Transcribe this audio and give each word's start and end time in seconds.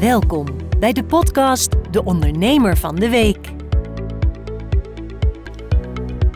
Welkom 0.00 0.46
bij 0.78 0.92
de 0.92 1.04
podcast 1.04 1.92
De 1.92 2.04
Ondernemer 2.04 2.76
van 2.76 2.96
de 2.96 3.08
Week. 3.08 3.50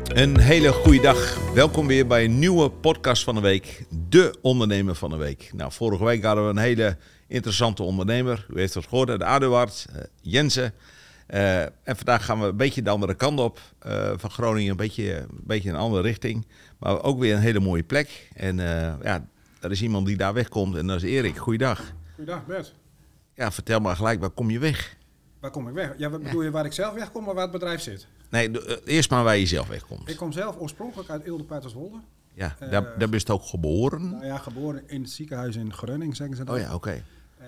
Een 0.07 0.38
hele 0.38 0.72
goede 0.72 1.01
dag. 1.01 1.53
Welkom 1.54 1.87
weer 1.87 2.06
bij 2.06 2.25
een 2.25 2.38
nieuwe 2.38 2.71
podcast 2.71 3.25
van 3.25 3.35
de 3.35 3.40
week. 3.40 3.85
De 4.09 4.37
ondernemer 4.40 4.95
van 4.95 5.11
de 5.11 5.17
week. 5.17 5.51
Nou, 5.54 5.72
vorige 5.72 6.04
week 6.04 6.25
hadden 6.25 6.45
we 6.45 6.51
een 6.51 6.56
hele 6.56 6.96
interessante 7.27 7.83
ondernemer. 7.83 8.47
U 8.51 8.58
heeft 8.58 8.75
het 8.75 8.87
gehoord, 8.87 9.19
de 9.19 9.25
Aduard, 9.25 9.87
uh, 9.90 10.03
Jensen. 10.21 10.72
Uh, 11.29 11.63
en 11.63 11.72
vandaag 11.85 12.24
gaan 12.24 12.40
we 12.40 12.47
een 12.47 12.56
beetje 12.56 12.83
de 12.83 12.90
andere 12.90 13.15
kant 13.15 13.40
op 13.40 13.60
uh, 13.87 14.13
van 14.17 14.31
Groningen. 14.31 14.71
Een 14.71 14.76
beetje, 14.76 15.17
een 15.19 15.26
beetje 15.31 15.71
een 15.71 15.76
andere 15.76 16.02
richting. 16.02 16.47
Maar 16.79 17.02
ook 17.02 17.19
weer 17.19 17.34
een 17.34 17.41
hele 17.41 17.60
mooie 17.60 17.83
plek. 17.83 18.29
En 18.34 18.59
uh, 18.59 18.92
ja, 19.02 19.27
er 19.60 19.70
is 19.70 19.83
iemand 19.83 20.06
die 20.06 20.16
daar 20.16 20.34
wegkomt 20.34 20.77
en 20.77 20.87
dat 20.87 20.97
is 20.97 21.10
Erik. 21.10 21.37
Goeiedag. 21.37 21.92
Goeiedag 22.15 22.47
Bert. 22.47 22.74
Ja, 23.34 23.52
vertel 23.52 23.80
maar 23.80 23.96
gelijk, 23.96 24.20
waar 24.20 24.30
kom 24.30 24.51
je 24.51 24.59
weg? 24.59 24.97
Waar 25.41 25.51
kom 25.51 25.69
ik 25.69 25.75
weg? 25.75 25.95
Ja, 25.98 26.11
wat 26.11 26.23
bedoel 26.23 26.43
je 26.43 26.51
waar 26.51 26.65
ik 26.65 26.73
zelf 26.73 26.95
wegkom 26.95 27.29
of 27.29 27.34
waar 27.34 27.43
het 27.43 27.52
bedrijf 27.52 27.80
zit? 27.80 28.07
Nee, 28.30 28.51
uh, 28.51 28.77
eerst 28.84 29.11
maar 29.11 29.24
waar 29.24 29.37
je 29.37 29.47
zelf 29.47 29.69
wegkomt. 29.69 30.09
Ik 30.09 30.16
kom 30.16 30.33
zelf 30.33 30.59
oorspronkelijk 30.59 31.11
uit 31.11 31.24
Eelde 31.24 31.45
Paterswolde. 31.45 32.01
Ja, 32.34 32.57
uh, 32.62 32.71
daar, 32.71 32.98
daar 32.98 33.09
ben 33.09 33.21
je 33.24 33.33
ook 33.33 33.45
geboren? 33.45 34.10
Nou 34.10 34.24
ja, 34.24 34.38
geboren 34.38 34.88
in 34.88 35.02
het 35.02 35.10
ziekenhuis 35.10 35.57
in 35.57 35.73
Grunning, 35.73 36.16
zeggen 36.16 36.37
ze 36.37 36.45
dan. 36.45 36.55
Oh 36.55 36.60
ja, 36.60 36.66
oké. 36.66 36.74
Okay. 36.74 37.05
Uh, 37.41 37.47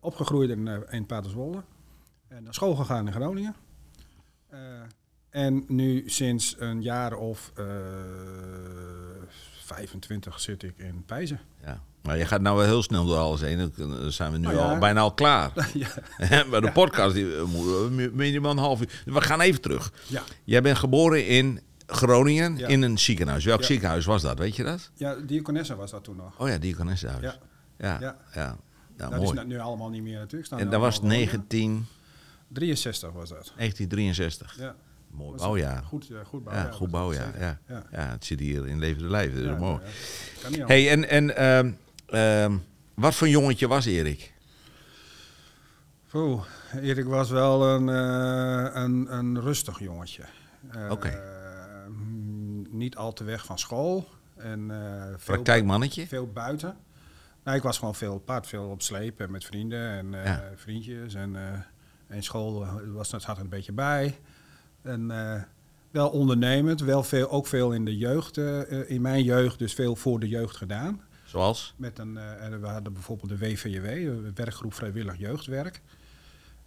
opgegroeid 0.00 0.50
in, 0.50 0.84
in 0.90 1.06
Paterswolde. 1.06 1.62
En 2.28 2.42
naar 2.42 2.54
school 2.54 2.74
gegaan 2.74 3.06
in 3.06 3.12
Groningen. 3.12 3.54
en 5.30 5.64
nu 5.68 6.02
sinds 6.08 6.56
een 6.58 6.82
jaar 6.82 7.14
of 7.14 7.52
25 9.66 10.40
zit 10.40 10.62
ik 10.62 10.74
in 10.76 11.02
Pijzen. 11.06 11.40
Ja. 11.64 11.80
Maar 12.02 12.18
je 12.18 12.26
gaat 12.26 12.40
nou 12.40 12.56
wel 12.56 12.66
heel 12.66 12.82
snel 12.82 13.06
door 13.06 13.16
alles 13.16 13.40
heen. 13.40 13.72
Dan 13.76 14.12
zijn 14.12 14.32
we 14.32 14.38
nu 14.38 14.44
nou 14.44 14.56
ja. 14.56 14.72
al 14.72 14.78
bijna 14.78 15.00
al 15.00 15.14
klaar. 15.14 15.52
ja. 16.18 16.44
maar 16.50 16.60
de 16.60 16.72
podcast 16.72 17.14
die 17.14 17.26
moet 17.42 18.14
minimaal 18.14 18.50
een 18.50 18.58
half 18.58 18.80
uur. 18.80 19.02
We 19.04 19.20
gaan 19.20 19.40
even 19.40 19.60
terug. 19.60 19.92
Ja. 20.06 20.22
Jij 20.44 20.62
bent 20.62 20.78
geboren 20.78 21.26
in 21.26 21.60
Groningen 21.86 22.58
in 22.58 22.82
een 22.82 22.98
ziekenhuis. 22.98 23.44
Welk 23.44 23.62
ziekenhuis 23.62 24.04
was 24.04 24.22
dat? 24.22 24.38
Weet 24.38 24.56
je 24.56 24.62
dat? 24.62 24.90
Ja, 24.94 25.14
Diakonessa 25.14 25.74
was 25.74 25.90
dat 25.90 26.04
toen 26.04 26.16
nog. 26.16 26.38
Oh 26.38 26.48
ja, 26.48 26.58
Diakonessa 26.58 27.08
huis. 27.08 27.38
Ja. 27.78 27.98
Ja. 28.00 28.16
ja. 28.34 28.56
Nou, 28.96 29.10
dat 29.10 29.20
mooi. 29.22 29.38
is 29.38 29.44
nu 29.44 29.58
allemaal 29.58 29.88
niet 29.88 30.02
meer 30.02 30.18
natuurlijk. 30.18 30.52
en 30.52 30.70
dat 30.70 30.80
was 30.80 31.02
19... 31.02 31.86
63 32.48 33.12
was 33.12 33.28
dat. 33.28 33.52
1963. 33.56 34.56
Ja. 34.58 34.74
Mooi 35.16 35.36
bouwjaar. 35.36 35.82
Goed, 35.82 36.10
uh, 36.10 36.18
goed 36.24 36.44
bouwjaar. 36.44 36.66
Ja, 36.66 36.72
goed 36.72 36.90
bouwjaar. 36.90 37.40
Ja. 37.40 37.58
Ja. 37.68 37.86
ja, 37.90 38.10
het 38.10 38.24
zit 38.24 38.40
hier 38.40 38.66
in 38.66 38.78
levende 38.78 39.08
lijf. 39.08 39.32
Dat 39.32 39.42
is 39.42 39.48
ja, 39.48 39.56
mooi. 39.56 39.80
Hey, 40.66 40.90
en, 40.90 41.08
en 41.08 41.74
uh, 42.10 42.46
uh, 42.46 42.56
wat 42.94 43.14
voor 43.14 43.28
jongetje 43.28 43.68
was 43.68 43.86
Erik? 43.86 44.34
Oeh, 46.14 46.44
Erik 46.82 47.04
was 47.04 47.30
wel 47.30 47.64
een, 47.66 47.88
uh, 47.88 48.74
een, 48.74 49.14
een 49.16 49.40
rustig 49.40 49.78
jongetje. 49.78 50.24
Okay. 50.88 51.18
Niet 52.70 52.96
al 52.96 53.12
te 53.12 53.24
weg 53.24 53.44
van 53.44 53.58
school. 53.58 54.08
En, 54.36 54.70
veel 55.16 55.34
Praktijkmannetje? 55.34 56.06
Veel 56.06 56.32
buiten. 56.32 56.76
Nou, 57.44 57.56
ik 57.56 57.62
was 57.62 57.78
gewoon 57.78 57.94
veel 57.94 58.18
pad, 58.18 58.46
veel 58.46 58.68
op 58.68 58.82
slepen 58.82 59.30
met 59.30 59.44
vrienden 59.44 60.14
en 60.14 60.30
vriendjes. 60.56 61.14
En, 61.14 61.36
en 62.06 62.22
school 62.22 62.66
was, 62.92 63.08
zat 63.08 63.26
er 63.26 63.38
een 63.38 63.48
beetje 63.48 63.72
bij. 63.72 64.18
En 64.86 65.10
uh, 65.10 65.42
wel 65.90 66.08
ondernemend, 66.08 66.80
wel 66.80 67.02
veel, 67.02 67.30
ook 67.30 67.46
veel 67.46 67.72
in 67.72 67.84
de 67.84 67.96
jeugd, 67.96 68.36
uh, 68.36 68.90
in 68.90 69.00
mijn 69.00 69.22
jeugd, 69.22 69.58
dus 69.58 69.74
veel 69.74 69.96
voor 69.96 70.20
de 70.20 70.28
jeugd 70.28 70.56
gedaan. 70.56 71.00
Zoals? 71.24 71.74
Met 71.76 71.98
een, 71.98 72.14
we 72.60 72.66
hadden 72.66 72.92
bijvoorbeeld 72.92 73.28
de 73.28 73.38
WVJW, 73.38 73.84
de 74.24 74.30
werkgroep 74.34 74.74
Vrijwillig 74.74 75.18
Jeugdwerk. 75.18 75.80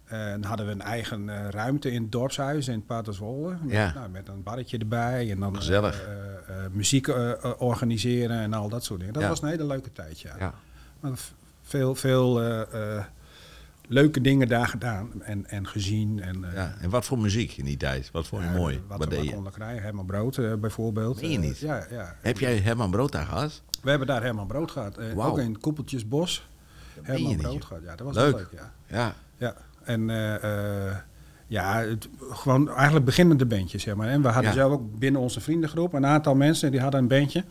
En 0.04 0.44
hadden 0.44 0.66
we 0.66 0.72
een 0.72 0.82
eigen 0.82 1.50
ruimte 1.50 1.90
in 1.90 2.02
het 2.02 2.12
dorpshuis 2.12 2.68
in 2.68 2.84
Paterswolle. 2.84 3.56
Met, 3.62 3.72
ja. 3.72 3.92
nou, 3.94 4.08
met 4.08 4.28
een 4.28 4.42
barretje 4.42 4.78
erbij 4.78 5.30
en 5.30 5.40
dan 5.40 5.56
Gezellig. 5.56 6.08
muziek 6.72 7.08
organiseren 7.58 8.38
en 8.38 8.52
al 8.52 8.68
dat 8.68 8.84
soort 8.84 8.98
dingen. 8.98 9.14
Dat 9.14 9.22
ja. 9.22 9.28
was 9.28 9.42
een 9.42 9.48
hele 9.48 9.66
leuke 9.66 9.92
tijd, 9.92 10.20
ja. 10.20 10.34
ja. 10.38 10.54
Maar 11.00 11.18
veel, 11.62 11.94
veel 11.94 12.40
leuke 13.90 14.20
dingen 14.20 14.48
daar 14.48 14.66
gedaan 14.66 15.22
en, 15.22 15.46
en 15.46 15.66
gezien. 15.66 16.20
En, 16.20 16.36
uh, 16.42 16.54
ja, 16.54 16.74
en 16.80 16.90
wat 16.90 17.04
voor 17.04 17.18
muziek 17.18 17.56
in 17.56 17.64
die 17.64 17.76
tijd? 17.76 18.10
Wat 18.12 18.26
vond 18.26 18.42
je 18.42 18.48
ja, 18.48 18.56
mooi? 18.56 18.82
Wat, 18.86 18.98
wat 18.98 19.10
deed 19.10 19.24
je? 19.24 19.42
Krijgen, 19.52 19.82
Herman 19.82 20.06
Brood 20.06 20.36
uh, 20.36 20.54
bijvoorbeeld. 20.54 21.20
Meen 21.20 21.30
je 21.30 21.38
niet? 21.38 21.58
Ja, 21.58 21.86
ja. 21.90 22.16
Heb 22.20 22.38
jij 22.38 22.56
Herman 22.56 22.90
Brood 22.90 23.12
daar 23.12 23.26
gehad? 23.26 23.62
We 23.82 23.90
hebben 23.90 24.08
daar 24.08 24.22
Herman 24.22 24.46
Brood 24.46 24.70
gehad. 24.70 24.96
Wow. 25.14 25.26
Ook 25.26 25.38
in 25.38 25.60
Koepeltjesbos. 25.60 26.48
Herman 27.02 27.36
Brood 27.36 27.52
niet, 27.52 27.64
gehad. 27.64 27.82
Ja, 27.82 27.96
dat 27.96 28.06
was 28.06 28.16
leuk. 28.16 28.34
leuk. 28.34 28.48
Ja. 28.52 28.72
ja. 28.86 29.14
ja. 29.36 29.56
En 29.84 30.08
ja, 31.46 31.80
het, 31.80 32.08
gewoon 32.30 32.68
eigenlijk 32.68 33.04
beginnende 33.04 33.46
bandjes, 33.46 33.82
zeg 33.82 33.94
maar. 33.94 34.08
En 34.08 34.22
we 34.22 34.28
hadden 34.28 34.50
ja. 34.50 34.56
zelf 34.56 34.72
ook 34.72 34.98
binnen 34.98 35.20
onze 35.20 35.40
vriendengroep 35.40 35.92
een 35.92 36.06
aantal 36.06 36.34
mensen 36.34 36.70
die 36.70 36.80
hadden 36.80 37.00
een 37.00 37.08
bandje. 37.08 37.44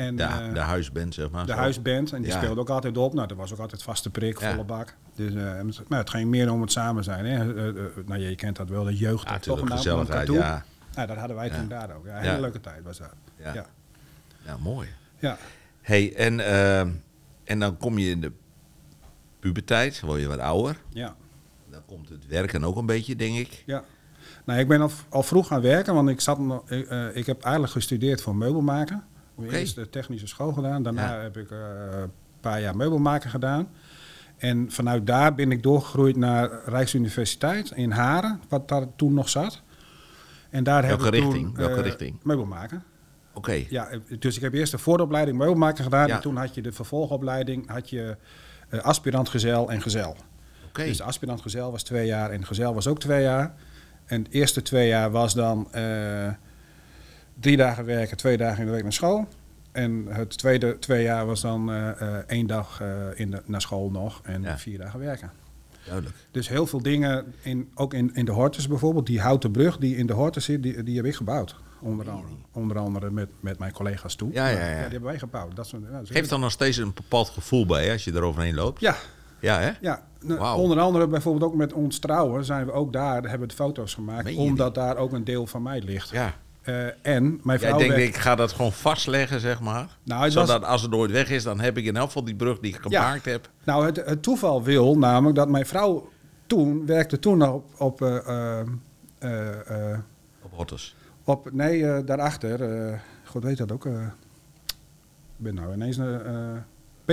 En, 0.00 0.16
de, 0.16 0.22
uh, 0.22 0.54
de 0.54 0.60
huisband, 0.60 1.14
zeg 1.14 1.30
maar. 1.30 1.46
De 1.46 1.52
zo. 1.52 1.58
huisband. 1.58 2.12
En 2.12 2.22
die 2.22 2.30
Ja. 2.30 2.36
speelde 2.36 2.60
ook 2.60 2.68
altijd 2.70 2.96
op. 2.96 3.14
Nou, 3.14 3.28
dat 3.28 3.36
was 3.36 3.52
ook 3.52 3.58
altijd 3.58 3.82
vaste 3.82 4.10
prik, 4.10 4.40
volle 4.40 4.64
bak. 4.64 4.96
Dus 5.14 5.32
het, 5.34 5.88
nou, 5.88 6.00
het 6.02 6.10
ging 6.10 6.30
meer 6.30 6.52
om 6.52 6.60
het 6.60 6.72
samen 6.72 7.04
zijn. 7.04 7.24
Hè. 7.26 7.44
Uh, 7.72 7.86
nou, 8.06 8.20
je 8.20 8.34
kent 8.34 8.56
dat 8.56 8.68
wel, 8.68 8.84
de 8.84 8.96
jeugd. 8.96 9.42
Toch 9.42 9.60
een 9.60 9.70
gezelligheid, 9.70 10.28
ja. 10.28 10.64
Nou, 10.94 11.06
dat 11.06 11.16
hadden 11.16 11.36
wij 11.36 11.50
toen 11.50 11.68
daar 11.68 11.96
ook. 11.96 12.06
Ja, 12.06 12.16
een 12.16 12.22
hele 12.28 12.40
leuke 12.40 12.60
tijd 12.60 12.82
was 12.82 12.98
dat. 12.98 13.14
Ja. 13.36 13.66
Ja. 14.44 14.56
Mooi. 14.62 14.88
Ja. 15.18 15.38
hey, 15.80 16.14
en, 16.16 16.40
eh, 16.40 16.80
en 17.44 17.58
dan 17.58 17.76
kom 17.76 17.98
je 17.98 18.10
in 18.10 18.20
de 18.20 18.32
puberteit, 19.40 20.00
word 20.00 20.20
je 20.20 20.26
wat 20.28 20.38
ouder. 20.38 20.76
ja. 20.88 21.14
Dan 21.70 21.82
komt 21.86 22.08
het 22.08 22.26
werken 22.26 22.64
ook 22.64 22.76
een 22.76 22.86
beetje, 22.86 23.16
denk 23.16 23.36
ik. 23.36 23.62
Ja. 23.66 23.82
Nou, 24.44 24.60
ik 24.60 24.68
ben 24.68 24.80
al, 24.80 24.90
al 25.08 25.22
vroeg 25.22 25.46
gaan 25.46 25.60
werken, 25.60 25.94
want 25.94 26.08
ik, 26.08 26.20
zat, 26.20 26.38
nog- 26.38 26.70
ik, 26.70 26.86
eh, 26.86 27.16
ik 27.16 27.26
heb 27.26 27.42
eigenlijk 27.42 27.72
gestudeerd 27.72 28.22
voor 28.22 28.36
meubelmaken. 28.36 29.04
Eerst 29.48 29.74
de 29.74 29.90
technische 29.90 30.26
school 30.26 30.52
gedaan, 30.52 30.82
daarna 30.82 31.14
Ja. 31.14 31.20
heb 31.20 31.36
ik 31.36 31.50
eh, 31.50 31.58
een 31.90 32.10
paar 32.40 32.60
jaar 32.60 32.76
meubelmaken 32.76 33.30
gedaan. 33.30 33.68
En 34.36 34.70
vanuit 34.70 35.06
daar 35.06 35.34
ben 35.34 35.50
ik 35.52 35.62
doorgegroeid 35.62 36.16
naar 36.16 36.50
Rijksuniversiteit 36.64 37.70
in 37.70 37.90
Haren, 37.90 38.40
wat 38.48 38.68
daar 38.68 38.86
toen 38.96 39.14
nog 39.14 39.28
zat. 39.28 39.62
En 40.50 40.64
daar 40.64 40.86
Welke 40.86 41.04
heb 41.04 41.14
ik 41.14 41.20
toen, 41.20 41.30
richting? 41.30 41.56
Welke 41.56 41.74
eh, 41.74 41.82
richting? 41.82 42.18
Meubelmaken. 42.22 42.82
Oké. 43.32 43.64
Ja, 43.68 43.88
eh, 43.88 43.98
dus 44.18 44.36
ik 44.36 44.42
heb 44.42 44.52
eerst 44.52 44.72
de 44.72 44.78
vooropleiding 44.78 45.38
meubelmaken 45.38 45.84
gedaan. 45.84 46.06
Ja. 46.06 46.14
En 46.14 46.20
toen 46.20 46.36
had 46.36 46.54
je 46.54 46.62
de 46.62 46.72
vervolgopleiding, 46.72 47.68
had 47.68 47.90
je 47.90 48.16
eh, 48.68 48.80
aspirant 48.80 49.28
gezel 49.28 49.70
en 49.70 49.82
gezel. 49.82 50.16
Oké. 50.68 50.84
Dus 50.84 50.96
de 50.96 51.02
aspirant 51.02 51.40
gezel 51.40 51.70
was 51.70 51.82
twee 51.82 52.06
jaar 52.06 52.30
en 52.30 52.46
gezel 52.46 52.74
was 52.74 52.86
ook 52.86 53.00
twee 53.00 53.22
jaar. 53.22 53.54
En 54.06 54.22
het 54.22 54.32
eerste 54.32 54.62
twee 54.62 54.88
jaar 54.88 55.10
was 55.10 55.34
dan 55.34 55.68
drie 57.40 57.56
dagen 57.56 57.84
werken, 57.84 58.16
twee 58.16 58.36
dagen 58.36 58.58
in 58.60 58.66
de 58.66 58.72
week 58.72 58.82
naar 58.82 58.92
school. 58.92 59.26
En 59.72 60.06
het 60.08 60.38
tweede 60.38 60.78
twee 60.78 61.02
jaar 61.02 61.26
was 61.26 61.40
dan 61.40 61.70
eh, 61.72 62.00
eh, 62.00 62.14
één 62.26 62.46
dag 62.46 62.80
eh, 62.80 62.88
in 63.14 63.30
de, 63.30 63.42
naar 63.44 63.60
school 63.60 63.90
nog 63.90 64.20
en 64.22 64.42
Ja. 64.42 64.58
vier 64.58 64.78
dagen 64.78 65.00
werken. 65.00 65.30
Duidelijk. 65.84 66.16
Dus 66.30 66.48
heel 66.48 66.66
veel 66.66 66.82
dingen, 66.82 67.34
in, 67.42 67.70
ook 67.74 67.94
in, 67.94 68.14
in 68.14 68.24
de 68.24 68.32
Hortus 68.32 68.68
bijvoorbeeld, 68.68 69.06
die 69.06 69.20
houten 69.20 69.50
brug 69.50 69.78
die 69.78 69.96
in 69.96 70.06
de 70.06 70.12
Hortus 70.12 70.44
zit, 70.44 70.62
die, 70.62 70.82
die 70.82 70.96
heb 70.96 71.04
ik 71.04 71.14
gebouwd. 71.14 71.56
Onder 71.80 72.10
andere, 72.10 72.32
onder 72.52 72.78
andere 72.78 73.10
met, 73.10 73.28
met 73.40 73.58
mijn 73.58 73.72
collega's 73.72 74.14
toe. 74.14 74.32
Ja, 74.32 74.48
ja, 74.48 74.58
ja. 74.58 74.72
die 74.72 74.80
hebben 74.80 75.02
wij 75.02 75.18
gebouwd. 75.18 75.56
Dat 75.56 75.72
Geeft 76.04 76.28
dan 76.28 76.40
nog 76.40 76.50
steeds 76.50 76.76
een 76.76 76.92
bepaald 76.94 77.28
gevoel 77.28 77.66
bij 77.66 77.92
als 77.92 78.04
je 78.04 78.12
er 78.12 78.22
overheen 78.22 78.54
loopt? 78.54 78.80
Ja, 78.80 78.96
Ja, 79.40 79.58
hè? 79.58 79.70
Ja, 79.80 80.06
nou, 80.20 80.40
Wauw. 80.40 80.56
onder 80.58 80.80
andere 80.80 81.06
bijvoorbeeld 81.06 81.50
ook 81.52 81.56
met 81.58 81.72
ons 81.72 81.98
trouwen 81.98 82.44
zijn 82.44 82.66
we 82.66 82.72
ook 82.72 82.92
daar, 82.92 83.22
hebben 83.22 83.40
we 83.40 83.46
de 83.46 83.54
foto's 83.54 83.94
gemaakt, 83.94 84.36
omdat 84.36 84.74
daar 84.74 84.96
ook 84.96 85.12
een 85.12 85.24
deel 85.24 85.46
van 85.46 85.62
mij 85.62 85.80
ligt. 85.80 86.10
Ja. 86.10 86.34
Eh, 86.70 87.14
en 87.14 87.40
mijn 87.42 87.58
Jij 87.58 87.68
vrouw 87.68 87.78
denkt, 87.78 87.94
werd- 87.94 88.08
ik 88.08 88.16
ga 88.16 88.34
dat 88.34 88.52
gewoon 88.52 88.72
vastleggen, 88.72 89.40
zeg 89.40 89.60
maar. 89.60 89.98
Nou, 90.02 90.24
het 90.24 90.34
was- 90.34 90.46
Zodat 90.48 90.64
als 90.68 90.82
het 90.82 90.90
nooit 90.90 91.10
weg 91.10 91.30
is, 91.30 91.42
dan 91.42 91.60
heb 91.60 91.76
ik 91.76 91.84
in 91.84 91.96
elk 91.96 92.06
geval 92.06 92.24
die 92.24 92.34
brug 92.36 92.58
die 92.58 92.74
ik 92.74 92.80
gemaakt 92.80 93.24
heb. 93.24 93.50
nou 93.64 93.86
het, 93.86 93.96
het 93.96 94.22
toeval 94.22 94.62
wil 94.62 94.98
namelijk 94.98 95.36
dat 95.36 95.48
mijn 95.48 95.66
vrouw 95.66 96.08
toen 96.46 96.86
werkte 96.86 97.18
toen 97.18 97.42
op, 97.48 97.64
op, 97.80 98.02
eh, 98.02 98.60
Op 100.42 100.52
op 101.24 101.52
nee, 101.52 102.04
daarachter, 102.04 103.00
god 103.24 103.44
weet 103.44 103.56
dat 103.58 103.72
ook, 103.72 103.84
ik 103.86 103.92
ben 105.36 105.54
nou 105.54 105.72
ineens 105.72 105.96
een 105.96 106.62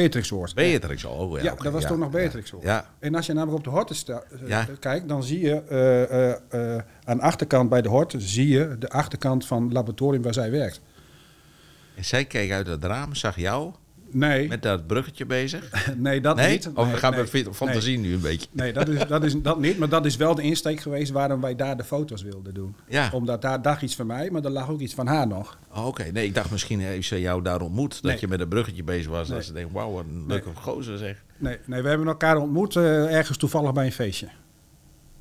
Beatrixoord. 0.02 0.56
Beatrix 0.56 1.06
al. 1.06 1.14
Oh, 1.18 1.38
ja, 1.38 1.44
Ja, 1.44 1.56
dat 1.56 1.74
was 1.74 1.86
toen 1.86 2.00
nog. 2.00 2.10
Beatrixoord. 2.12 2.64
Ja, 2.64 2.90
En 3.00 3.16
als 3.16 3.26
je 3.26 3.34
namelijk 3.34 3.58
op 3.58 3.64
de 3.64 3.70
horten 3.70 3.96
sta- 3.96 4.24
eh, 4.48 4.60
kijkt, 4.80 5.08
dan 5.08 5.24
zie 5.24 5.40
je 5.40 5.62
eh, 5.62 6.32
eh, 6.76 6.84
aan 7.04 7.18
de 7.18 7.24
achterkant 7.24 7.70
bij 7.70 7.82
de 7.82 7.90
horten 7.90 8.22
zie 8.22 8.48
je 8.48 8.76
de 8.80 8.90
achterkant 8.90 9.46
van 9.46 9.64
het 9.64 9.74
laboratorium 9.74 10.22
waar 10.24 10.34
zij 10.34 10.52
werkt. 10.52 10.82
en 11.96 12.06
zij 12.06 12.26
keek 12.26 12.52
uit 12.52 12.68
het 12.68 12.84
raam, 12.84 13.16
zag 13.16 13.36
jou 13.36 13.74
Nee, 14.12 14.48
met 14.48 14.62
dat 14.62 14.88
bruggetje 14.88 15.26
bezig. 15.26 15.70
nee 15.98 16.22
dat 16.22 16.36
Nee? 16.36 16.50
niet. 16.52 16.68
Of 16.74 16.84
nee, 16.86 16.94
we 16.94 17.00
gaan 17.00 17.16
met 17.16 17.48
fantasie 17.52 18.00
nu 18.00 18.14
een 18.14 18.20
beetje. 18.22 18.48
Nee, 18.52 18.74
dat, 18.74 18.88
is, 18.88 19.08
dat 19.08 19.24
is 19.24 19.42
dat 19.42 19.60
niet. 19.60 19.78
Maar 19.78 19.90
dat 19.90 20.06
is 20.06 20.16
wel 20.16 20.36
de 20.36 20.42
insteek 20.42 20.80
geweest 20.80 21.12
waarom 21.12 21.42
wij 21.42 21.56
daar 21.56 21.78
de 21.78 21.84
foto's 21.84 22.22
wilden 22.22 22.54
doen. 22.54 22.76
Ja. 22.88 23.10
Omdat 23.14 23.42
daar 23.42 23.60
lag 23.62 23.82
iets 23.82 23.96
van 23.96 24.08
mij, 24.08 24.30
maar 24.32 24.44
er 24.44 24.50
lag 24.52 24.70
ook 24.70 24.80
iets 24.80 24.94
van 24.94 25.08
haar 25.08 25.28
nog. 25.28 25.58
Oh, 25.74 25.86
Oké, 25.86 26.04
nee, 26.12 26.26
ik 26.26 26.36
dacht 26.36 26.52
misschien 26.52 26.80
heeft 26.80 27.08
ze 27.08 27.20
jou 27.22 27.42
daar 27.42 27.62
ontmoet. 27.62 28.02
Dat 28.02 28.20
je 28.20 28.28
met 28.28 28.40
een 28.40 28.48
bruggetje 28.48 28.84
bezig 28.84 29.12
was. 29.12 29.28
Dat 29.28 29.46
ze 29.46 29.54
denkt, 29.54 29.72
wauw, 29.74 29.92
wat 29.92 30.04
een 30.04 30.26
leuke 30.28 30.50
gozer 30.56 30.98
zeg. 30.98 31.24
Nee, 31.38 31.58
nee, 31.66 31.82
we 31.82 31.90
hebben 31.90 32.08
elkaar 32.08 32.38
ontmoet 32.38 32.76
eh, 32.76 33.16
ergens 33.16 33.38
toevallig 33.38 33.74
bij 33.74 33.86
een 33.86 33.92
feestje. 33.92 34.28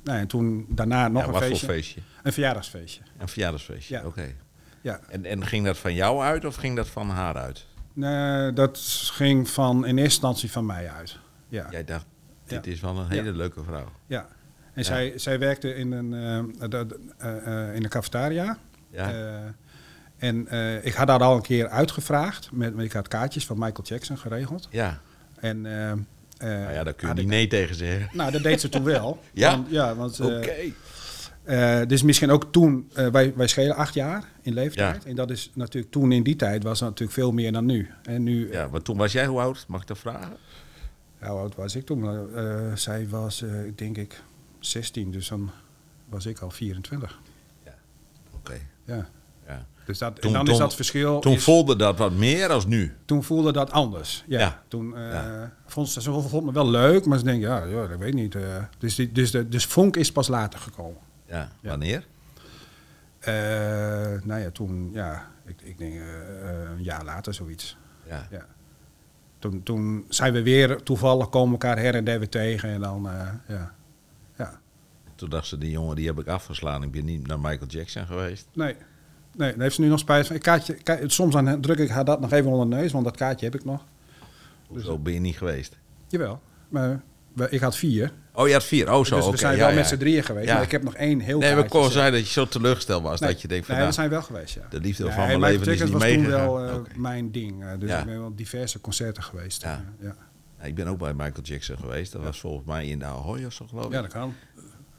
Nee, 0.03 0.17
en 0.17 0.27
toen 0.27 0.65
daarna 0.69 1.07
nog 1.07 1.21
Ja, 1.21 1.27
een 1.27 1.33
wat 1.33 1.41
feestje. 1.43 1.65
voor 1.65 1.75
feestje? 1.75 2.01
Een 2.23 2.33
verjaardagsfeestje. 2.33 3.01
Een 3.17 3.27
verjaardagsfeestje, 3.27 3.95
Ja. 3.95 4.05
oké. 4.05 4.33
Ja. 4.81 4.99
En, 5.09 5.25
en 5.25 5.45
ging 5.45 5.65
dat 5.65 5.77
van 5.77 5.93
jou 5.93 6.21
uit 6.21 6.45
of 6.45 6.55
ging 6.55 6.75
dat 6.75 6.87
van 6.87 7.09
haar 7.09 7.35
uit? 7.37 7.65
Nee, 7.97 8.53
dat 8.53 8.79
ging 9.13 9.49
van 9.49 9.75
in 9.77 9.83
eerste 9.85 10.01
instantie 10.03 10.51
van 10.51 10.65
mij 10.65 10.89
uit. 10.89 11.17
Ja. 11.49 11.67
Jij 11.71 11.83
dacht, 11.83 12.05
dit 12.45 12.65
Ja. 12.65 12.71
is 12.71 12.79
wel 12.79 12.97
een 12.97 13.03
Ja. 13.03 13.09
hele 13.23 13.31
leuke 13.31 13.63
vrouw. 13.63 13.91
ja. 14.07 14.27
En 14.73 14.85
Zij, 14.85 15.13
zij 15.15 15.39
werkte 15.39 15.75
in 15.75 15.91
een, 15.91 16.13
eh, 16.13 16.69
de- 16.69 16.99
eh, 17.17 17.37
eh, 17.69 17.75
in 17.75 17.83
een 17.83 17.89
cafetaria. 17.89 18.57
Ja? 18.91 19.11
Eh, 19.11 19.35
en 20.17 20.47
eh, 20.47 20.85
ik 20.85 20.93
had 20.93 21.07
haar 21.07 21.23
al 21.23 21.35
een 21.35 21.41
keer 21.41 21.67
uitgevraagd. 21.69 22.49
Met, 22.51 22.75
met- 22.75 22.85
ik 22.85 22.91
had 22.93 23.07
kaartjes 23.07 23.45
van 23.45 23.57
Michael 23.59 23.83
Jackson 23.87 24.17
geregeld. 24.17 24.67
ja. 24.71 24.99
En, 25.39 25.65
eh, 25.65 25.91
eh, 25.91 25.97
Nou 26.37 26.73
ja, 26.73 26.83
daar 26.83 26.93
kun 26.93 27.07
je 27.07 27.13
niet 27.13 27.27
nee 27.27 27.47
tegen 27.47 27.75
zeggen. 27.75 28.09
Nou, 28.13 28.31
dat 28.31 28.43
deed 28.43 28.61
ze 28.61 28.69
toen 28.69 28.83
wel. 28.83 29.19
Ja? 29.33 29.51
Want, 29.51 29.69
ja, 29.69 29.95
want... 29.95 30.19
eh, 30.19 30.25
Oké. 30.25 30.55
Eh, 31.47 31.79
dus 31.87 32.01
misschien 32.03 32.31
ook 32.31 32.51
toen, 32.51 32.89
eh, 32.93 33.07
wij, 33.07 33.33
wij 33.35 33.47
schelen 33.47 33.75
acht 33.75 33.93
jaar 33.93 34.23
in 34.41 34.53
leeftijd. 34.53 35.03
Ja. 35.03 35.09
En 35.09 35.15
dat 35.15 35.29
is 35.29 35.51
natuurlijk 35.53 35.91
toen 35.93 36.11
in 36.11 36.23
die 36.23 36.35
tijd 36.35 36.63
was 36.63 36.79
dat 36.79 36.89
natuurlijk 36.89 37.17
veel 37.17 37.31
meer 37.31 37.51
dan 37.51 37.65
nu. 37.65 37.89
En 38.03 38.23
nu, 38.23 38.51
Ja, 38.51 38.69
want 38.69 38.83
toen 38.85 38.97
was 38.97 39.11
jij 39.11 39.25
hoe 39.25 39.39
oud? 39.39 39.65
Mag 39.67 39.81
ik 39.81 39.87
dat 39.87 39.97
vragen? 39.97 40.37
ja, 41.21 41.29
hoe 41.29 41.39
oud 41.39 41.55
was 41.55 41.75
ik 41.75 41.85
toen? 41.85 42.33
Eh, 42.35 42.75
zij 42.75 43.07
was, 43.09 43.43
denk 43.75 43.97
ik, 43.97 44.21
16, 44.59 45.11
dus 45.11 45.27
dan 45.27 45.49
was 46.09 46.25
ik 46.25 46.39
al 46.39 46.49
24. 46.51 47.19
Oké. 48.33 48.57
Ja. 48.85 49.07
Ja. 49.47 49.65
Dus 49.85 49.97
dat, 49.97 50.15
Toen- 50.15 50.29
en 50.29 50.35
dan 50.35 50.45
toen- 50.45 50.53
is 50.53 50.59
dat 50.59 50.75
verschil. 50.75 51.19
Toen 51.19 51.33
is- 51.33 51.43
voelde 51.43 51.75
dat 51.75 51.97
wat 51.97 52.11
meer 52.11 52.49
als 52.49 52.65
nu. 52.65 52.93
toen 53.05 53.23
voelde 53.23 53.51
dat 53.51 53.71
anders. 53.71 54.23
Ja. 54.27 54.39
Ja. 54.39 54.63
Toen 54.67 54.93
Ja. 54.95 55.53
vond 55.65 55.89
ze, 55.89 56.01
ze 56.01 56.11
vond 56.11 56.45
me 56.45 56.51
wel 56.51 56.69
leuk, 56.69 57.05
maar 57.05 57.17
ze 57.17 57.23
denkt, 57.23 57.41
ja, 57.41 57.63
ja, 57.63 57.87
dat 57.87 57.97
weet 57.99 58.07
ik 58.07 58.13
niet. 58.13 58.37
dus, 58.77 58.95
die, 58.95 59.11
dus, 59.11 59.31
de, 59.31 59.49
dus 59.49 59.65
Vonk 59.65 59.95
is 59.97 60.11
pas 60.11 60.27
later 60.27 60.59
gekomen. 60.59 60.97
Ja. 61.27 61.49
Wanneer? 61.61 62.05
Eh, 63.19 63.33
nou 64.23 64.41
ja, 64.41 64.49
toen, 64.51 64.89
ja, 64.93 65.27
ik, 65.45 65.61
ik 65.61 65.77
denk 65.77 65.93
eh, 65.93 66.49
eh, 66.49 66.69
een 66.69 66.83
jaar 66.83 67.03
later 67.05 67.33
zoiets. 67.33 67.77
Ja. 68.07 68.27
Ja. 68.31 68.45
Toen, 69.39 69.63
toen 69.63 70.05
zijn 70.09 70.33
we 70.33 70.43
weer 70.43 70.83
toevallig 70.83 71.29
komen 71.29 71.51
elkaar 71.51 71.77
her 71.77 71.95
en 71.95 72.03
der 72.03 72.19
weer 72.19 72.29
tegen 72.29 72.69
en 72.69 72.81
dan, 72.81 73.09
eh, 73.09 73.27
ja. 73.47 73.73
ja. 74.37 74.59
Toen 75.15 75.29
dacht 75.29 75.47
ze, 75.47 75.57
die 75.57 75.71
jongen 75.71 75.95
die 75.95 76.07
heb 76.07 76.19
ik 76.19 76.27
afgeslaan. 76.27 76.83
Ik 76.83 76.91
ben 76.91 77.05
niet 77.05 77.27
naar 77.27 77.39
Michael 77.39 77.67
Jackson 77.67 78.05
geweest. 78.05 78.47
Nee. 78.53 78.75
Nee, 79.35 79.51
daar 79.51 79.61
heeft 79.61 79.75
ze 79.75 79.81
nu 79.81 79.87
nog 79.87 79.99
spijt 79.99 80.27
van. 80.27 80.35
Ik 80.35 80.41
kaartje, 80.41 80.73
ka- 80.73 80.99
soms 81.07 81.33
dan 81.33 81.61
druk 81.61 81.77
ik 81.77 81.89
haar 81.89 82.05
dat 82.05 82.19
nog 82.19 82.31
even 82.31 82.51
onder 82.51 82.69
de 82.69 82.75
neus, 82.75 82.91
want 82.91 83.05
dat 83.05 83.17
kaartje 83.17 83.45
heb 83.45 83.55
ik 83.55 83.65
nog. 83.65 83.83
Hoezo 84.67 84.97
ben 84.99 85.13
je 85.13 85.19
niet 85.19 85.37
geweest? 85.37 85.77
Jawel. 86.07 86.41
Maar 86.69 87.01
ik 87.49 87.59
had 87.59 87.75
vier. 87.75 88.11
Oh, 88.39 88.47
je 88.47 88.53
had 88.53 88.63
vier. 88.63 88.91
Oh, 88.93 89.05
zo. 89.05 89.15
dus 89.15 89.23
we 89.23 89.29
oké. 89.29 89.37
zijn 89.37 89.53
Ja, 89.53 89.59
wel 89.59 89.69
ja. 89.69 89.75
met 89.75 89.87
z'n 89.87 89.97
drieën 89.97 90.23
geweest. 90.23 90.47
Ja. 90.47 90.53
Maar 90.53 90.63
ik 90.63 90.71
heb 90.71 90.83
nog 90.83 90.95
één 90.95 91.19
heel 91.19 91.39
Nee, 91.39 91.55
we 91.55 91.65
konden 91.65 91.91
zijn 91.91 92.11
dat 92.11 92.21
je 92.25 92.31
zo 92.31 92.45
teleurgesteld 92.47 93.03
was. 93.03 93.19
Nee, 93.19 93.31
dat 93.31 93.41
je 93.41 93.47
denkt 93.47 93.65
van, 93.65 93.75
nee, 93.75 93.83
nou, 93.83 93.95
we 93.95 94.01
zijn 94.01 94.11
wel 94.13 94.21
geweest, 94.21 94.53
ja. 94.53 94.61
de 94.69 94.79
liefde 94.79 95.11
van 95.11 95.27
mijn 95.27 95.39
leven 95.39 95.73
is 95.73 95.79
niet 95.81 95.89
was 95.91 96.03
toen 96.03 96.27
wel 96.27 96.63
eh, 96.63 96.75
mijn 96.95 97.31
ding. 97.31 97.63
eh, 97.63 97.69
dus 97.79 97.89
Ja. 97.89 97.99
ik 97.99 98.05
ben 98.05 98.19
wel 98.19 98.35
diverse 98.35 98.81
concerten 98.81 99.23
geweest. 99.23 99.61
Ja. 99.61 99.83
eh, 99.99 100.05
ja. 100.05 100.15
Ja, 100.59 100.63
ik 100.63 100.75
ben 100.75 100.87
ook 100.87 100.97
bij 100.99 101.13
Michael 101.13 101.41
Jackson 101.43 101.77
geweest. 101.77 102.11
Dat 102.11 102.21
was 102.23 102.39
volgens 102.39 102.65
mij 102.67 102.87
in 102.87 102.99
de 102.99 103.05
Ahoy 103.05 103.45
of 103.45 103.53
zo, 103.53 103.65
geloof 103.69 103.85
ik. 103.85 103.91
ja, 103.91 104.01
dat 104.01 104.11
kan. 104.11 104.33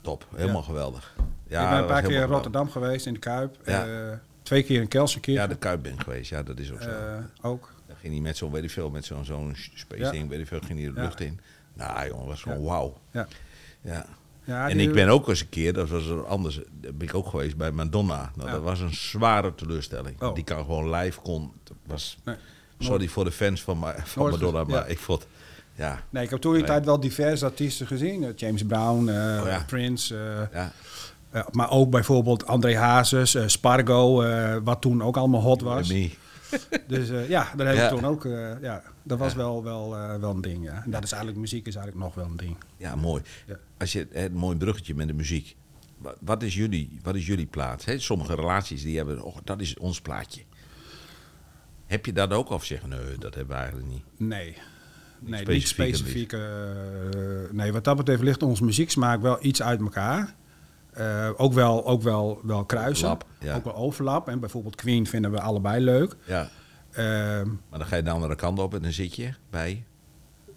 Top. 0.01 0.25
Helemaal 0.35 0.61
Ja. 0.61 0.67
geweldig. 0.67 1.15
Ja, 1.47 1.63
ik 1.63 1.69
ben 1.69 1.79
een 1.79 1.85
paar 1.85 2.01
keer 2.01 2.21
in 2.21 2.27
Rotterdam 2.27 2.69
geweest, 2.69 3.05
in 3.05 3.13
de 3.13 3.19
Kuip. 3.19 3.57
Ja. 3.65 3.87
Twee 4.43 4.63
keer 4.63 4.81
in 4.81 4.87
Kelsenkirchen. 4.87 5.43
Ja, 5.43 5.49
de 5.49 5.55
Kuip 5.57 5.83
ben 5.83 5.99
geweest. 5.99 6.29
Ja, 6.29 6.43
dat 6.43 6.59
is 6.59 6.71
ook 6.71 6.81
zo. 6.81 6.89
Ook. 7.41 7.73
Dan 7.87 7.95
ging 7.97 8.13
hij 8.13 8.21
met 8.21 8.37
zo'n, 8.37 8.51
weet 8.51 8.63
ik 8.63 8.69
veel, 8.71 8.89
met 8.89 9.05
zo'n 9.05 9.25
zo'n 9.25 9.55
space 9.75 10.03
Ja. 10.03 10.11
ding, 10.11 10.29
weet 10.29 10.39
ik 10.39 10.47
veel, 10.47 10.59
ging 10.65 10.79
hij 10.79 10.87
de 10.89 10.95
Ja. 10.95 11.01
lucht 11.01 11.19
in. 11.21 11.39
Nou, 11.87 12.07
jongen, 12.07 12.27
was 12.27 12.41
gewoon 12.41 12.63
wauw. 12.63 12.97
Ja. 13.11 13.27
Ja. 13.81 14.05
Ja, 14.43 14.69
en 14.69 14.79
ik 14.79 14.93
ben 14.93 15.07
ook 15.09 15.27
eens 15.27 15.41
een 15.41 15.49
keer, 15.49 15.73
dat 15.73 15.89
was 15.89 16.07
er 16.07 16.25
anders, 16.25 16.55
daar 16.71 16.93
ben 16.93 17.07
ik 17.07 17.13
ook 17.15 17.27
geweest 17.27 17.57
bij 17.57 17.71
Madonna. 17.71 18.31
Nou, 18.35 18.47
Ja. 18.47 18.53
Dat 18.55 18.63
was 18.63 18.79
een 18.79 18.93
zware 18.93 19.55
teleurstelling. 19.55 20.21
Oh. 20.21 20.35
Die 20.35 20.43
kan 20.43 20.57
gewoon 20.57 20.89
live 20.89 21.19
kon. 21.19 21.51
Was, 21.85 22.17
Nee. 22.23 22.35
sorry 22.79 23.07
voor 23.07 23.23
de 23.23 23.31
fans 23.31 23.61
van, 23.61 23.77
Ma- 23.77 23.95
van 24.03 24.23
Nooit 24.23 24.39
Madonna, 24.41 24.63
maar 24.63 24.79
ja. 24.79 24.85
ik 24.85 24.99
vond, 24.99 25.27
ja, 25.75 25.99
Nee, 26.09 26.23
ik 26.23 26.29
heb 26.29 26.39
toen 26.39 26.55
in 26.55 26.65
tijd 26.65 26.85
wel 26.85 26.99
diverse 26.99 27.45
artiesten 27.45 27.87
gezien. 27.87 28.23
Eh, 28.23 28.29
James 28.35 28.63
Brown, 28.63 29.07
eh, 29.09 29.41
Oh. 29.45 29.65
Prince. 29.67 30.17
eh, 30.51 30.71
ja. 31.33 31.45
maar 31.51 31.71
ook 31.71 31.89
bijvoorbeeld 31.89 32.47
André 32.47 32.77
Hazes, 32.77 33.37
Spargo, 33.45 34.23
wat 34.63 34.81
toen 34.81 35.03
ook 35.03 35.17
allemaal 35.17 35.41
hot 35.41 35.61
was. 35.61 35.87
Dus 36.87 37.09
ja, 37.27 37.47
dat 37.55 37.67
heb 37.67 37.75
ik 37.77 37.87
toen 37.97 38.05
ook. 38.05 38.23
ja, 38.61 38.81
dat 39.09 39.19
was 39.19 39.33
wel, 39.33 39.63
wel, 39.63 39.95
eh, 39.95 40.15
wel 40.19 40.29
een 40.29 40.41
ding. 40.41 40.63
Ja. 40.63 40.83
En 40.83 40.91
dat 40.91 41.03
is 41.03 41.11
eigenlijk, 41.11 41.41
muziek 41.41 41.67
is 41.67 41.75
eigenlijk 41.75 42.05
nog 42.05 42.15
wel 42.15 42.25
een 42.25 42.37
ding. 42.37 42.57
Ja, 42.77 42.95
mooi. 42.95 43.23
Ja. 43.47 43.55
Als 43.77 43.91
je, 43.91 44.07
een 44.11 44.33
mooi 44.33 44.57
bruggetje 44.57 44.95
met 44.95 45.07
de 45.07 45.13
muziek. 45.13 45.55
Wat, 45.97 46.17
wat, 46.21 46.43
is, 46.43 46.55
jullie, 46.55 46.99
wat 47.03 47.15
is 47.15 47.25
jullie 47.25 47.45
plaat? 47.45 47.85
Hè, 47.85 47.99
sommige 47.99 48.35
relaties 48.35 48.81
die 48.83 48.97
hebben, 48.97 49.23
oh, 49.23 49.37
dat 49.43 49.61
is 49.61 49.77
ons 49.77 50.01
plaatje. 50.01 50.43
Heb 51.85 52.05
je 52.05 52.13
dat 52.13 52.33
ook 52.33 52.49
of 52.49 52.65
zeggen, 52.65 52.89
nee, 52.89 53.17
dat 53.17 53.35
hebben 53.35 53.55
we 53.55 53.61
eigenlijk 53.61 53.91
niet. 53.91 54.03
Nee. 54.17 54.57
Nee, 55.19 55.41
specifiek 55.41 55.85
niet 55.85 55.97
specifiek. 55.97 56.33
eh, 56.33 56.39
nee, 57.51 57.71
wat 57.71 57.83
dat 57.83 57.97
betreft 57.97 58.21
ligt 58.21 58.43
onze 58.43 58.63
muzieksmaak 58.63 59.21
wel 59.21 59.37
iets 59.41 59.61
uit 59.61 59.81
elkaar. 59.81 60.35
Eh, 60.93 61.29
ook 61.37 61.53
wel, 61.53 61.85
ook 61.85 62.01
wel, 62.01 62.39
wel 62.43 62.65
kruisen. 62.65 63.17
Ja. 63.39 63.55
Ook 63.55 63.63
wel 63.63 63.75
overlap. 63.75 64.27
En 64.27 64.39
bijvoorbeeld 64.39 64.75
Queen 64.75 65.07
vinden 65.07 65.31
we 65.31 65.41
allebei 65.41 65.83
leuk. 65.83 66.15
Ja, 66.25 66.49
maar 67.69 67.79
dan 67.79 67.85
ga 67.85 67.95
je 67.95 68.03
de 68.03 68.09
andere 68.09 68.35
kant 68.35 68.59
op 68.59 68.73
en 68.73 68.81
dan 68.81 68.91
zit 68.91 69.15
je 69.15 69.29
bij. 69.49 69.83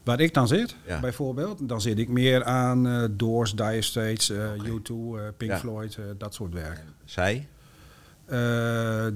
waar 0.05 0.20
ik 0.20 0.34
dan 0.34 0.49
zit, 0.49 0.76
Ja. 0.87 1.00
bijvoorbeeld, 1.00 1.69
dan 1.69 1.81
zit 1.81 1.99
ik 1.99 2.08
meer 2.08 2.44
aan 2.44 2.87
eh, 2.87 3.05
Doors, 3.11 3.55
Dire 3.55 3.82
Straits, 3.82 4.31
eh, 4.31 4.50
Oké. 4.58 4.69
U2, 4.69 5.19
eh, 5.19 5.23
Pink 5.37 5.50
Ja. 5.50 5.58
Floyd, 5.58 5.96
eh, 5.96 6.05
dat 6.19 6.34
soort 6.34 6.52
werk. 6.52 6.84
Zij? 7.05 7.49
Eh, 8.25 8.37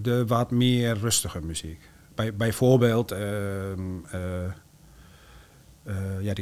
de 0.03 0.25
wat 0.27 0.51
meer 0.51 0.99
rustige 0.99 1.41
muziek. 1.43 1.81
Bij, 2.15 2.35
bijvoorbeeld 2.35 3.11
ehm, 3.13 4.05
eh, 4.11 4.45
eh, 4.45 6.21
ja, 6.21 6.33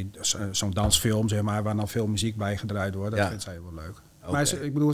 zo'n 0.51 0.71
dansfilm, 0.71 1.27
zeg 1.29 1.41
maar, 1.41 1.63
waar 1.63 1.75
dan 1.75 1.87
veel 1.87 2.07
muziek 2.07 2.35
bij 2.35 2.57
gedraaid 2.57 2.95
wordt. 2.95 3.11
Dat 3.11 3.19
Ja. 3.19 3.27
vindt 3.27 3.43
zij 3.43 3.61
wel 3.61 3.73
leuk. 3.73 4.01
Maar 4.31 4.45
ze, 4.47 4.63
ik 4.63 4.73
bedoel, 4.73 4.93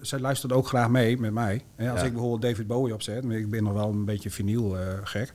zij 0.00 0.18
luistert 0.20 0.52
ook 0.52 0.66
graag 0.68 0.88
mee 0.88 1.18
met 1.18 1.32
mij. 1.32 1.52
Als 1.78 1.86
Ja. 2.00 2.02
ik 2.06 2.12
bijvoorbeeld 2.12 2.42
David 2.42 2.66
Bowie 2.66 2.94
opzet, 2.94 3.24
maar 3.24 3.36
ik 3.36 3.50
ben 3.50 3.62
nog 3.64 3.72
wel 3.72 3.88
een 3.88 4.04
beetje 4.04 4.30
vinyl 4.30 4.78
eh, 4.78 4.86
gek. 5.02 5.32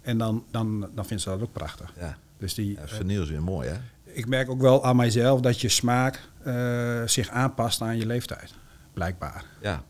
En 0.00 0.18
dan, 0.18 0.44
dan, 0.50 0.90
dan 0.94 1.04
vindt 1.06 1.22
ze 1.22 1.28
dat 1.28 1.42
ook 1.42 1.52
prachtig. 1.52 1.92
Ja, 1.98 2.16
Dus 2.38 2.54
die, 2.54 2.72
ja 2.72 2.80
eh, 2.80 2.88
vinyl 2.88 3.22
is 3.22 3.30
weer 3.30 3.42
mooi, 3.42 3.68
hè? 3.68 3.74
ik 4.12 4.26
merk 4.26 4.50
ook 4.50 4.60
wel 4.60 4.84
aan 4.84 4.96
mijzelf 4.96 5.40
dat 5.40 5.60
je 5.60 5.68
smaak 5.68 6.20
eh, 6.44 7.02
zich 7.06 7.28
aanpast 7.28 7.80
aan 7.82 7.96
je 7.96 8.06
leeftijd. 8.06 8.54
Blijkbaar. 8.94 9.44
Ja. 9.60 9.82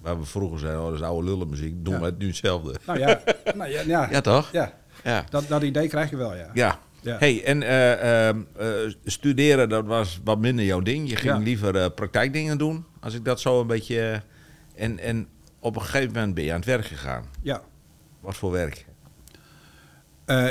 Waar 0.00 0.18
we 0.18 0.24
vroeger 0.24 0.58
zeiden, 0.58 0.80
oh, 0.80 0.86
dat 0.86 0.94
is 0.94 1.02
oude 1.02 1.28
lullenmuziek, 1.28 1.84
doen 1.84 1.94
Ja. 1.94 2.00
we 2.00 2.06
het 2.06 2.18
nu 2.18 2.26
hetzelfde. 2.26 2.74
Nou 2.86 2.98
ja, 2.98 3.20
nou, 3.54 3.70
ja, 3.70 3.80
ja, 3.80 4.08
Ja, 4.10 4.20
toch? 4.20 4.52
ja. 4.52 4.72
Ja. 5.04 5.24
Dat, 5.30 5.48
dat 5.48 5.62
idee 5.62 5.88
krijg 5.88 6.10
je 6.10 6.16
wel, 6.16 6.34
ja. 6.34 6.50
Ja. 6.54 6.78
Ja. 7.04 7.18
Hey, 7.18 7.44
en 7.44 7.62
eh, 7.62 8.26
ehm, 8.28 8.40
eh, 8.56 8.66
studeren, 9.04 9.68
dat 9.68 9.84
was 9.86 10.20
wat 10.24 10.38
minder 10.38 10.64
jouw 10.64 10.80
ding. 10.80 11.08
Je 11.08 11.16
ging 11.16 11.34
Ja. 11.36 11.40
liever 11.40 11.76
eh, 11.76 11.86
praktijkdingen 11.94 12.58
doen, 12.58 12.84
als 13.00 13.14
ik 13.14 13.24
dat 13.24 13.40
zo 13.40 13.60
een 13.60 13.66
beetje... 13.66 14.22
en, 14.74 14.98
en 14.98 15.28
op 15.58 15.76
een 15.76 15.82
gegeven 15.82 16.12
moment 16.12 16.34
ben 16.34 16.44
je 16.44 16.50
aan 16.50 16.56
het 16.56 16.66
werk 16.66 16.84
gegaan. 16.86 17.24
ja. 17.42 17.62
Wat 18.20 18.36
voor 18.36 18.50
werk? 18.50 18.86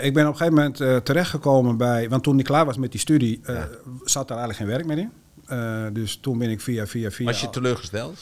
Ik 0.01 0.13
ben 0.13 0.27
op 0.27 0.31
een 0.31 0.37
gegeven 0.37 0.53
moment 0.53 1.05
terechtgekomen 1.05 1.77
bij... 1.77 2.09
Want 2.09 2.23
toen 2.23 2.39
ik 2.39 2.45
klaar 2.45 2.65
was 2.65 2.77
met 2.77 2.91
die 2.91 2.99
studie, 2.99 3.39
Ja. 3.45 3.67
zat 4.03 4.27
daar 4.27 4.37
eigenlijk 4.37 4.57
geen 4.57 4.67
werk 4.67 4.85
meer 4.85 4.97
in. 4.97 5.93
Dus 5.93 6.15
toen 6.15 6.37
ben 6.37 6.49
ik 6.49 6.61
via, 6.61 6.87
via, 6.87 7.11
via... 7.11 7.25
Was 7.25 7.41
je 7.41 7.49
teleurgesteld? 7.49 8.19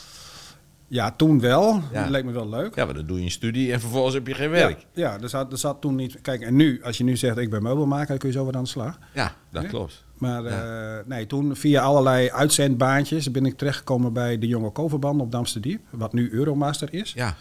Ja, 0.92 1.12
toen 1.12 1.40
wel. 1.40 1.82
Ja. 1.92 2.02
Dat 2.02 2.10
leek 2.10 2.24
me 2.26 2.32
wel 2.32 2.50
leuk. 2.50 2.76
Ja, 2.76 2.86
maar 2.86 2.94
dan 2.94 3.06
doe 3.06 3.18
je 3.18 3.24
een 3.24 3.32
studie 3.32 3.74
en 3.74 3.80
vervolgens 3.80 4.14
heb 4.14 4.28
je 4.28 4.34
geen 4.34 4.50
werk. 4.50 4.80
Ja, 4.94 5.12
ja 5.14 5.20
er, 5.22 5.30
zat, 5.30 5.52
er 5.52 5.58
zat 5.58 5.82
toen 5.82 5.96
niet... 5.96 6.22
Kijk, 6.22 6.42
en 6.42 6.56
nu, 6.56 6.84
als 6.84 6.98
je 6.98 7.04
nu 7.04 7.18
zegt 7.18 7.38
ik 7.38 7.50
ben 7.50 7.64
meubelmaker, 7.64 8.08
dan 8.08 8.18
kun 8.18 8.30
je 8.30 8.36
zo 8.36 8.46
weer 8.46 8.56
aan 8.56 8.64
de 8.64 8.70
slag. 8.70 9.00
Ja, 9.14 9.34
dat 9.52 9.62
Nee? 9.62 9.72
klopt. 9.72 10.04
Maar 10.18 10.46
eh, 10.46 11.06
nee, 11.06 11.26
toen 11.28 11.56
via 11.56 11.82
allerlei 11.82 12.30
uitzendbaantjes 12.32 13.32
ben 13.32 13.46
ik 13.46 13.58
terechtgekomen 13.58 14.14
bij 14.14 14.40
de 14.40 14.48
Jonge 14.48 14.70
Koverband 14.72 15.22
op 15.22 15.32
Damsterdiep. 15.32 15.82
Wat 15.90 16.14
nu 16.14 16.32
Euromaster 16.32 16.94
is. 16.94 17.14
Ja, 17.14 17.36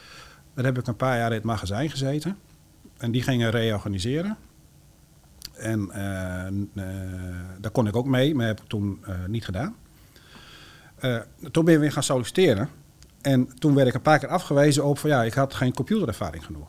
Daar 0.54 0.64
heb 0.64 0.78
ik 0.78 0.86
een 0.86 0.96
paar 0.96 1.16
jaar 1.16 1.28
in 1.30 1.34
het 1.36 1.44
magazijn 1.44 1.90
gezeten. 1.90 2.36
En 2.98 3.10
die 3.10 3.22
gingen 3.22 3.50
reorganiseren. 3.50 4.36
En 5.54 5.90
eh, 5.90 6.82
daar 7.60 7.70
kon 7.72 7.86
ik 7.86 7.96
ook 7.96 8.06
mee, 8.06 8.34
maar 8.34 8.46
heb 8.46 8.60
ik 8.60 8.68
toen 8.68 9.00
niet 9.26 9.44
gedaan. 9.44 9.74
Toen 11.50 11.64
ben 11.64 11.74
ik 11.74 11.80
weer 11.80 11.92
gaan 11.92 12.02
solliciteren. 12.02 12.68
En 13.20 13.48
toen 13.58 13.74
werd 13.74 13.88
ik 13.88 13.94
een 13.94 14.00
paar 14.02 14.18
keer 14.18 14.28
afgewezen 14.28 14.84
op 14.84 14.98
van 14.98 15.10
ja, 15.10 15.22
ik 15.24 15.34
had 15.34 15.54
geen 15.54 15.74
computerervaring 15.74 16.44
genoeg. 16.44 16.68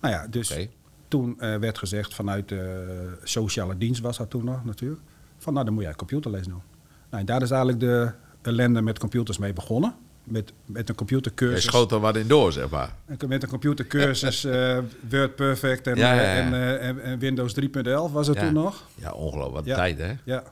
Nou 0.00 0.14
ja, 0.14 0.26
dus 0.30 0.68
toen 1.08 1.40
eh, 1.40 1.56
werd 1.56 1.78
gezegd 1.78 2.14
vanuit 2.14 2.48
de 2.48 3.12
sociale 3.22 3.76
dienst 3.78 4.00
was 4.00 4.16
dat 4.16 4.30
toen 4.30 4.44
nog 4.44 4.64
natuurlijk. 4.64 5.00
Van 5.38 5.52
nou, 5.52 5.64
dan 5.64 5.74
moet 5.74 5.82
jij 5.82 5.94
computerles 5.94 6.46
doen. 6.46 6.62
Nou, 7.10 7.20
en 7.20 7.26
daar 7.26 7.42
is 7.42 7.50
eigenlijk 7.50 7.80
de 7.80 8.12
ellende 8.42 8.82
met 8.82 8.98
computers 8.98 9.38
mee 9.38 9.52
begonnen. 9.52 9.94
met, 10.24 10.52
met 10.66 10.76
een 10.80 10.84
Je 10.86 10.94
computercursus. 10.94 11.64
schoot 11.64 11.92
er 11.92 12.00
wat 12.00 12.16
in 12.16 12.26
door, 12.28 12.52
zeg 12.52 12.68
maar. 12.70 12.94
Met 13.28 13.42
een 13.42 13.48
computercursus 13.48 14.44
uh, 14.44 14.78
Word 15.10 15.36
Perfect 15.36 15.86
en, 15.86 15.96
Ja, 15.96 16.12
ja, 16.14 16.20
ja. 16.22 16.28
eh, 16.28 16.46
En, 16.46 16.80
en, 16.80 17.02
en 17.02 17.18
Windows 17.18 17.54
3.11 17.60 18.12
was 18.12 18.26
het 18.26 18.38
toen 18.38 18.52
nog. 18.52 18.88
Ja, 18.94 19.12
ongelooflijk. 19.12 19.54
Wat 19.56 19.64
Ja. 19.64 19.76
tijd, 19.76 19.98
hè? 19.98 20.12
Ja. 20.24 20.42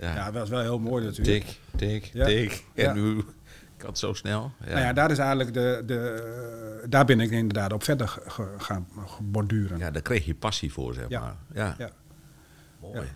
Ja. 0.00 0.24
dat 0.24 0.34
was 0.34 0.48
wel 0.48 0.60
heel 0.60 0.78
mooi 0.78 1.04
natuurlijk. 1.04 1.44
Tik, 1.76 2.10
tik, 2.12 2.24
tik. 2.24 2.64
En 2.74 2.94
nu 2.94 3.24
kan 3.80 3.88
het 3.88 3.98
zo 3.98 4.12
snel. 4.12 4.52
Ja. 4.64 4.66
Nou 4.72 4.80
ja, 4.80 4.92
daar 4.92 5.10
is 5.10 5.18
eigenlijk 5.18 5.52
de, 5.54 5.82
de, 5.86 6.86
daar 6.88 7.04
ben 7.04 7.20
ik 7.20 7.30
inderdaad 7.30 7.72
op 7.72 7.82
verder 7.82 8.08
ge- 8.08 8.22
ge- 8.26 8.54
gaan 8.58 8.86
borduren. 9.22 9.78
Ja, 9.78 9.90
daar 9.90 10.02
kreeg 10.02 10.24
je 10.24 10.34
passie 10.34 10.72
voor, 10.72 10.94
zeg 10.94 11.08
Ja. 11.08 11.20
maar. 11.20 11.36
Ja, 11.54 11.74
Ja. 11.78 11.90
mooi. 12.80 13.08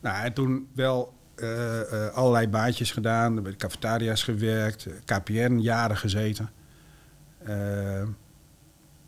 Nou, 0.00 0.24
en 0.24 0.32
toen 0.32 0.68
wel 0.74 1.20
eh, 1.34 2.06
eh, 2.06 2.14
allerlei 2.14 2.48
baantjes 2.48 2.90
gedaan, 2.92 3.42
bij 3.42 3.50
de 3.52 3.56
cafetaria's 3.58 4.22
gewerkt, 4.22 4.86
eh, 4.86 4.92
KPN 5.04 5.58
jaren 5.58 5.96
gezeten. 5.96 6.50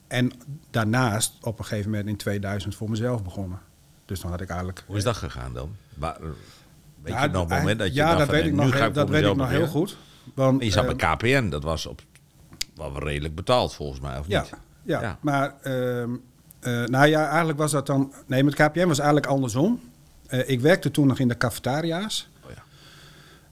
En 0.09 0.33
daarnaast 0.71 1.33
op 1.43 1.59
een 1.59 1.65
gegeven 1.65 1.91
moment 1.91 2.09
in 2.09 2.17
2000 2.17 2.75
voor 2.75 2.91
mezelf 2.91 3.23
begonnen. 3.23 3.59
Dus 4.05 4.21
dan 4.21 4.31
had 4.31 4.41
ik 4.41 4.49
eigenlijk... 4.49 4.83
Hoe 4.87 4.97
is 4.97 5.05
dat 5.05 5.17
gegaan 5.17 5.53
dan? 5.55 5.77
Waar, 5.95 6.17
weet 7.03 7.21
je 7.21 7.29
nog 7.29 7.51
een 7.51 7.57
moment 7.59 7.79
dat 7.79 7.89
je 7.89 7.95
ja, 7.95 8.15
dat 8.17 8.29
weet 8.29 8.45
ik 8.45 8.53
nog, 8.53 8.73
heel- 8.79 8.93
dat 8.93 9.09
weet 9.09 9.25
ik 9.25 9.37
nog 9.37 9.49
heel 9.49 9.67
goed. 9.67 9.97
Want, 10.35 10.63
je 10.65 10.71
zat 10.71 10.85
eh, 10.85 10.97
bij 10.97 11.15
KPN, 11.17 11.49
dat 11.49 11.63
was 11.63 11.87
op 11.87 12.03
wel 12.75 12.99
redelijk 12.99 13.35
betaald 13.35 13.75
volgens 13.75 14.01
mij, 14.01 14.19
of 14.19 14.27
Ja, 14.29 14.41
niet? 14.41 14.51
ja, 14.83 15.01
Ja. 15.01 15.19
maar 15.21 15.55
ehm, 15.63 16.11
eh, 16.61 16.85
nou 16.85 17.07
ja, 17.07 17.29
eigenlijk 17.29 17.59
was 17.59 17.71
dat 17.71 17.87
dan. 17.87 18.13
Nee, 18.27 18.45
met 18.45 18.55
KPN 18.55 18.87
was 18.87 18.99
eigenlijk 18.99 19.27
andersom. 19.27 19.81
Eh, 20.27 20.49
ik 20.49 20.61
werkte 20.61 20.91
toen 20.91 21.07
nog 21.07 21.19
in 21.19 21.29
de 21.29 21.37
cafetaria's. 21.37 22.29
Oh. 22.45 22.51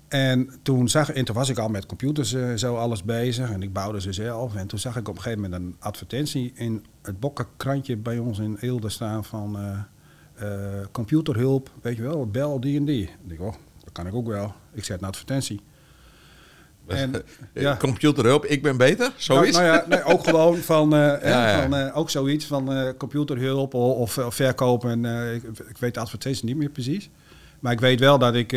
En 0.08 0.50
toen, 0.62 0.88
zag, 0.88 1.10
en 1.10 1.24
toen 1.24 1.34
was 1.34 1.48
ik 1.48 1.58
al 1.58 1.68
met 1.68 1.86
computers 1.86 2.32
eh, 2.32 2.54
zo 2.54 2.76
alles 2.76 3.02
bezig 3.02 3.50
en 3.50 3.62
ik 3.62 3.72
bouwde 3.72 4.00
ze 4.00 4.12
zelf. 4.12 4.54
En 4.54 4.66
toen 4.66 4.78
zag 4.78 4.96
ik 4.96 5.08
op 5.08 5.16
een 5.16 5.22
gegeven 5.22 5.42
moment 5.42 5.62
een 5.62 5.76
advertentie 5.78 6.52
in 6.54 6.84
het 7.02 7.20
bokkenkrantje 7.20 7.96
bij 7.96 8.18
ons 8.18 8.38
in 8.38 8.56
Eelde 8.60 8.88
staan 8.88 9.24
van 9.24 9.58
eh, 9.58 9.78
eh, 10.34 10.86
computerhulp, 10.90 11.70
weet 11.82 11.96
je 11.96 12.02
wel, 12.02 12.26
bel 12.26 12.60
die 12.60 12.76
en 12.78 12.84
die. 12.84 13.02
Ik 13.02 13.10
denk, 13.22 13.40
oh, 13.40 13.54
dat 13.84 13.92
kan 13.92 14.06
ik 14.06 14.14
ook 14.14 14.26
wel. 14.26 14.52
Ik 14.72 14.84
zet 14.84 15.00
een 15.02 15.08
advertentie. 15.08 15.60
En, 16.98 17.14
ja. 17.54 17.76
Computerhulp, 17.76 18.44
ik 18.44 18.62
ben 18.62 18.76
beter, 18.76 19.12
zoiets? 19.16 19.56
Nou, 19.56 19.68
nou 19.68 19.80
ja, 19.80 19.88
nee, 19.88 20.04
ook 20.04 20.24
gewoon 20.28 20.56
van, 20.56 20.94
eh, 20.94 21.30
Ja, 21.30 21.62
van 21.62 21.76
eh, 21.76 21.96
ook 21.96 22.10
zoiets 22.10 22.44
van 22.46 22.72
eh, 22.72 22.88
computerhulp 22.98 23.74
of, 23.74 24.18
of, 24.18 24.34
verkopen. 24.34 25.04
ik, 25.34 25.42
ik 25.42 25.76
weet 25.78 25.94
de 25.94 26.00
advertentie 26.00 26.44
niet 26.44 26.56
meer 26.56 26.70
precies. 26.70 27.10
Maar 27.60 27.72
ik 27.72 27.80
weet 27.80 28.00
wel 28.00 28.18
dat 28.18 28.34
ik 28.34 28.48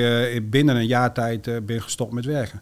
binnen 0.49 0.75
een 0.75 0.87
jaar 0.87 1.13
tijd 1.13 1.65
ben 1.65 1.81
gestopt 1.81 2.13
met 2.13 2.25
werken. 2.25 2.61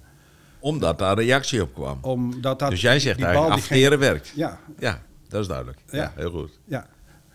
Omdat 0.60 1.00
daar 1.00 1.16
reactie 1.16 1.62
op 1.62 1.74
kwam. 1.74 1.98
Omdat 2.02 2.60
dat, 2.60 2.70
dus 2.70 2.82
jij 2.82 3.00
zegt 3.00 3.18
die 3.18 3.26
eigenlijk, 3.26 3.56
afteren 3.56 4.00
werkt. 4.00 4.32
Ja, 4.36 4.60
Ja, 4.80 5.02
dat 5.28 5.42
is 5.42 5.48
duidelijk. 5.48 5.78
Ja, 5.92 6.14
heel 6.16 6.32
goed. 6.32 6.60
ja. 6.66 6.88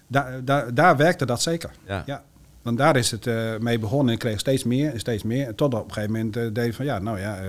Daar, 0.07 0.45
daar, 0.45 0.75
daar 0.75 0.97
werkte 0.97 1.27
dat 1.27 1.43
zeker. 1.43 1.71
Ja. 1.87 2.03
Ja. 2.07 2.25
Want 2.69 2.81
daar 2.81 2.97
is 2.97 3.11
het 3.11 3.27
mee 3.61 3.79
begonnen 3.79 4.07
en 4.07 4.13
ik 4.13 4.19
kreeg 4.19 4.39
steeds 4.39 4.65
meer 4.65 4.93
en 4.93 4.99
steeds 4.99 5.23
meer. 5.23 5.47
En 5.47 5.55
tot 5.55 5.75
op 5.75 5.85
een 5.85 5.93
gegeven 5.93 6.13
moment 6.13 6.37
eh, 6.37 6.47
deed 6.53 6.67
ik 6.67 6.75
van 6.75 6.85
ja, 6.85 6.99
nou 6.99 7.21
ja, 7.21 7.41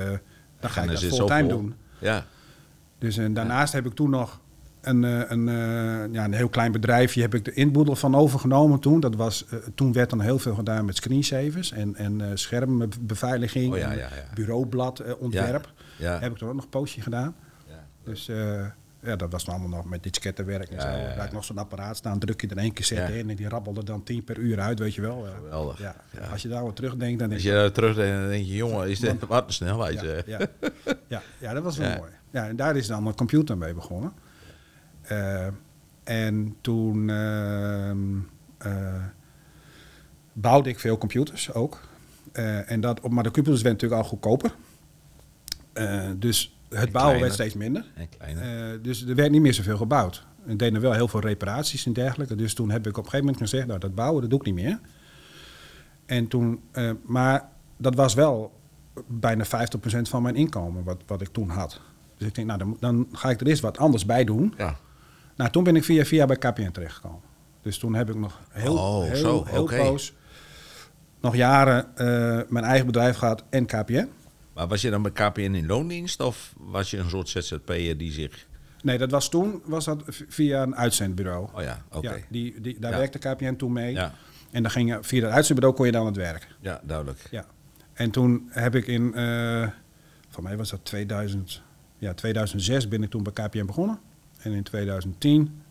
dan 0.59 0.69
ga 0.69 0.81
ik 0.81 0.89
dat 0.89 1.01
er 1.01 1.09
fulltime 1.09 1.47
doen. 1.47 1.75
Ja, 1.99 2.25
Dus 2.97 3.17
en 3.17 3.33
daarnaast 3.33 3.73
heb 3.73 3.85
ik 3.85 3.93
toen 3.93 4.09
nog 4.09 4.39
een, 4.81 5.03
eh, 5.03 5.21
een, 5.27 5.47
eh, 5.49 6.13
ja, 6.13 6.23
een 6.25 6.33
heel 6.33 6.49
klein 6.49 6.71
bedrijfje, 6.71 7.21
heb 7.21 7.33
ik 7.33 7.45
de 7.45 7.53
inboedel 7.53 7.95
van 7.95 8.15
overgenomen 8.15 8.79
toen. 8.79 8.99
Dat 8.99 9.15
was, 9.15 9.45
eh, 9.45 9.57
toen 9.75 9.93
werd 9.93 10.09
dan 10.09 10.21
heel 10.21 10.39
veel 10.39 10.55
gedaan 10.55 10.85
met 10.85 10.95
screensavers 10.95 11.71
en, 11.71 11.95
en 11.95 12.21
eh, 12.21 12.27
schermbeveiliging, 12.33 13.73
Oh 13.73 13.77
ja, 13.79 13.91
en 13.91 13.97
ja, 13.97 14.03
ja. 14.15 14.33
bureaublad 14.33 14.99
eh, 14.99 15.13
ontwerp. 15.19 15.71
Heb 15.97 16.31
ik 16.31 16.37
toen 16.37 16.47
ook 16.49 16.55
nog 16.55 16.63
een 16.63 16.69
poosje 16.69 17.01
gedaan. 17.01 17.35
Ja. 17.67 17.85
Dus 18.03 18.27
eh, 18.29 18.65
ja, 19.01 19.15
dat 19.15 19.31
was 19.31 19.45
dan 19.45 19.55
allemaal 19.55 19.77
nog 19.77 19.89
met 19.89 20.03
diskettenwerk 20.03 20.69
en 20.69 20.75
Ja, 20.75 20.81
zo. 20.81 20.87
Daar 20.87 21.17
had 21.17 21.25
ik 21.25 21.31
nog 21.31 21.43
zo'n 21.43 21.57
apparaat 21.57 21.97
staan, 21.97 22.19
druk 22.19 22.41
je 22.41 22.47
er 22.47 22.57
één 22.57 22.73
keer 22.73 22.85
zetten 22.85 23.13
Ja. 23.13 23.19
in 23.19 23.29
en 23.29 23.35
die 23.35 23.49
rabbelde 23.49 23.83
dan 23.83 24.03
tien 24.03 24.23
per 24.23 24.37
uur 24.37 24.59
uit, 24.59 24.79
weet 24.79 24.95
je 24.95 25.01
wel. 25.01 25.25
Ja. 25.27 25.33
Geweldig. 25.35 25.79
Ja. 25.79 25.95
Als 26.31 26.41
je 26.41 26.47
daar 26.47 26.63
wat 26.63 26.75
terugdenkt, 26.75 27.19
dan 27.19 27.31
Als 27.31 27.41
denk 27.41 27.55
je 27.55 27.61
daar 27.61 27.71
terugdenkt, 27.71 28.19
dan 28.19 28.29
denk 28.29 28.45
je, 28.45 28.55
jongen, 28.55 28.89
is 28.89 28.99
dit 28.99 29.25
wat 29.27 29.47
een 29.47 29.53
snelheid. 29.53 30.01
ja, 30.01 30.13
ja, 30.25 30.47
ja, 31.07 31.21
ja, 31.37 31.53
dat 31.53 31.63
was 31.63 31.77
wel 31.77 31.97
mooi. 31.97 32.11
Ja, 32.31 32.47
en 32.47 32.55
daar 32.55 32.75
is 32.75 32.87
dan 32.87 33.07
een 33.07 33.15
computer 33.15 33.57
mee 33.57 33.73
begonnen. 33.73 34.13
Eh, 35.01 35.47
en 36.03 36.55
toen 36.61 37.09
ehm, 37.09 38.17
eh, 38.57 39.03
bouwde 40.33 40.69
ik 40.69 40.79
veel 40.79 40.97
computers 40.97 41.53
ook. 41.53 41.81
Eh, 42.31 42.71
en 42.71 42.81
dat, 42.81 43.09
maar 43.09 43.23
de 43.23 43.31
computers 43.31 43.61
werden 43.61 43.81
natuurlijk 43.81 44.01
al 44.01 44.09
goedkoper. 44.09 44.51
Dus 46.17 46.58
het 46.69 46.91
bouwen 46.91 46.91
kleiner. 46.91 47.19
werd 47.19 47.33
steeds 47.33 47.53
minder. 47.53 47.85
Eh, 48.17 48.81
dus 48.81 49.05
er 49.05 49.15
werd 49.15 49.31
niet 49.31 49.41
meer 49.41 49.53
zoveel 49.53 49.77
gebouwd. 49.77 50.27
En 50.45 50.57
deden 50.57 50.81
wel 50.81 50.93
heel 50.93 51.07
veel 51.07 51.19
reparaties 51.19 51.85
en 51.85 51.93
dergelijke. 51.93 52.35
Dus 52.35 52.53
toen 52.53 52.69
heb 52.69 52.79
ik 52.87 52.97
op 52.97 53.03
een 53.03 53.03
gegeven 53.03 53.25
moment 53.25 53.43
gezegd, 53.43 53.67
nou 53.67 53.79
dat 53.79 53.95
bouwen, 53.95 54.21
dat 54.21 54.29
doe 54.29 54.39
ik 54.39 54.45
niet 54.45 54.55
meer. 54.55 54.79
En 56.05 56.27
toen, 56.27 56.61
eh, 56.71 56.91
maar 57.05 57.49
dat 57.77 57.95
was 57.95 58.13
wel 58.13 58.59
bijna 59.07 59.45
50% 59.45 60.09
van 60.09 60.21
mijn 60.21 60.35
inkomen, 60.35 60.83
wat, 60.83 61.01
wat 61.07 61.21
ik 61.21 61.27
toen 61.27 61.49
had. 61.49 61.81
Dus 62.17 62.27
ik 62.27 62.35
denk, 62.35 62.47
nou 62.47 62.59
dan, 62.59 62.77
dan 62.79 63.07
ga 63.11 63.29
ik 63.29 63.41
er 63.41 63.47
eens 63.47 63.59
wat 63.59 63.77
anders 63.77 64.05
bij 64.05 64.23
doen. 64.23 64.53
ja. 64.57 64.77
Nou, 65.35 65.51
toen 65.51 65.63
ben 65.63 65.75
ik 65.75 65.83
via 65.83 66.05
via 66.05 66.25
bij 66.25 66.35
KPN 66.35 66.71
terechtgekomen. 66.71 67.21
Dus 67.61 67.77
toen 67.77 67.95
heb 67.95 68.09
ik 68.09 68.15
nog 68.15 68.39
heel, 68.49 68.77
Oh, 68.77 69.03
heel, 69.03 69.15
zo, 69.15 69.43
heel 69.47 69.65
poos, 69.65 70.13
nog 71.21 71.35
jaren 71.35 71.95
eh, 71.95 72.39
mijn 72.47 72.65
eigen 72.65 72.85
bedrijf 72.85 73.17
gehad 73.17 73.43
en 73.49 73.65
KPN. 73.65 74.09
Maar 74.59 74.67
was 74.67 74.81
je 74.81 74.89
dan 74.89 75.01
bij 75.01 75.11
KPN 75.11 75.39
in 75.39 75.65
loondienst 75.65 76.19
of 76.21 76.53
was 76.57 76.91
je 76.91 76.97
een 76.97 77.09
soort 77.09 77.29
ZZP'er 77.29 77.97
die 77.97 78.11
zich... 78.11 78.47
Nee, 78.81 78.97
dat 78.97 79.11
was 79.11 79.29
toen 79.29 79.61
was 79.65 79.85
dat 79.85 80.03
via 80.07 80.61
een 80.61 80.75
uitzendbureau. 80.75 81.49
Oh 81.53 81.61
ja, 81.61 81.81
oké. 81.91 82.09
Ja, 82.13 82.21
die, 82.29 82.61
die, 82.61 82.79
daar 82.79 82.91
Ja. 82.91 82.97
werkte 82.97 83.17
KPN 83.17 83.55
toen 83.55 83.73
mee. 83.73 83.93
Ja, 83.93 84.13
En 84.51 84.61
dan 84.61 84.71
ging 84.71 84.89
je, 84.89 84.97
via 85.01 85.23
het 85.25 85.33
uitzendbureau 85.33 85.75
kon 85.77 85.85
je 85.85 85.91
dan 85.91 86.01
aan 86.01 86.07
het 86.07 86.15
werk. 86.17 86.47
ja, 86.59 86.81
duidelijk. 86.83 87.27
Ja. 87.31 87.45
En 87.93 88.11
toen 88.11 88.47
heb 88.49 88.75
ik 88.75 88.87
in, 88.87 89.13
eh 89.13 89.67
van 90.29 90.43
mij 90.43 90.57
was 90.57 90.69
dat 90.69 90.85
2000, 90.85 91.61
ja, 91.97 92.13
2006 92.13 92.87
ben 92.87 93.03
ik 93.03 93.09
toen 93.09 93.23
bij 93.23 93.33
KPN 93.33 93.65
begonnen. 93.65 93.99
En 94.41 94.51
in 94.51 94.63
2010 94.63 95.61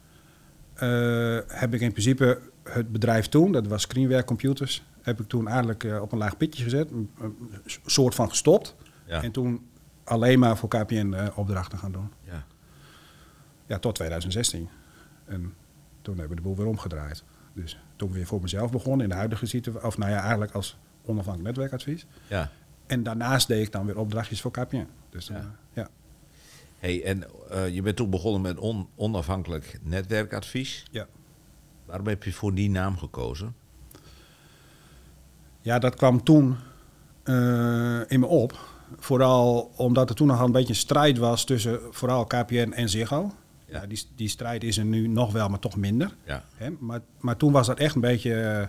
eh, 0.75 1.38
heb 1.49 1.75
ik 1.75 1.80
in 1.80 1.90
principe 1.90 2.40
het 2.62 2.92
bedrijf 2.92 3.26
toen, 3.26 3.52
dat 3.52 3.66
was 3.66 3.83
Screenware 3.83 4.25
Computers, 4.25 4.85
heb 5.08 5.20
ik 5.20 5.28
toen 5.28 5.46
eigenlijk 5.48 5.84
eh, 5.84 6.00
op 6.00 6.12
een 6.12 6.18
laag 6.18 6.36
pitje 6.36 6.62
gezet, 6.62 6.90
een, 6.90 7.10
soort 7.86 8.14
van 8.14 8.28
gestopt. 8.28 8.74
Ja. 9.06 9.22
En 9.22 9.32
toen 9.32 9.66
alleen 10.04 10.38
maar 10.38 10.56
voor 10.56 10.68
KPN 10.68 11.12
eh, 11.12 11.38
opdrachten 11.38 11.78
gaan 11.78 11.92
doen. 11.92 12.10
Ja. 12.24 12.44
Ja, 13.66 13.78
tot 13.78 13.94
2016. 13.94 14.68
En 15.24 15.54
toen 16.02 16.18
hebben 16.18 16.36
we 16.36 16.42
de 16.42 16.48
boel 16.48 16.56
weer 16.56 16.66
omgedraaid. 16.66 17.24
Dus 17.52 17.78
toen 17.96 18.12
weer 18.12 18.26
voor 18.26 18.40
mezelf 18.40 18.70
begonnen 18.70 19.02
in 19.02 19.08
de 19.08 19.14
huidige 19.16 19.46
situatie. 19.46 19.86
Of 19.86 19.98
nou 19.98 20.10
ja, 20.10 20.20
eigenlijk 20.20 20.52
als 20.52 20.76
onafhankelijk 21.04 21.56
netwerkadvies. 21.56 22.06
ja. 22.26 22.50
En 22.86 23.02
daarnaast 23.02 23.48
deed 23.48 23.66
ik 23.66 23.72
dan 23.72 23.86
weer 23.86 23.98
opdrachtjes 23.98 24.40
voor 24.40 24.50
KPN. 24.50 24.86
Dus 25.10 25.26
dan, 25.26 25.36
Ja. 25.72 25.88
Hey, 26.78 27.04
en 27.04 27.24
eh, 27.50 27.68
je 27.68 27.82
bent 27.82 27.96
toen 27.96 28.10
begonnen 28.10 28.40
met 28.40 28.58
on- 28.58 28.88
onafhankelijk 28.94 29.78
netwerkadvies. 29.82 30.84
Ja. 30.90 31.06
Waarom 31.84 32.06
heb 32.06 32.22
je 32.22 32.32
voor 32.32 32.54
die 32.54 32.70
naam 32.70 32.96
gekozen? 32.98 33.54
Ja, 35.68 35.78
dat 35.78 35.94
kwam 35.94 36.22
toen 36.22 36.56
eh, 37.22 38.00
in 38.08 38.20
me 38.20 38.26
op. 38.26 38.58
Vooral 38.98 39.70
omdat 39.76 40.08
er 40.08 40.14
toen 40.14 40.26
nog 40.26 40.40
een 40.40 40.52
beetje 40.52 40.68
een 40.68 40.75
strijd 40.75 41.18
was 41.18 41.44
tussen 41.44 41.80
vooral 41.90 42.25
KPN 42.25 42.72
en 42.72 42.88
Ziggo. 42.88 43.32
Ja. 43.66 43.80
Ja. 43.80 43.87
die, 43.87 44.02
die 44.16 44.28
strijd 44.28 44.64
is 44.64 44.78
er 44.78 44.84
nu 44.84 45.06
nog 45.08 45.32
wel, 45.32 45.48
maar 45.48 45.58
toch 45.58 45.76
minder. 45.76 46.14
Ja. 46.25 46.44
Hè? 46.56 46.70
Maar, 46.78 47.00
maar 47.20 47.37
toen 47.37 47.52
was 47.52 47.66
dat 47.66 47.78
echt 47.78 47.94
een 47.94 48.00
beetje 48.00 48.34
eh, 48.40 48.66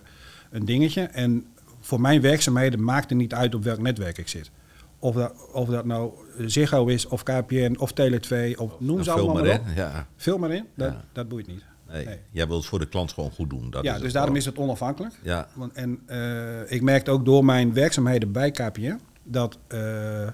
een 0.52 0.66
dingetje. 0.66 1.02
En 1.02 1.46
voor 1.80 2.02
mijn 2.02 2.22
werkzaamheden 2.22 2.84
maakte 2.84 3.16
niet 3.16 3.34
uit 3.34 3.56
op 3.56 3.64
welk 3.64 3.80
netwerk 3.80 4.18
ik 4.18 4.28
zit. 4.28 4.52
Of 5.00 5.16
dat, 5.16 5.34
of 5.52 5.68
dat 5.70 5.86
nou 5.86 6.12
Ziggo 6.38 6.86
is, 6.86 7.06
of 7.06 7.24
KPN, 7.24 7.76
of 7.80 7.92
Tele2, 7.92 8.56
of 8.58 8.80
noem 8.80 9.04
ze 9.04 9.12
Vul 9.12 9.14
allemaal 9.14 9.34
maar 9.34 9.44
maar 9.44 9.54
in. 9.54 9.60
op. 9.60 9.76
Ja. 9.76 10.08
Veel 10.16 10.38
maar 10.38 10.52
in, 10.52 10.66
dat, 10.76 10.92
Ja. 10.92 11.04
dat 11.12 11.28
boeit 11.28 11.48
niet. 11.48 11.64
Nee, 11.92 12.06
Nee. 12.06 12.20
Jij 12.32 12.48
wilt 12.48 12.60
het 12.60 12.70
voor 12.70 12.80
de 12.80 12.88
klant 12.88 13.12
gewoon 13.12 13.32
goed 13.32 13.50
doen. 13.50 13.70
Dat 13.70 13.84
ja, 13.84 13.96
is 13.96 14.02
dus 14.02 14.14
daarom 14.14 14.36
is 14.36 14.46
het 14.46 14.58
onafhankelijk. 14.58 15.14
Ja, 15.24 15.48
Want, 15.54 15.74
en 15.74 16.02
eh, 16.06 16.72
ik 16.72 16.82
merkte 16.82 17.12
ook 17.12 17.26
door 17.26 17.46
mijn 17.46 17.74
werkzaamheden 17.74 18.32
bij 18.32 18.52
KPN 18.52 19.00
dat 19.24 19.58
eh, 19.68 20.28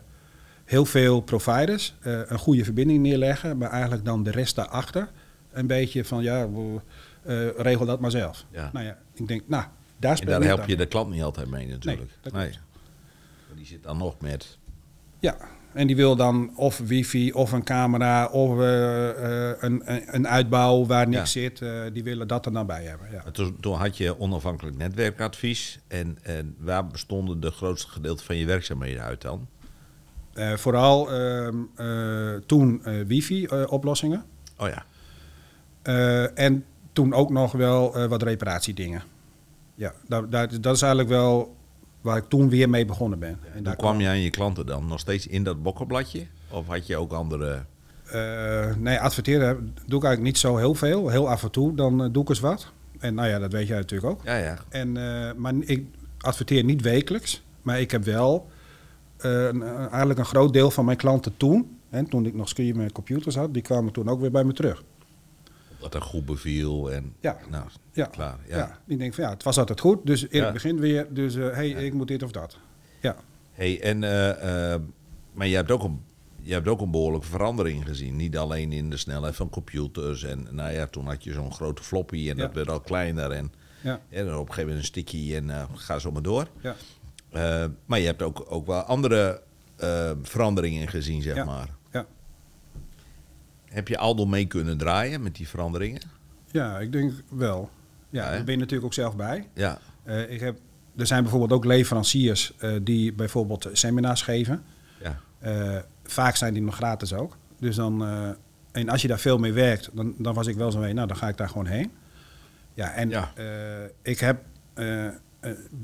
heel 0.65 0.85
veel 0.85 1.21
providers 1.21 1.95
eh, 2.01 2.19
een 2.25 2.39
goede 2.39 2.63
verbinding 2.63 2.99
neerleggen, 2.99 3.57
maar 3.57 3.69
eigenlijk 3.69 4.05
dan 4.05 4.23
de 4.23 4.31
rest 4.31 4.55
daarachter 4.55 5.11
een 5.51 5.67
beetje 5.67 6.05
van 6.05 6.23
ja, 6.23 6.49
we, 6.49 7.53
regel 7.57 7.85
dat 7.85 7.99
maar 7.99 8.11
zelf. 8.11 8.45
Ja. 8.51 8.69
Nou 8.73 8.85
ja, 8.85 8.97
ik 9.13 9.27
denk, 9.27 9.43
nou, 9.47 9.65
daar 9.97 10.19
en 10.19 10.25
daar 10.25 10.43
help 10.43 10.65
je 10.65 10.75
de 10.75 10.85
klant 10.85 11.11
niet 11.11 11.23
altijd 11.23 11.49
mee 11.49 11.67
natuurlijk. 11.67 12.09
Nee, 12.23 12.33
Nee. 12.33 12.57
Die 13.55 13.65
zit 13.65 13.83
dan 13.83 13.97
nog 13.97 14.19
met... 14.19 14.57
Ja, 15.19 15.37
en 15.75 15.87
die 15.87 15.95
wil 15.95 16.15
dan 16.15 16.51
of 16.57 16.77
wifi 16.77 17.31
of 17.31 17.51
een 17.51 17.63
camera 17.63 18.25
of 18.25 18.59
eh, 18.59 19.49
eh, 19.49 19.55
een, 19.59 19.81
een, 20.15 20.27
uitbouw 20.27 20.85
waar 20.85 21.07
niks 21.07 21.33
Ja. 21.33 21.41
zit. 21.41 21.61
eh, 21.61 21.81
die 21.93 22.03
willen 22.03 22.27
dat 22.27 22.45
er 22.45 22.53
dan 22.53 22.65
bij 22.65 22.83
hebben. 22.83 23.07
Ja. 23.11 23.31
Toen, 23.31 23.57
toen 23.59 23.75
had 23.75 23.97
je 23.97 24.19
onafhankelijk 24.19 24.77
netwerkadvies. 24.77 25.79
En, 25.87 26.17
en 26.23 26.55
waar 26.59 26.87
bestonden 26.87 27.39
de 27.39 27.51
grootste 27.51 27.89
gedeelte 27.91 28.23
van 28.23 28.35
je 28.35 28.45
werkzaamheden 28.45 29.03
uit 29.03 29.21
dan? 29.21 29.47
Vooral 30.55 31.11
ehm, 31.11 31.55
eh, 31.75 32.33
toen 32.45 32.81
wifi-oplossingen. 33.07 34.23
Oh 34.57 34.67
ja. 34.67 34.85
en 36.33 36.65
toen 36.93 37.13
ook 37.13 37.29
nog 37.29 37.51
wel 37.51 38.07
wat 38.07 38.23
reparatiedingen. 38.23 39.03
Ja, 39.75 39.93
dat, 40.07 40.31
dat, 40.31 40.57
dat 40.61 40.75
is 40.75 40.81
eigenlijk 40.81 41.11
wel 41.11 41.55
waar 42.05 42.17
ik 42.17 42.29
toen 42.29 42.49
weer 42.49 42.69
mee 42.69 42.85
begonnen 42.85 43.19
ben. 43.19 43.39
En 43.53 43.63
daar 43.63 43.75
kwam 43.75 44.01
jij 44.01 44.11
en 44.11 44.21
je 44.21 44.29
klanten 44.29 44.65
dan 44.65 44.87
nog 44.87 44.99
steeds 44.99 45.27
in 45.27 45.43
dat 45.43 45.63
bokkenbladje? 45.63 46.25
Of 46.49 46.67
had 46.67 46.87
je 46.87 46.97
ook 46.97 47.11
andere... 47.11 47.65
Eh, 48.05 48.75
nee, 48.75 48.99
adverteren 48.99 49.73
doe 49.85 49.97
ik 49.99 50.05
eigenlijk 50.05 50.21
niet 50.21 50.37
zo 50.37 50.57
heel 50.57 50.75
veel. 50.75 51.09
Heel 51.09 51.29
af 51.29 51.43
en 51.43 51.51
toe, 51.51 51.75
dan 51.75 52.03
eh, 52.03 52.09
doe 52.11 52.23
ik 52.23 52.29
eens 52.29 52.39
wat. 52.39 52.71
En 52.99 53.13
nou 53.13 53.27
ja, 53.27 53.39
dat 53.39 53.51
weet 53.51 53.67
jij 53.67 53.77
natuurlijk 53.77 54.11
ook. 54.11 54.21
Ja, 54.23 54.35
ja. 54.35 54.57
En, 54.69 54.97
eh, 54.97 55.33
maar 55.35 55.53
ik 55.59 55.85
adverteer 56.17 56.63
niet 56.63 56.81
wekelijks. 56.81 57.43
Maar 57.61 57.79
ik 57.79 57.91
heb 57.91 58.03
wel 58.03 58.49
eigenlijk 59.17 60.19
een 60.19 60.25
groot 60.25 60.53
deel 60.53 60.71
van 60.71 60.85
mijn 60.85 60.97
klanten 60.97 61.37
toen... 61.37 61.77
Hè, 61.89 62.07
toen 62.07 62.25
ik 62.25 62.33
nog 62.33 62.49
skiën 62.49 62.77
met 62.77 62.91
computers 62.91 63.35
had, 63.35 63.53
die 63.53 63.61
kwamen 63.61 63.93
toen 63.93 64.09
ook 64.09 64.19
weer 64.19 64.31
bij 64.31 64.43
me 64.43 64.53
terug. 64.53 64.83
Dat 65.91 65.93
er 65.93 66.01
goed 66.01 66.25
beviel 66.25 66.91
en... 66.91 67.13
Ja. 67.19 67.37
Nou, 67.49 67.63
Ja, 67.93 68.05
klaar. 68.05 68.37
ja. 68.47 68.57
Ja. 68.57 68.79
die 68.85 68.97
denken 68.97 69.15
van 69.15 69.23
ja, 69.23 69.29
het 69.29 69.43
was 69.43 69.57
altijd 69.57 69.79
goed. 69.79 70.05
Dus 70.05 70.27
in 70.27 70.43
het 70.43 70.53
begin 70.53 70.79
weer, 70.79 71.07
dus 71.13 71.33
hé, 71.35 71.41
hey, 71.51 71.69
ik 71.69 71.93
moet 71.93 72.07
dit 72.07 72.23
of 72.23 72.31
dat. 72.31 72.57
Ja, 73.01 73.15
Hey, 73.51 73.81
en, 73.81 74.03
eh, 74.03 74.73
eh, 74.73 74.81
maar 75.33 75.47
je 75.47 75.55
hebt, 75.55 75.71
ook 75.71 75.83
een, 75.83 76.01
je 76.41 76.53
hebt 76.53 76.67
ook 76.67 76.81
een 76.81 76.91
behoorlijke 76.91 77.27
verandering 77.27 77.85
gezien. 77.85 78.15
Niet 78.15 78.37
alleen 78.37 78.71
in 78.71 78.89
de 78.89 78.97
snelheid 78.97 79.35
van 79.35 79.49
computers. 79.49 80.23
En 80.23 80.47
nou 80.51 80.71
ja, 80.71 80.87
toen 80.87 81.05
had 81.05 81.23
je 81.23 81.33
zo'n 81.33 81.53
grote 81.53 81.83
floppy 81.83 82.29
en 82.29 82.35
Ja. 82.37 82.43
dat 82.45 82.53
werd 82.53 82.69
al 82.69 82.79
kleiner. 82.79 83.31
En, 83.31 83.51
ja, 83.81 83.99
en 84.09 84.23
op 84.25 84.31
een 84.31 84.37
gegeven 84.37 84.61
moment 84.61 84.77
een 84.77 84.85
sticky 84.85 85.35
en 85.35 85.49
eh, 85.49 85.63
ga 85.73 85.99
zo 85.99 86.11
maar 86.11 86.21
door. 86.21 86.47
ja. 86.61 86.75
Eh, 87.31 87.65
maar 87.85 87.99
je 87.99 88.05
hebt 88.05 88.21
ook, 88.21 88.45
ook 88.49 88.65
wel 88.67 88.81
andere 88.81 89.41
eh, 89.75 90.11
veranderingen 90.21 90.87
gezien, 90.87 91.21
zeg 91.21 91.45
maar. 91.45 91.69
Heb 93.75 93.87
je 93.87 93.97
Aldo 93.97 94.25
mee 94.25 94.45
kunnen 94.45 94.77
draaien 94.77 95.21
met 95.23 95.35
die 95.35 95.47
veranderingen? 95.47 96.01
ja, 96.51 96.79
ik 96.79 96.91
denk 96.91 97.13
wel. 97.29 97.69
Ja, 98.09 98.23
Ja, 98.25 98.31
daar 98.31 98.43
ben 98.43 98.53
je 98.53 98.59
natuurlijk 98.59 98.85
ook 98.85 98.93
zelf 98.93 99.15
bij. 99.15 99.47
Ja. 99.53 99.79
Eh, 100.03 100.31
ik 100.31 100.39
heb, 100.39 100.57
er 100.95 101.07
zijn 101.07 101.21
bijvoorbeeld 101.21 101.51
ook 101.51 101.65
leveranciers 101.65 102.53
eh, 102.57 102.71
die 102.81 103.13
bijvoorbeeld 103.13 103.69
seminars 103.73 104.21
geven. 104.21 104.63
ja. 105.01 105.19
Eh, 105.39 105.77
vaak 106.03 106.35
zijn 106.35 106.53
die 106.53 106.61
nog 106.63 106.75
gratis 106.75 107.13
ook. 107.13 107.37
Dus 107.59 107.75
dan, 107.75 108.05
en 108.71 108.89
als 108.89 109.01
je 109.01 109.07
daar 109.07 109.19
veel 109.19 109.37
mee 109.37 109.53
werkt, 109.53 109.89
dan, 109.93 110.15
dan 110.17 110.33
was 110.33 110.47
ik 110.47 110.55
wel 110.55 110.71
zo 110.71 110.81
heen, 110.81 110.95
nou 110.95 111.07
dan 111.07 111.17
ga 111.17 111.27
ik 111.27 111.37
daar 111.37 111.47
gewoon 111.49 111.65
heen. 111.65 111.91
Ja, 112.73 112.91
en 112.93 113.09
Ja. 113.09 113.31
ik 114.01 114.19
heb, 114.19 114.43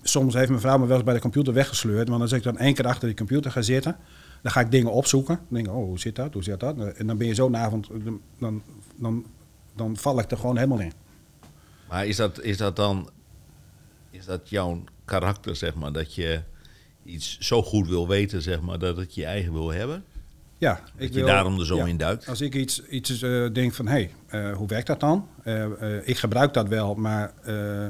soms 0.01 0.33
heeft 0.33 0.49
mijn 0.49 0.61
vrouw 0.61 0.77
me 0.77 0.85
wel 0.85 0.95
eens 0.95 1.05
bij 1.05 1.13
de 1.13 1.19
computer 1.19 1.53
weggesleurd, 1.53 2.09
want 2.09 2.21
als 2.21 2.31
ik 2.31 2.43
dan 2.43 2.57
één 2.57 2.73
keer 2.73 2.87
achter 2.87 3.07
die 3.07 3.17
computer 3.17 3.51
ga 3.51 3.61
zitten, 3.61 3.95
dan 4.41 4.51
ga 4.51 4.59
ik 4.59 4.71
dingen 4.71 4.91
opzoeken. 4.91 5.35
Dan 5.35 5.47
denk 5.49 5.67
ik, 5.67 5.73
oh, 5.73 5.85
hoe 5.85 5.99
zit 5.99 6.15
dat, 6.15 6.33
hoe 6.33 6.43
zit 6.43 6.59
dat? 6.59 6.77
En 6.77 7.07
dan 7.07 7.17
ben 7.17 7.27
je 7.27 7.33
zo'n 7.33 7.57
avond, 7.57 7.87
dan, 8.39 8.61
dan, 8.95 9.25
dan 9.75 9.97
val 9.97 10.19
ik 10.19 10.31
er 10.31 10.37
gewoon 10.37 10.55
helemaal 10.57 10.79
in. 10.79 10.91
Maar 11.89 12.05
is 12.05 12.15
dat, 12.15 12.41
is 12.41 12.57
dat 12.57 12.75
dan 12.75 13.09
is 14.11 14.25
dat 14.25 14.49
jouw 14.49 14.83
karakter, 15.05 15.55
zeg 15.55 15.75
maar, 15.75 15.91
dat 15.91 16.15
je 16.15 16.41
iets 17.03 17.37
zo 17.39 17.63
goed 17.63 17.87
wil 17.87 18.07
weten, 18.07 18.41
zeg 18.41 18.61
maar, 18.61 18.79
dat 18.79 18.97
het 18.97 19.15
je 19.15 19.25
eigen 19.25 19.53
wil 19.53 19.71
hebben? 19.71 20.03
Ja, 20.57 20.81
Dat 20.97 21.13
je 21.13 21.23
daarom 21.23 21.59
er 21.59 21.65
zo 21.65 21.75
ja. 21.75 21.85
in 21.85 21.97
duikt? 21.97 22.27
Als 22.27 22.41
ik 22.41 22.55
iets, 22.55 22.85
iets 22.85 23.21
eh, 23.21 23.47
denk 23.53 23.73
van, 23.73 23.87
hé, 23.87 23.91
hey, 23.91 24.11
eh, 24.49 24.55
hoe 24.57 24.67
werkt 24.67 24.87
dat 24.87 24.99
dan? 24.99 25.27
Eh, 25.43 25.63
eh, 25.63 26.07
ik 26.07 26.17
gebruik 26.17 26.53
dat 26.53 26.67
wel, 26.67 26.95
maar 26.95 27.33
eh, 27.43 27.89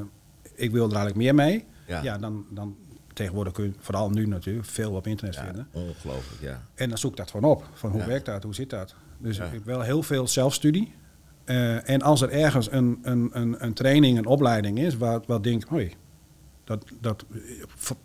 ik 0.62 0.70
wil 0.70 0.84
er 0.88 0.96
eigenlijk 0.96 1.16
meer 1.16 1.34
mee. 1.34 1.64
Ja. 1.86 2.02
Ja, 2.02 2.18
dan, 2.18 2.44
dan 2.50 2.76
tegenwoordig 3.12 3.52
kun 3.52 3.64
je, 3.64 3.72
vooral 3.78 4.10
nu 4.10 4.26
natuurlijk, 4.26 4.66
veel 4.66 4.92
op 4.92 5.06
internet 5.06 5.34
Ja, 5.34 5.44
vinden. 5.44 5.68
ongelooflijk, 5.72 6.40
ja. 6.40 6.62
En 6.74 6.88
dan 6.88 6.98
zoek 6.98 7.10
ik 7.10 7.16
dat 7.16 7.30
gewoon 7.30 7.50
op. 7.50 7.64
Van 7.72 7.90
hoe 7.90 8.00
Ja. 8.00 8.06
werkt 8.06 8.26
dat, 8.26 8.42
hoe 8.42 8.54
zit 8.54 8.70
dat? 8.70 8.94
Dus 9.18 9.38
ik 9.38 9.52
heb 9.52 9.64
wel 9.64 9.80
heel 9.80 10.02
veel 10.02 10.28
zelfstudie. 10.28 10.92
Eh, 11.44 11.88
en 11.88 12.02
als 12.02 12.20
er 12.20 12.30
ergens 12.30 12.72
een, 12.72 12.98
een, 13.02 13.30
een, 13.32 13.64
een 13.64 13.72
training, 13.74 14.18
een 14.18 14.26
opleiding 14.26 14.78
is, 14.78 14.96
waar, 14.96 15.20
waar 15.26 15.42
denk 15.42 15.64
hoi, 15.64 15.92
dat, 16.64 16.84
dat 17.00 17.24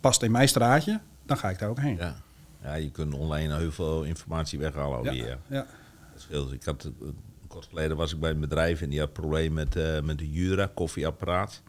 past 0.00 0.22
in 0.22 0.30
mijn 0.30 0.48
straatje, 0.48 1.00
dan 1.26 1.36
ga 1.36 1.50
ik 1.50 1.58
daar 1.58 1.68
ook 1.68 1.80
heen. 1.80 1.96
ja. 1.96 2.16
Ja, 2.62 2.74
je 2.74 2.90
kunt 2.90 3.14
online 3.14 3.56
heel 3.56 3.72
veel 3.72 4.02
informatie 4.04 4.58
weghalen 4.58 4.90
ja, 5.02 5.10
alweer. 5.10 5.26
Ja. 5.28 5.38
ja. 5.46 5.66
Dat 6.12 6.22
scheelt. 6.22 6.52
Ik 6.52 6.64
had, 6.64 6.84
eh, 6.84 7.08
kort 7.48 7.66
geleden 7.66 7.96
was 7.96 8.12
ik 8.12 8.20
bij 8.20 8.30
een 8.30 8.40
bedrijf 8.40 8.80
en 8.80 8.88
die 8.88 8.98
had 8.98 9.08
een 9.08 9.14
probleem 9.14 9.52
met, 9.52 9.76
eh, 9.76 10.00
met 10.00 10.18
de 10.18 10.30
Jura 10.30 10.70
koffieapparaat. 10.74 11.62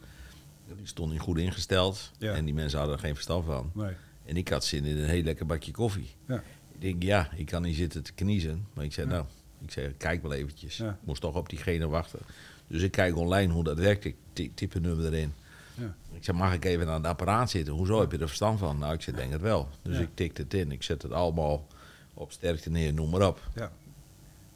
Die 0.76 0.86
stond 0.86 1.10
niet 1.12 1.20
goed 1.20 1.38
ingesteld 1.38 2.10
Ja. 2.18 2.32
en 2.34 2.44
die 2.44 2.54
mensen 2.54 2.78
hadden 2.78 2.96
er 2.96 3.02
geen 3.02 3.14
verstand 3.14 3.44
van. 3.44 3.70
Nee. 3.74 3.92
En 4.24 4.36
ik 4.36 4.48
had 4.48 4.64
zin 4.64 4.84
in 4.84 4.96
een 4.98 5.08
heel 5.08 5.22
lekker 5.22 5.46
bakje 5.46 5.72
koffie. 5.72 6.10
Ja. 6.26 6.42
Ik 6.74 6.80
denk, 6.80 7.02
ja, 7.02 7.28
ik 7.36 7.46
kan 7.46 7.62
niet 7.62 7.76
zitten 7.76 8.02
te 8.02 8.12
kniezen. 8.12 8.66
Maar 8.74 8.84
ik 8.84 8.92
zei, 8.92 9.06
nou, 9.06 9.24
ik 9.64 9.70
zei, 9.70 9.94
kijk 9.96 10.22
wel 10.22 10.32
eventjes. 10.32 10.80
Ik 10.80 10.94
moest 11.04 11.20
toch 11.20 11.34
op 11.36 11.48
diegene 11.48 11.88
wachten. 11.88 12.18
Dus 12.66 12.82
ik 12.82 12.90
kijk 12.90 13.16
online 13.16 13.52
hoe 13.52 13.64
dat 13.64 13.78
werkt. 13.78 14.04
Ik 14.04 14.16
ty- 14.32 14.50
typ 14.54 14.74
een 14.74 14.82
nummer 14.82 15.06
erin. 15.06 15.32
Ja. 15.74 15.94
Ik 16.12 16.24
zei, 16.24 16.36
mag 16.36 16.54
ik 16.54 16.64
even 16.64 16.88
aan 16.88 16.94
het 16.94 17.06
apparaat 17.06 17.50
zitten? 17.50 17.74
Hoezo, 17.74 18.00
heb 18.00 18.12
je 18.12 18.18
er 18.18 18.26
verstand 18.26 18.58
van? 18.58 18.78
Nou, 18.78 18.94
ik 18.94 19.02
zei, 19.02 19.16
denk 19.16 19.32
het 19.32 19.40
wel. 19.40 19.68
Dus 19.82 19.98
ik 19.98 20.08
tikte 20.14 20.42
het 20.42 20.54
in. 20.54 20.72
Ik 20.72 20.82
zet 20.82 21.02
het 21.02 21.12
allemaal 21.12 21.66
op 22.14 22.32
sterkte 22.32 22.70
neer, 22.70 22.92
noem 22.94 23.10
maar 23.10 23.26
op. 23.28 23.48
Ja. 23.54 23.72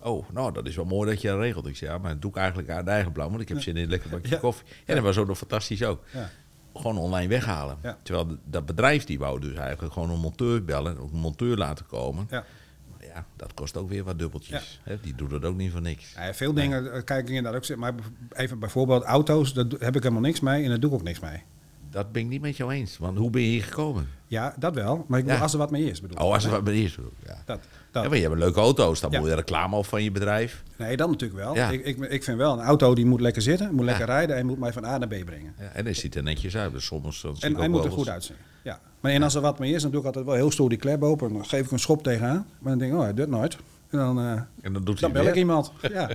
Oh, 0.05 0.29
nou, 0.33 0.53
dat 0.53 0.67
is 0.67 0.77
wel 0.77 0.85
mooi 0.85 1.11
dat 1.11 1.21
je 1.21 1.29
dat 1.29 1.39
regelt. 1.39 1.67
Ik 1.67 1.77
zei, 1.77 1.91
ja, 1.91 1.99
maar 1.99 2.13
dat 2.13 2.23
doe 2.23 2.31
ik 2.31 2.37
eigenlijk 2.37 2.69
uit 2.69 2.87
eigen 2.87 3.13
belang. 3.13 3.31
Want 3.31 3.43
ik 3.43 3.49
heb 3.49 3.61
zin 3.61 3.77
in 3.77 3.83
een 3.83 3.89
lekker 3.89 4.11
bakje 4.11 4.31
Ja. 4.31 4.37
koffie. 4.41 4.67
En 4.85 4.95
dat 4.95 5.05
was 5.05 5.19
ook 5.19 5.27
nog 5.27 5.39
fantastisch 5.39 5.83
ook. 5.85 6.03
Ja. 6.13 6.31
Gewoon 6.75 6.99
online 6.99 7.29
weghalen. 7.29 7.77
Ja. 7.83 7.99
Terwijl 8.03 8.27
de- 8.27 8.39
dat 8.45 8.67
bedrijf 8.67 9.05
die 9.05 9.19
wou 9.19 9.41
dus 9.41 9.55
eigenlijk 9.55 9.93
gewoon 9.93 10.11
een 10.11 10.21
monteur 10.21 10.65
bellen. 10.65 10.99
Ook 10.99 11.13
een 11.13 11.19
monteur 11.19 11.57
laten 11.57 11.87
komen. 11.87 12.27
Ja. 12.31 12.45
Maar 12.91 13.07
ja, 13.09 13.27
dat 13.37 13.55
kost 13.55 13.77
ook 13.77 13.89
weer 13.89 14.05
wat 14.05 14.19
dubbeltjes. 14.19 14.81
Hè, 14.83 15.01
die 15.01 15.15
doet 15.15 15.31
het 15.31 15.45
ook 15.45 15.57
niet 15.57 15.73
voor 15.73 15.81
niks. 15.81 16.13
Ja, 16.17 16.35
veel 16.35 16.53
dingen 16.53 16.93
eh, 16.93 17.03
kijk 17.05 17.29
ik 17.29 17.35
inderdaad 17.35 17.71
ook. 17.71 17.77
Maar 17.79 17.93
even 18.33 18.59
bijvoorbeeld 18.59 19.03
auto's, 19.05 19.53
daar 19.55 19.65
heb 19.79 19.97
ik 19.97 20.03
helemaal 20.03 20.23
niks 20.23 20.41
mee 20.41 20.63
en 20.63 20.69
daar 20.69 20.81
doe 20.81 20.91
ik 20.91 20.97
ook 20.97 21.03
niks 21.03 21.21
mee. 21.21 21.43
Dat 21.91 22.13
ben 22.13 22.23
ik 22.23 22.29
niet 22.29 22.41
met 22.41 22.57
jou 22.57 22.73
eens. 22.73 22.99
Want 22.99 23.19
hoe 23.19 23.31
ben 23.31 23.43
je 23.43 23.49
hier 23.49 23.63
gekomen? 23.65 24.09
Ja, 24.27 24.55
dat 24.59 24.75
wel. 24.75 24.97
Maar 25.09 25.19
ik 25.19 25.25
bedoel, 25.25 25.37
Ja. 25.39 25.43
als 25.43 25.53
er 25.53 25.59
wat 25.59 25.71
mee 25.71 25.85
is, 25.91 26.01
bedoel 26.01 26.17
ik. 26.17 26.23
Oh, 26.23 26.33
als 26.33 26.45
er 26.45 26.51
Nee, 26.51 26.59
wat 26.61 26.69
met 26.69 26.75
is. 26.83 26.99
Ja. 27.27 27.43
Dat, 27.45 27.61
Ja, 28.03 28.09
maar 28.09 28.17
je 28.19 28.23
hebt 28.29 28.39
leuke 28.39 28.61
auto's. 28.61 29.01
Dan 29.01 29.11
Ja. 29.11 29.19
moet 29.21 29.29
je 29.29 29.35
reclame 29.35 29.77
op 29.77 29.87
van 29.87 30.03
je 30.03 30.11
bedrijf. 30.11 30.63
Nee, 30.77 30.97
dat 30.97 31.09
natuurlijk 31.11 31.41
wel. 31.41 31.55
Ja. 31.55 31.71
Ik, 31.71 31.85
ik, 31.85 31.99
ik 31.99 32.25
vind 32.25 32.37
wel, 32.39 32.53
een 32.53 32.65
auto 32.65 32.95
die 32.95 33.07
moet 33.07 33.21
lekker 33.21 33.43
zitten, 33.43 33.75
moet 33.75 33.85
lekker 33.85 34.07
rijden 34.07 34.37
en 34.37 34.47
moet 34.47 34.59
mij 34.59 34.73
van 34.73 34.85
A 34.85 34.99
naar 34.99 35.09
B 35.09 35.25
brengen. 35.25 35.55
Ja, 35.59 35.65
en 35.73 35.85
hij 35.85 35.95
ziet 35.95 36.15
er 36.15 36.23
netjes 36.23 36.57
uit. 36.57 36.73
Dus 36.73 36.85
soms 36.87 37.21
dan 37.21 37.35
En 37.41 37.57
hij 37.57 37.69
moet 37.69 37.85
er 37.85 37.91
goed 37.91 38.09
uitzien. 38.09 38.37
Ja. 38.63 38.81
Maar 39.01 39.13
en 39.13 39.23
als 39.23 39.35
er 39.35 39.41
wat 39.41 39.59
mee 39.59 39.73
is, 39.73 39.83
dan 39.83 39.91
doe 39.91 40.01
ik 40.01 40.07
altijd 40.07 40.25
wel 40.25 40.35
heel 40.35 40.51
stoer 40.51 40.69
die 40.69 40.79
klep 40.79 41.03
open. 41.03 41.33
Dan 41.33 41.47
geef 41.47 41.65
ik 41.65 41.71
een 41.71 41.79
schop 41.79 42.03
tegenaan. 42.03 42.47
Maar 42.59 42.71
dan 42.71 42.79
denk 42.79 42.93
ik, 42.93 42.97
oh, 42.99 43.05
hij 43.05 43.15
doet 43.15 43.29
nooit. 43.29 43.57
En 43.91 43.99
dan, 43.99 44.19
eh, 44.19 44.31
En 44.61 44.73
dan 44.73 44.85
doet 44.85 45.01
dan 45.01 45.11
hij 45.13 45.21
bel 45.23 45.31
ik 45.31 45.37
iemand. 45.37 45.73
Ja. 45.93 46.11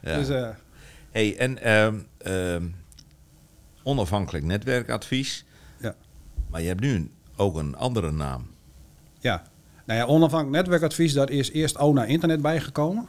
Dus, 0.00 0.28
eh, 0.28 0.48
Hey, 1.10 1.36
en 1.38 1.62
ehm, 1.62 1.94
ehm, 2.18 2.66
onafhankelijk 3.82 4.44
netwerkadvies. 4.44 5.44
ja. 5.80 5.94
Maar 6.50 6.60
je 6.60 6.68
hebt 6.68 6.80
nu 6.80 6.94
een- 6.94 7.10
ook 7.36 7.56
een 7.56 7.76
andere 7.76 8.10
naam. 8.12 8.46
ja. 9.18 9.42
Nou 9.86 9.98
ja, 10.00 10.06
onafhankelijk 10.06 10.56
netwerkadvies, 10.56 11.12
dat 11.12 11.30
is 11.30 11.50
eerst 11.50 11.78
ONA 11.78 12.04
Internet 12.04 12.42
bijgekomen. 12.42 13.06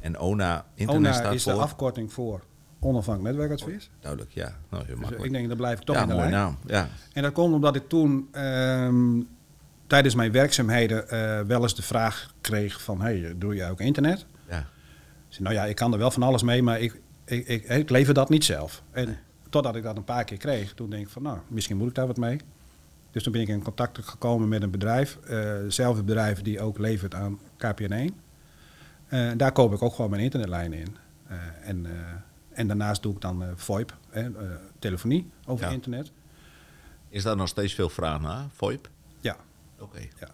En 0.00 0.18
ONA 0.18 0.66
Internet 0.74 1.04
ONA 1.06 1.12
staat 1.12 1.34
is 1.34 1.42
voor... 1.42 1.52
de 1.52 1.58
afkorting 1.58 2.12
voor 2.12 2.42
onafhankelijk 2.80 3.36
netwerkadvies. 3.36 3.90
Duidelijk, 4.00 4.32
ja. 4.32 4.44
Nou, 4.70 4.84
heel 4.84 4.94
Dus 4.94 4.94
makkelijk. 4.94 5.24
ik 5.24 5.32
denk, 5.32 5.48
daar 5.48 5.56
blijf 5.56 5.78
ik 5.78 5.84
toch 5.84 5.96
ja, 5.96 6.02
in 6.02 6.08
de 6.08 6.14
mooie 6.14 6.30
lijn. 6.30 6.42
naam. 6.42 6.58
Ja. 6.66 6.88
En 7.12 7.22
dat 7.22 7.32
komt 7.32 7.54
omdat 7.54 7.76
ik 7.76 7.88
toen 7.88 8.28
ehm, 8.32 9.20
tijdens 9.86 10.14
mijn 10.14 10.32
werkzaamheden 10.32 11.08
eh, 11.08 11.40
wel 11.40 11.62
eens 11.62 11.74
de 11.74 11.82
vraag 11.82 12.34
kreeg 12.40 12.82
van... 12.82 13.00
Hey, 13.00 13.34
doe 13.36 13.54
jij 13.54 13.70
ook 13.70 13.80
internet? 13.80 14.26
Ja. 14.48 14.66
Zei, 15.28 15.44
nou 15.44 15.54
ja, 15.54 15.64
ik 15.64 15.76
kan 15.76 15.92
er 15.92 15.98
wel 15.98 16.10
van 16.10 16.22
alles 16.22 16.42
mee, 16.42 16.62
maar 16.62 16.80
ik, 16.80 17.00
ik, 17.24 17.46
ik, 17.46 17.64
ik 17.64 17.90
lever 17.90 18.14
dat 18.14 18.28
niet 18.28 18.44
zelf. 18.44 18.82
En 18.90 19.18
totdat 19.50 19.76
ik 19.76 19.82
dat 19.82 19.96
een 19.96 20.04
paar 20.04 20.24
keer 20.24 20.38
kreeg, 20.38 20.74
toen 20.74 20.90
denk 20.90 21.02
ik 21.06 21.12
van... 21.12 21.22
nou, 21.22 21.38
misschien 21.48 21.76
moet 21.76 21.88
ik 21.88 21.94
daar 21.94 22.06
wat 22.06 22.16
mee. 22.16 22.40
Dus 23.10 23.22
toen 23.22 23.32
ben 23.32 23.40
ik 23.40 23.48
in 23.48 23.62
contact 23.62 23.98
gekomen 24.04 24.48
met 24.48 24.62
een 24.62 24.70
bedrijf. 24.70 25.16
eh, 25.16 25.38
hetzelfde 25.44 26.02
bedrijf 26.02 26.42
die 26.42 26.60
ook 26.60 26.78
levert 26.78 27.14
aan 27.14 27.38
KPN1. 27.56 28.14
Eh, 29.08 29.30
daar 29.36 29.52
koop 29.52 29.72
ik 29.72 29.82
ook 29.82 29.94
gewoon 29.94 30.10
mijn 30.10 30.22
internetlijn 30.22 30.72
in. 30.72 30.96
Eh, 31.26 31.36
en, 31.62 31.86
eh, 31.86 31.92
en 32.50 32.66
daarnaast 32.66 33.02
doe 33.02 33.14
ik 33.14 33.20
dan 33.20 33.42
eh 33.42 33.48
VoIP, 33.54 33.96
hè, 34.10 34.20
eh, 34.22 34.50
telefonie 34.78 35.30
over 35.46 35.66
Ja. 35.66 35.72
internet. 35.72 36.10
Is 37.08 37.22
daar 37.22 37.36
nog 37.36 37.48
steeds 37.48 37.74
veel 37.74 37.88
vraag 37.88 38.20
naar? 38.20 38.46
VoIP? 38.52 38.88
Ja, 39.20 39.36
Oké. 39.78 39.98
ja. 40.20 40.28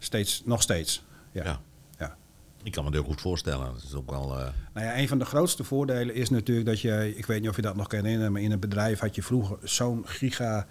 Steeds, 0.00 0.42
nog 0.44 0.62
steeds. 0.62 1.04
Ja. 1.32 1.44
Ja. 1.44 1.60
Ja. 1.98 2.16
Ik 2.62 2.72
kan 2.72 2.84
me 2.84 2.90
het 2.90 2.98
heel 2.98 3.08
goed 3.08 3.20
voorstellen. 3.20 3.66
Dat 3.72 3.82
is 3.82 3.94
ook 3.94 4.10
wel... 4.10 4.38
eh, 4.38 4.48
Nou 4.74 4.86
ja, 4.86 4.98
een 4.98 5.08
van 5.08 5.18
de 5.18 5.24
grootste 5.24 5.64
voordelen 5.64 6.14
is 6.14 6.30
natuurlijk 6.30 6.66
dat 6.66 6.80
je, 6.80 7.16
ik 7.16 7.26
weet 7.26 7.40
niet 7.40 7.48
of 7.50 7.56
je 7.56 7.62
dat 7.62 7.76
nog 7.76 7.86
kan 7.86 7.98
herinneren, 7.98 8.32
maar 8.32 8.42
in 8.42 8.52
een 8.52 8.60
bedrijf 8.60 8.98
had 8.98 9.14
je 9.14 9.22
vroeger 9.22 9.58
zo'n 9.62 10.02
giga 10.06 10.58
eh, 10.58 10.64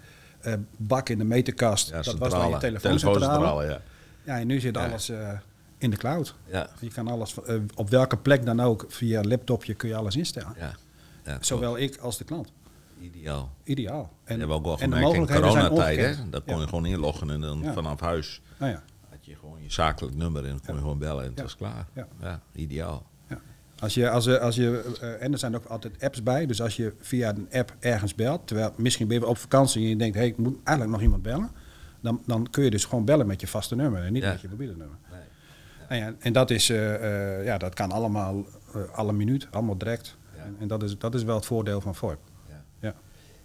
bak 0.76 1.08
in 1.08 1.18
de 1.18 1.24
meterkast. 1.24 1.88
ja, 1.90 2.02
dat 2.02 2.18
was 2.18 2.30
dan 2.32 2.50
je 2.50 2.56
telefooncentrale. 2.58 3.64
ja. 3.66 3.80
Ja, 4.24 4.38
en 4.38 4.46
nu 4.46 4.60
zit 4.60 4.76
alles 4.76 5.08
eh, 5.08 5.28
in 5.78 5.90
de 5.90 5.96
cloud. 5.96 6.34
Ja. 6.46 6.68
Je 6.80 6.90
kan 6.90 7.08
alles, 7.08 7.34
eh, 7.44 7.54
op 7.74 7.90
welke 7.90 8.16
plek 8.16 8.44
dan 8.44 8.60
ook, 8.60 8.84
via 8.88 9.22
laptopje 9.22 9.74
kun 9.74 9.88
je 9.88 9.94
alles 9.94 10.16
instellen. 10.16 10.54
Ja. 10.58 10.64
ja 10.66 10.74
klopt. 11.24 11.46
Zowel 11.46 11.78
ik 11.78 11.96
als 11.96 12.18
de 12.18 12.24
klant. 12.24 12.52
Ideaal. 13.00 13.50
Ideaal. 13.64 14.00
En, 14.24 14.32
we 14.34 14.38
hebben 14.38 14.56
ook 14.56 14.64
wel 14.64 14.76
gemerkt 14.76 15.14
in 15.14 15.26
coronatijd, 15.26 15.98
hè? 16.16 16.28
Daar 16.30 16.40
kon 16.40 16.54
Ja. 16.54 16.60
je 16.60 16.68
gewoon 16.68 16.86
inloggen 16.86 17.30
en 17.30 17.40
dan 17.40 17.60
Ja. 17.62 17.72
vanaf 17.72 18.00
huis 18.00 18.40
Nou 18.58 18.70
ja, 18.72 18.82
had 19.10 19.18
je 19.26 19.36
gewoon 19.36 19.62
je 19.62 19.72
zakelijk 19.72 20.16
nummer 20.16 20.46
en 20.46 20.60
kon 20.66 20.74
je 20.74 20.80
gewoon 20.80 20.98
bellen 20.98 21.24
en 21.24 21.30
het 21.30 21.40
was 21.40 21.56
klaar. 21.56 21.86
Ja. 21.94 22.06
Ja, 22.20 22.40
ideaal. 22.52 23.06
Als 23.78 23.94
je, 23.94 24.10
als, 24.10 24.24
je- 24.24 24.40
als 24.40 24.54
je, 24.56 24.96
eh, 25.00 25.22
en 25.22 25.32
er 25.32 25.38
zijn 25.38 25.56
ook 25.56 25.64
altijd 25.64 26.02
apps 26.02 26.22
bij. 26.22 26.46
Dus 26.46 26.62
als 26.62 26.76
je 26.76 26.92
via 27.00 27.28
een 27.34 27.48
app 27.52 27.76
ergens 27.78 28.14
belt, 28.14 28.46
terwijl 28.46 28.72
misschien 28.76 29.08
ben 29.08 29.18
je 29.18 29.26
op 29.26 29.36
vakantie 29.38 29.82
en 29.82 29.88
je 29.88 29.96
denkt, 29.96 30.14
hé, 30.14 30.20
hey, 30.20 30.30
ik 30.30 30.36
moet 30.38 30.56
eigenlijk 30.64 30.90
nog 30.90 31.00
iemand 31.04 31.22
bellen. 31.22 31.50
Dan, 32.00 32.22
dan 32.26 32.50
kun 32.50 32.64
je 32.64 32.70
dus 32.70 32.84
gewoon 32.84 33.04
bellen 33.04 33.26
met 33.26 33.40
je 33.40 33.46
vaste 33.46 33.76
nummer 33.76 34.02
en 34.02 34.12
niet 34.12 34.22
Ja. 34.22 34.30
met 34.32 34.40
je 34.40 34.48
mobiele 34.48 34.74
nummer. 34.76 34.96
Nee. 35.10 35.20
En, 35.88 35.96
ja, 35.98 36.14
en 36.18 36.32
dat, 36.32 36.50
is, 36.50 36.70
eh, 36.70 37.38
eh, 37.38 37.44
ja, 37.44 37.58
dat 37.58 37.74
kan 37.74 37.90
allemaal 37.92 38.44
eh, 38.74 38.80
alle 38.92 39.12
minuut, 39.12 39.46
allemaal 39.50 39.78
direct. 39.78 40.16
En, 40.36 40.56
en 40.60 40.68
dat, 40.68 40.82
is, 40.82 40.98
dat 40.98 41.14
is 41.14 41.22
wel 41.22 41.34
het 41.36 41.46
voordeel 41.46 41.80
van 41.80 41.94
VoIP. 41.94 42.18
Ja. 42.48 42.64
Ja. 42.80 42.94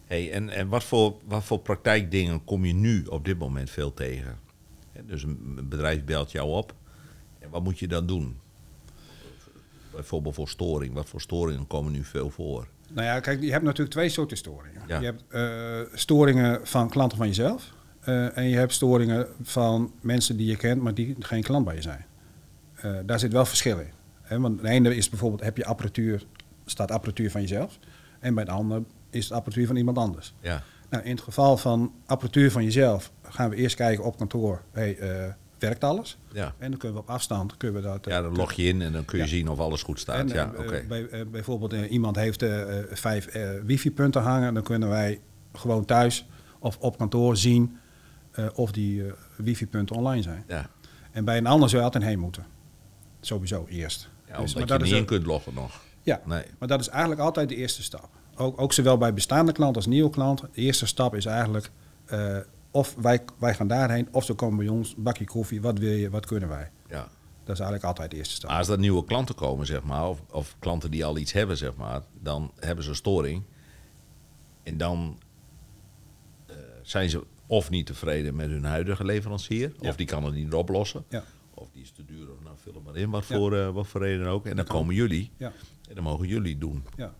Hey, 0.05 0.31
en 0.31 0.49
en 0.49 0.67
wat, 0.67 0.83
voor, 0.83 1.15
wat 1.25 1.43
voor 1.43 1.59
praktijkdingen 1.59 2.43
kom 2.43 2.65
je 2.65 2.73
nu 2.73 3.03
op 3.05 3.25
dit 3.25 3.37
moment 3.39 3.69
veel 3.69 3.93
tegen? 3.93 4.39
Dus 5.05 5.23
een 5.23 5.59
bedrijf 5.69 6.03
belt 6.03 6.31
jou 6.31 6.49
op. 6.49 6.73
En 7.39 7.49
wat 7.49 7.63
moet 7.63 7.79
je 7.79 7.87
dan 7.87 8.05
doen? 8.05 8.37
Bijvoorbeeld 9.95 10.35
voor 10.35 10.47
storing. 10.49 10.93
Wat 10.93 11.09
voor 11.09 11.21
storingen 11.21 11.67
komen 11.67 11.91
nu 11.91 12.03
veel 12.03 12.29
voor? 12.29 12.67
Nou 12.93 13.07
ja, 13.07 13.19
kijk, 13.19 13.41
je 13.41 13.51
hebt 13.51 13.63
natuurlijk 13.63 13.91
twee 13.91 14.09
soorten 14.09 14.37
storingen. 14.37 14.81
Ja. 14.87 14.99
Je 14.99 15.05
hebt 15.05 15.23
eh, 15.27 15.97
storingen 15.97 16.59
van 16.67 16.89
klanten 16.89 17.17
van 17.17 17.27
jezelf. 17.27 17.73
eh, 18.01 18.37
en 18.37 18.43
je 18.49 18.55
hebt 18.57 18.73
storingen 18.73 19.27
van 19.41 19.93
mensen 20.01 20.37
die 20.37 20.47
je 20.47 20.55
kent, 20.55 20.81
maar 20.81 20.93
die 20.93 21.15
geen 21.19 21.43
klant 21.43 21.65
bij 21.65 21.75
je 21.75 21.81
zijn. 21.81 22.05
Eh, 22.75 22.91
daar 23.05 23.19
zit 23.19 23.31
wel 23.31 23.45
verschil 23.45 23.79
in. 23.79 23.91
Hè? 24.21 24.39
Want 24.39 24.61
de 24.61 24.67
ene 24.69 24.95
is 24.95 25.09
bijvoorbeeld, 25.09 25.41
heb 25.41 25.57
je 25.57 25.65
apparatuur, 25.65 26.23
staat 26.65 26.91
apparatuur 26.91 27.31
van 27.31 27.41
jezelf. 27.41 27.79
En 28.19 28.33
bij 28.35 28.43
de 28.45 28.51
ander 28.51 28.83
is 29.09 29.23
het 29.23 29.33
apparatuur 29.33 29.67
van 29.67 29.75
iemand 29.75 29.97
anders. 29.97 30.33
Ja, 30.39 30.63
Nou, 30.89 31.03
in 31.03 31.11
het 31.11 31.21
geval 31.21 31.57
van 31.57 31.93
apparatuur 32.05 32.51
van 32.51 32.63
jezelf 32.63 33.11
gaan 33.21 33.49
we 33.49 33.55
eerst 33.55 33.75
kijken 33.75 34.03
op 34.03 34.17
kantoor, 34.17 34.61
hey, 34.71 34.97
eh, 35.63 35.69
werkt 35.69 35.83
alles? 35.83 36.17
ja. 36.31 36.53
En 36.57 36.69
dan 36.69 36.79
kunnen 36.79 36.97
we 36.97 37.03
op 37.03 37.09
afstand, 37.09 37.57
kunnen 37.57 37.81
we 37.81 37.87
dat... 37.87 38.07
eh, 38.07 38.13
ja 38.13 38.21
dan 38.21 38.35
log 38.35 38.51
je 38.53 38.63
in 38.63 38.81
en 38.81 38.91
dan 38.91 39.05
kun 39.05 39.17
je 39.17 39.23
Ja. 39.23 39.29
zien 39.29 39.47
of 39.49 39.59
alles 39.59 39.83
goed 39.83 39.99
staat. 39.99 40.15
en, 40.19 40.27
ja, 40.27 40.53
eh, 40.53 40.59
oké. 40.59 40.83
bij, 40.87 41.07
eh, 41.09 41.21
bijvoorbeeld 41.31 41.73
eh, 41.73 41.91
iemand 41.91 42.15
heeft 42.15 42.41
eh, 42.41 42.79
eh, 42.79 42.85
vijf 42.91 43.25
eh, 43.27 43.49
wifi-punten 43.63 44.21
hangen. 44.21 44.53
Dan 44.53 44.63
kunnen 44.63 44.89
wij 44.89 45.21
gewoon 45.53 45.85
thuis 45.85 46.25
of 46.59 46.77
op 46.79 46.97
kantoor 46.97 47.37
zien 47.37 47.77
eh, 48.31 48.45
of 48.53 48.71
die 48.71 49.05
eh, 49.05 49.11
wifi-punten 49.35 49.95
online 49.95 50.21
zijn. 50.21 50.43
Ja. 50.47 50.69
En 51.11 51.25
bij 51.25 51.37
een 51.37 51.47
ander 51.47 51.69
zou 51.69 51.79
je 51.81 51.87
altijd 51.87 52.03
heen 52.03 52.19
moeten. 52.19 52.45
Sowieso 53.21 53.65
eerst. 53.69 54.09
Ja, 54.27 54.31
Dus, 54.31 54.37
omdat 54.39 54.53
maar 54.53 54.61
je 54.61 54.67
dat 54.67 54.81
niet 54.81 54.91
is 54.91 54.97
in 54.99 55.05
kunt 55.05 55.25
loggen 55.25 55.53
nog. 55.53 55.81
Ja, 56.01 56.21
Nee. 56.25 56.43
maar 56.59 56.67
dat 56.67 56.79
is 56.79 56.87
eigenlijk 56.87 57.21
altijd 57.21 57.49
de 57.49 57.55
eerste 57.55 57.83
stap. 57.83 58.09
Ook, 58.35 58.61
ook 58.61 58.73
zowel 58.73 58.97
bij 58.97 59.13
bestaande 59.13 59.51
klanten 59.51 59.75
als 59.75 59.85
nieuwe 59.85 60.09
klanten. 60.09 60.49
De 60.53 60.61
eerste 60.61 60.85
stap 60.85 61.15
is 61.15 61.25
eigenlijk 61.25 61.69
eh, 62.05 62.37
of 62.73 62.95
wij, 62.95 63.19
wij 63.39 63.53
gaan 63.53 63.67
daarheen 63.67 64.07
of 64.11 64.23
ze 64.23 64.33
komen 64.33 64.57
bij 64.57 64.67
ons, 64.67 64.95
bakje 64.95 65.25
koffie, 65.25 65.61
wat 65.61 65.77
wil 65.79 65.91
je, 65.91 66.09
wat 66.09 66.25
kunnen 66.25 66.49
wij. 66.49 66.71
Ja. 66.89 67.07
Dat 67.43 67.55
is 67.55 67.61
eigenlijk 67.61 67.83
altijd 67.83 68.11
de 68.11 68.17
eerste 68.17 68.33
stap. 68.35 68.49
Maar 68.49 68.59
als 68.59 68.67
er 68.67 68.77
nieuwe 68.79 69.05
klanten 69.05 69.35
komen, 69.35 69.65
zeg 69.65 69.83
maar, 69.83 70.09
of, 70.09 70.21
of 70.31 70.55
klanten 70.59 70.91
die 70.91 71.05
al 71.05 71.17
iets 71.17 71.31
hebben, 71.31 71.57
zeg 71.57 71.75
maar, 71.75 72.01
dan 72.21 72.51
hebben 72.59 72.83
ze 72.83 72.89
een 72.89 72.95
storing. 72.95 73.43
En 74.63 74.77
dan 74.77 75.19
eh, 76.47 76.55
zijn 76.81 77.09
ze 77.09 77.23
of 77.47 77.69
niet 77.69 77.85
tevreden 77.85 78.35
met 78.35 78.49
hun 78.49 78.63
huidige 78.63 79.05
leverancier, 79.05 79.73
Ja. 79.79 79.89
of 79.89 79.95
die 79.95 80.05
kan 80.05 80.23
het 80.23 80.33
niet 80.33 80.53
oplossen. 80.53 81.03
Ja. 81.09 81.23
Of 81.53 81.67
die 81.71 81.81
is 81.81 81.91
te 81.91 82.05
duur, 82.05 82.31
of 82.31 82.43
nou 82.43 82.55
vul 82.57 82.73
het 82.73 82.83
maar 82.83 82.95
in, 82.95 83.09
wat, 83.09 83.25
Ja. 83.27 83.35
voor, 83.35 83.57
eh, 83.57 83.69
wat 83.69 83.87
voor 83.87 84.01
reden 84.01 84.27
ook. 84.27 84.45
En 84.45 84.55
dan 84.55 84.65
komen 84.65 84.95
jullie 84.95 85.31
Ja, 85.37 85.51
en 85.89 85.95
dan 85.95 86.03
mogen 86.03 86.27
jullie 86.27 86.57
doen. 86.57 86.83
ja, 86.95 87.13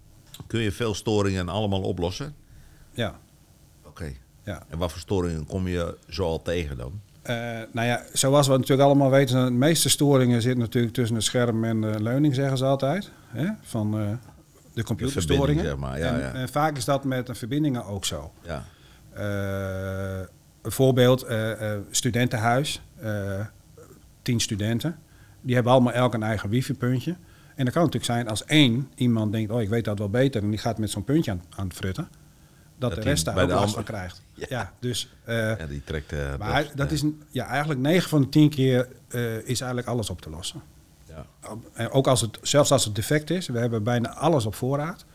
Kun 0.47 0.59
je 0.59 0.71
veel 0.71 0.93
storingen 0.93 1.49
allemaal 1.49 1.81
oplossen? 1.81 2.35
ja. 2.91 3.19
Ja. 4.43 4.63
En 4.69 4.77
wat 4.77 4.91
voor 4.91 5.01
storingen 5.01 5.45
kom 5.45 5.67
je 5.67 5.97
zo 6.09 6.23
al 6.23 6.41
tegen 6.41 6.77
dan? 6.77 7.01
Eh, 7.21 7.35
nou 7.71 7.87
ja, 7.87 8.03
zoals 8.13 8.47
we 8.47 8.53
natuurlijk 8.53 8.81
allemaal 8.81 9.09
weten, 9.09 9.45
de 9.45 9.51
meeste 9.51 9.89
storingen 9.89 10.41
zitten 10.41 10.59
natuurlijk 10.59 10.93
tussen 10.93 11.15
het 11.15 11.25
scherm 11.25 11.63
en 11.63 11.81
de 11.81 12.03
leuning, 12.03 12.35
zeggen 12.35 12.57
ze 12.57 12.65
altijd. 12.65 13.11
Hè? 13.27 13.47
Van 13.61 13.99
eh, 13.99 14.07
de 14.73 14.83
computerstoringen. 14.83 15.63
zeg 15.63 15.77
maar, 15.77 15.99
ja, 15.99 16.13
en, 16.13 16.19
ja. 16.19 16.33
en 16.33 16.49
vaak 16.49 16.77
is 16.77 16.85
dat 16.85 17.03
met 17.03 17.27
de 17.27 17.35
verbindingen 17.35 17.85
ook 17.85 18.05
zo. 18.05 18.31
Ja. 18.41 18.63
Een 20.63 20.71
voorbeeld, 20.71 21.23
eh, 21.23 21.73
eh, 21.73 21.79
studentenhuis, 21.91 22.81
tien 24.21 24.39
studenten. 24.39 24.99
Die 25.41 25.55
hebben 25.55 25.73
allemaal 25.73 25.93
elk 25.93 26.13
een 26.13 26.23
eigen 26.23 26.49
wifi-puntje. 26.49 27.15
En 27.55 27.65
dat 27.65 27.73
kan 27.73 27.83
natuurlijk 27.83 28.11
zijn 28.11 28.27
als 28.27 28.45
één 28.45 28.89
iemand 28.95 29.31
denkt, 29.31 29.51
oh 29.51 29.61
ik 29.61 29.69
weet 29.69 29.85
dat 29.85 29.99
wel 29.99 30.09
beter, 30.09 30.43
en 30.43 30.49
die 30.49 30.59
gaat 30.59 30.77
met 30.77 30.89
zo'n 30.89 31.03
puntje 31.03 31.31
aan, 31.31 31.41
aan 31.49 31.67
het 31.67 31.75
frutten, 31.75 32.07
dat, 32.89 32.95
Dat 32.95 33.03
de 33.03 33.09
rest 33.09 33.25
daar 33.25 33.43
ook 33.43 33.49
last 33.49 33.73
van 33.73 33.83
krijgt. 33.83 34.21
Ja. 34.35 34.45
Ja, 34.49 34.73
dus... 34.79 35.13
eh, 35.23 35.57
ja, 35.59 35.65
die 35.65 35.81
trekt... 35.83 36.11
eh, 36.11 36.19
maar 36.39 36.63
dat- 36.63 36.71
dat 36.75 36.89
ja. 36.89 36.95
is 36.95 37.03
ja, 37.29 37.45
eigenlijk 37.45 37.79
9 37.79 38.09
van 38.09 38.21
de 38.21 38.29
10 38.29 38.49
keer 38.49 38.87
eh, 39.07 39.35
is 39.37 39.59
eigenlijk 39.59 39.87
alles 39.87 40.09
op 40.09 40.21
te 40.21 40.29
lossen. 40.29 40.61
Ja. 41.75 41.87
Ook 41.89 42.07
als 42.07 42.21
het, 42.21 42.37
zelfs 42.41 42.71
als 42.71 42.85
het 42.85 42.95
defect 42.95 43.29
is, 43.29 43.47
we 43.47 43.59
hebben 43.59 43.83
bijna 43.83 44.13
alles 44.13 44.45
op 44.45 44.55
voorraad. 44.55 45.05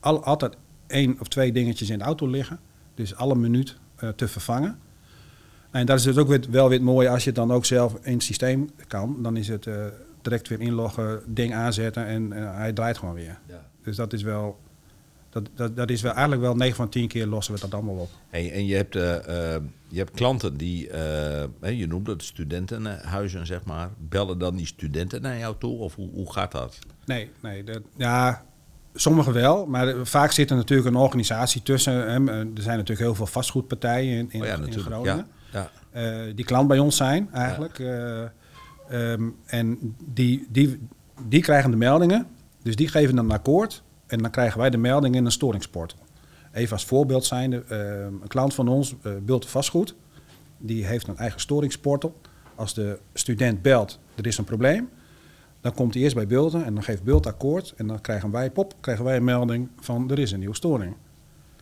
Al, 0.00 0.24
altijd 0.24 0.56
één 0.86 1.16
of 1.20 1.28
twee 1.28 1.52
dingetjes 1.52 1.90
in 1.90 1.98
de 1.98 2.04
auto 2.04 2.26
liggen. 2.26 2.58
Dus 2.94 3.14
alle 3.14 3.34
minuut 3.34 3.76
te 4.16 4.28
vervangen. 4.28 4.78
En 5.70 5.86
dat 5.86 5.98
is 5.98 6.04
dus 6.04 6.16
ook 6.16 6.28
weer, 6.28 6.44
wel 6.50 6.68
weer 6.68 6.78
het 6.78 6.86
mooie 6.86 7.08
als 7.08 7.22
je 7.22 7.28
het 7.30 7.38
dan 7.38 7.52
ook 7.52 7.64
zelf 7.64 7.94
in 8.02 8.12
het 8.12 8.22
systeem 8.22 8.70
kan. 8.86 9.22
Dan 9.22 9.36
is 9.36 9.48
het 9.48 9.68
direct 10.22 10.48
weer 10.48 10.60
inloggen, 10.60 11.22
ding 11.26 11.54
aanzetten 11.54 12.06
en 12.06 12.30
hij 12.32 12.72
draait 12.72 12.98
gewoon 12.98 13.14
weer. 13.14 13.38
Ja. 13.46 13.64
Dus 13.82 13.96
dat 13.96 14.12
is 14.12 14.22
wel, 14.22 14.58
dat, 15.42 15.56
dat, 15.56 15.76
dat 15.76 15.90
is 15.90 16.02
wel 16.02 16.12
eigenlijk 16.12 16.42
wel 16.42 16.54
9 16.54 16.76
van 16.76 16.88
10 16.88 17.08
keer 17.08 17.26
lossen 17.26 17.54
we 17.54 17.60
dat 17.60 17.74
allemaal 17.74 17.94
op. 17.94 18.10
Hey, 18.28 18.52
en 18.52 18.66
je 18.66 18.74
hebt, 18.74 18.96
eh, 18.96 19.54
eh, 19.54 19.62
je 19.88 19.98
hebt 19.98 20.10
klanten 20.10 20.56
die, 20.56 20.90
hè, 21.60 21.68
je 21.68 21.86
noemt 21.86 22.06
het 22.06 22.22
studentenhuizen, 22.22 23.46
zeg 23.46 23.64
maar. 23.64 23.90
Bellen 23.98 24.38
dan 24.38 24.56
die 24.56 24.66
studenten 24.66 25.22
naar 25.22 25.38
jou 25.38 25.54
toe? 25.58 25.78
Of 25.78 25.94
hoe, 25.94 26.10
hoe 26.10 26.32
gaat 26.32 26.52
dat? 26.52 26.78
Nee, 27.04 27.30
nee. 27.42 27.64
Dat, 27.64 27.82
ja, 27.96 28.44
sommigen 28.94 29.32
wel. 29.32 29.66
Maar 29.66 30.06
vaak 30.06 30.32
zit 30.32 30.50
er 30.50 30.56
natuurlijk 30.56 30.88
een 30.88 30.96
organisatie 30.96 31.62
tussen. 31.62 31.92
Hè. 31.92 32.30
Er 32.30 32.62
zijn 32.62 32.76
natuurlijk 32.76 32.98
heel 32.98 33.14
veel 33.14 33.26
vastgoedpartijen 33.26 34.18
in, 34.18 34.30
in, 34.30 34.40
oh 34.40 34.46
ja, 34.46 34.54
in. 34.54 34.72
Groningen. 34.72 35.26
Ja, 35.52 35.70
ja. 35.92 36.32
die 36.32 36.44
klant 36.44 36.68
bij 36.68 36.78
ons 36.78 36.96
zijn 36.96 37.28
eigenlijk. 37.32 37.78
Eh, 37.78 38.22
ehm, 38.88 39.28
en 39.46 39.96
die, 40.04 40.46
die, 40.48 40.88
die 41.28 41.42
krijgen 41.42 41.70
de 41.70 41.76
meldingen. 41.76 42.26
Dus 42.62 42.76
die 42.76 42.88
geven 42.88 43.16
dan 43.16 43.24
een 43.24 43.30
akkoord. 43.30 43.82
En 44.06 44.18
dan 44.18 44.30
krijgen 44.30 44.58
wij 44.58 44.70
de 44.70 44.76
melding 44.76 45.14
in 45.14 45.24
een 45.24 45.32
storingsportal. 45.32 45.98
Even 46.52 46.72
als 46.72 46.84
voorbeeld 46.84 47.24
zijnde, 47.24 47.64
eh, 47.68 48.04
een 48.04 48.28
klant 48.28 48.54
van 48.54 48.68
ons, 48.68 48.94
Bult 49.22 49.46
Vastgoed, 49.46 49.94
die 50.58 50.86
heeft 50.86 51.08
een 51.08 51.16
eigen 51.16 51.40
storingsportal. 51.40 52.20
Als 52.54 52.74
de 52.74 52.98
student 53.12 53.62
belt, 53.62 53.98
er 54.14 54.26
is 54.26 54.38
een 54.38 54.44
probleem, 54.44 54.88
dan 55.60 55.74
komt 55.74 55.94
hij 55.94 56.02
eerst 56.02 56.14
bij 56.14 56.26
Bulten 56.26 56.64
en 56.64 56.74
dan 56.74 56.82
geeft 56.82 57.02
Bult 57.02 57.26
akkoord. 57.26 57.74
En 57.76 57.86
dan 57.86 58.00
krijgen 58.00 58.30
wij, 58.30 58.50
pop, 58.50 58.74
krijgen 58.80 59.04
wij 59.04 59.16
een 59.16 59.24
melding 59.24 59.68
van 59.80 60.10
er 60.10 60.18
is 60.18 60.32
een 60.32 60.38
nieuwe 60.38 60.54
storing. 60.54 60.94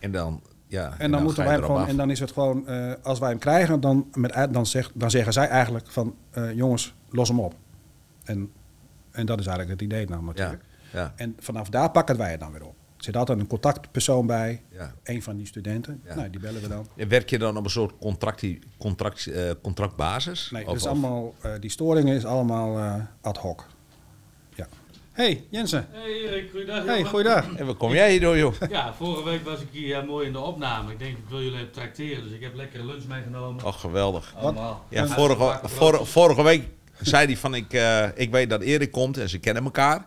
En 0.01 0.13
dan, 0.13 0.41
ja, 0.67 0.95
En 0.99 1.11
dan, 1.11 1.23
moeten 1.23 1.45
wij 1.45 1.59
gewoon, 1.59 1.81
af. 1.81 1.89
en 1.89 1.97
dan 1.97 2.11
is 2.11 2.21
het 2.21 2.33
gewoon, 2.33 2.69
eh, 2.69 2.93
als 3.03 3.19
wij 3.19 3.29
hem 3.29 3.39
krijgen, 3.39 3.81
dan, 3.81 4.07
met, 4.15 4.49
dan, 4.51 4.67
zegt, 4.67 4.91
dan 4.95 5.11
zeggen 5.11 5.33
zij 5.33 5.49
eigenlijk 5.49 5.91
van, 5.91 6.15
eh, 6.31 6.53
jongens, 6.53 6.95
los 7.09 7.29
hem 7.29 7.41
op. 7.41 7.55
En, 8.25 8.51
en 9.11 9.27
dat 9.27 9.41
is 9.41 9.47
eigenlijk 9.47 9.81
het 9.81 9.91
idee 9.91 10.07
ja, 10.09 10.21
natuurlijk. 10.21 10.63
ja, 10.63 10.74
En 11.17 11.37
vanaf 11.39 11.69
daar 11.69 11.91
pakken 11.91 12.17
wij 12.17 12.31
het 12.31 12.41
dan 12.41 12.53
weer 12.53 12.65
op. 12.65 12.75
Er 12.97 13.05
zit 13.05 13.17
altijd 13.17 13.39
een 13.39 13.47
contactpersoon 13.47 14.27
bij, 14.27 14.63
ja. 14.71 14.95
een 15.03 15.23
van 15.23 15.37
die 15.37 15.47
studenten. 15.47 16.01
Ja. 16.05 16.15
Nou, 16.15 16.31
die 16.31 16.41
bellen 16.41 16.61
we 16.63 16.69
dan. 16.69 16.87
En 16.97 17.09
werk 17.09 17.31
je 17.31 17.39
dan 17.39 17.57
op 17.57 17.65
een 17.65 17.71
soort 17.71 17.93
contract, 18.01 18.47
contract, 18.79 19.27
eh, 19.27 19.51
contractbasis? 19.63 20.51
Nee, 20.51 20.67
Of- 20.67 20.73
dus 20.73 20.87
allemaal, 20.87 21.35
eh, 21.41 21.51
die 21.61 21.71
storingen 21.71 22.17
is 22.17 22.25
allemaal 22.25 22.79
eh, 22.79 22.95
ad 23.21 23.37
hoc. 23.39 23.67
Ja. 24.55 24.67
Hey, 25.13 25.45
Jensen. 25.51 25.87
Hey 25.91 26.11
Erik, 26.13 26.51
goeiedag. 26.51 26.85
Hey, 26.85 27.05
goeiedag. 27.05 27.55
En 27.57 27.67
waar 27.67 27.75
kom 27.75 27.93
jij 27.93 28.11
hier 28.11 28.21
door, 28.21 28.37
joh? 28.39 28.55
Ja, 28.71 28.95
vorige 28.95 29.25
week 29.25 29.45
was 29.45 29.61
ik 29.61 29.69
hier 29.71 29.87
ja, 29.87 30.03
mooi 30.03 30.27
in 30.27 30.33
de 30.33 30.39
opname. 30.41 30.93
Ik 30.93 30.99
denk, 30.99 31.17
ik 31.19 31.25
wil 31.29 31.43
jullie 31.43 31.59
even 31.59 31.71
tracteren, 31.73 32.23
dus 32.25 32.33
ik 32.33 32.43
heb 32.43 32.55
lekkere 32.55 32.85
lunch 32.85 33.05
meegenomen. 33.07 33.65
Oh, 33.65 33.73
geweldig. 33.73 34.35
Allemaal. 34.37 34.85
Ja, 34.89 35.07
vorige, 35.07 35.19
uitgebakken 35.43 35.69
vor- 35.71 35.89
broodjes. 35.91 36.09
vorige 36.11 36.43
week 36.43 36.69
zei 37.01 37.27
hij 37.27 37.37
van, 37.37 37.55
ik, 37.55 37.73
eh, 37.73 38.07
ik 38.15 38.31
weet 38.31 38.51
dat 38.51 38.63
Erik 38.63 38.91
komt 38.93 39.19
en 39.19 39.29
ze 39.29 39.39
kennen 39.39 39.65
elkaar. 39.65 40.07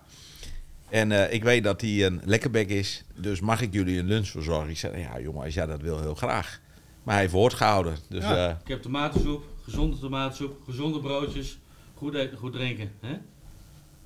En 0.89 1.11
eh, 1.11 1.33
ik 1.33 1.43
weet 1.43 1.63
dat 1.63 1.81
hij 1.81 2.05
een 2.05 2.21
lekkerbek 2.25 2.69
is, 2.69 3.03
dus 3.15 3.39
mag 3.39 3.61
ik 3.61 3.73
jullie 3.73 3.99
een 3.99 4.05
lunch 4.07 4.27
verzorgen? 4.27 4.69
Ik 4.69 4.77
zei, 4.77 4.99
ja 4.99 5.19
jongen, 5.19 5.43
als 5.43 5.53
jij 5.53 5.65
dat 5.65 5.81
wil, 5.81 5.99
heel 6.01 6.15
graag. 6.15 6.59
Maar 7.03 7.13
hij 7.13 7.23
heeft 7.23 7.35
woord 7.35 7.53
gehouden. 7.53 7.95
Dus 8.09 8.23
Ja. 8.23 8.47
eh, 8.47 8.55
Ik 8.61 8.67
heb 8.67 8.81
tomatensoep, 8.81 9.43
gezonde 9.63 9.99
tomatensoep, 9.99 10.57
gezonde 10.65 10.99
broodjes, 10.99 11.59
goed 11.95 12.15
eten, 12.15 12.37
goed 12.37 12.53
drinken. 12.53 12.91
Hè? 13.01 13.17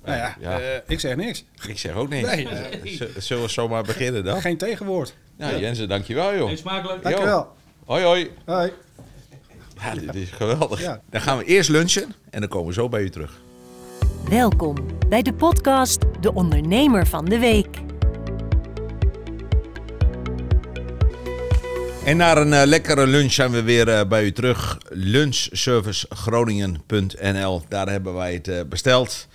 Nou 0.04 0.16
ja, 0.16 0.36
Ja. 0.40 0.60
eh, 0.60 0.80
ik 0.86 1.00
zeg 1.00 1.16
niks. 1.16 1.44
ik 1.68 1.78
zeg 1.78 1.94
ook 1.94 2.08
niks. 2.08 2.34
Nee. 2.34 2.48
Zullen 3.18 3.42
we 3.42 3.48
zomaar 3.48 3.82
beginnen 3.82 4.24
dan? 4.24 4.40
Geen 4.40 4.56
tegenwoord. 4.56 5.14
Nou 5.36 5.58
Jensen, 5.60 5.88
dankjewel 5.88 6.36
joh. 6.36 6.50
Eet 6.50 6.58
smakelijk. 6.58 7.02
Dankjewel. 7.02 7.52
Hoi 7.84 8.04
hoi. 8.04 8.30
Hoi. 8.44 8.72
Ja, 9.80 9.94
dit 9.94 10.14
is 10.14 10.30
geweldig. 10.30 10.80
Ja. 10.80 11.00
Dan 11.10 11.20
gaan 11.20 11.38
we 11.38 11.44
eerst 11.44 11.68
lunchen 11.68 12.14
en 12.30 12.40
dan 12.40 12.48
komen 12.48 12.66
we 12.68 12.72
zo 12.72 12.88
bij 12.88 13.02
u 13.02 13.10
terug. 13.10 13.40
Welkom 14.32 14.76
bij 15.08 15.22
de 15.22 15.34
podcast 15.34 16.00
De 16.20 16.34
Ondernemer 16.34 17.06
van 17.06 17.24
de 17.24 17.38
Week. 17.38 17.76
En 22.04 22.16
na 22.16 22.36
een 22.36 22.52
eh, 22.52 22.66
lekkere 22.66 23.06
lunch 23.06 23.32
zijn 23.32 23.50
we 23.50 23.62
weer 23.62 23.88
eh, 23.88 24.08
bij 24.08 24.24
u 24.24 24.32
terug. 24.32 24.78
Lunchservicegroningen.nl. 24.88 27.62
Daar 27.68 27.88
hebben 27.88 28.14
wij 28.14 28.34
het 28.34 28.48
eh, 28.48 28.60
besteld. 28.68 29.28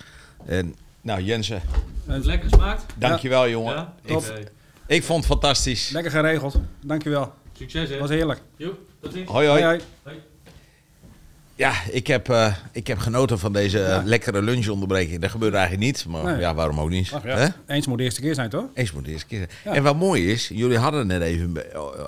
En 0.46 0.74
nou 1.00 1.22
Jensen, 1.22 1.62
Het 2.06 2.20
is 2.20 2.26
lekker 2.26 2.50
smaakt. 2.50 2.84
dankjewel 2.94 3.48
jongen. 3.48 3.74
Ja? 3.74 3.94
Ik, 4.04 4.16
Oké. 4.16 4.44
ik 4.86 5.04
vond 5.04 5.24
het 5.24 5.32
fantastisch. 5.32 5.90
Lekker 5.90 6.10
geregeld. 6.10 6.60
Dankjewel. 6.80 7.32
Succes 7.52 7.88
hè. 7.88 7.98
Was 7.98 8.10
heerlijk. 8.10 8.40
Joep, 8.56 8.78
tot 9.00 9.12
ziens. 9.12 9.30
Hoi 9.30 9.48
hoi. 9.48 9.62
Hoi, 9.62 9.80
hoi. 10.02 10.18
Ja, 11.58 11.72
ik 11.90 12.06
heb, 12.06 12.28
eh, 12.28 12.54
ik 12.72 12.86
heb 12.86 12.98
genoten 12.98 13.38
van 13.38 13.52
deze 13.52 13.82
eh, 13.82 13.88
Ja. 13.88 14.02
lekkere 14.04 14.42
lunchonderbreking. 14.42 15.20
Dat 15.20 15.30
gebeurt 15.30 15.54
eigenlijk 15.54 15.84
niet, 15.84 16.06
maar 16.06 16.24
Nee. 16.24 16.40
ja, 16.40 16.54
waarom 16.54 16.80
ook 16.80 16.90
niet? 16.90 17.12
Ach 17.12 17.24
ja. 17.24 17.36
Hè? 17.36 17.46
Eens 17.66 17.86
moet 17.86 17.98
de 17.98 18.04
eerste 18.04 18.20
keer 18.20 18.34
zijn, 18.34 18.50
toch? 18.50 18.64
Eens 18.74 18.92
moet 18.92 19.04
de 19.04 19.10
eerste 19.10 19.26
keer. 19.26 19.48
Ja. 19.64 19.72
En 19.74 19.82
wat 19.82 19.96
mooi 19.96 20.30
is, 20.32 20.48
jullie 20.48 20.78
hadden 20.78 21.00
het 21.00 21.08
net 21.08 21.22
even 21.22 21.56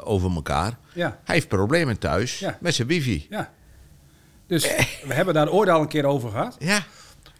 over 0.04 0.30
elkaar. 0.34 0.72
Ja. 0.92 1.18
Hij 1.24 1.34
heeft 1.34 1.48
problemen 1.48 1.98
thuis 1.98 2.44
met 2.60 2.74
zijn 2.74 2.88
wifi. 2.88 3.26
Ja. 3.30 3.50
Dus 4.46 4.62
we 5.06 5.14
hebben 5.14 5.34
daar 5.34 5.50
ooit 5.50 5.68
al 5.68 5.80
een 5.80 5.88
keer 5.88 6.04
over 6.04 6.30
gehad. 6.30 6.56
Ja, 6.58 6.82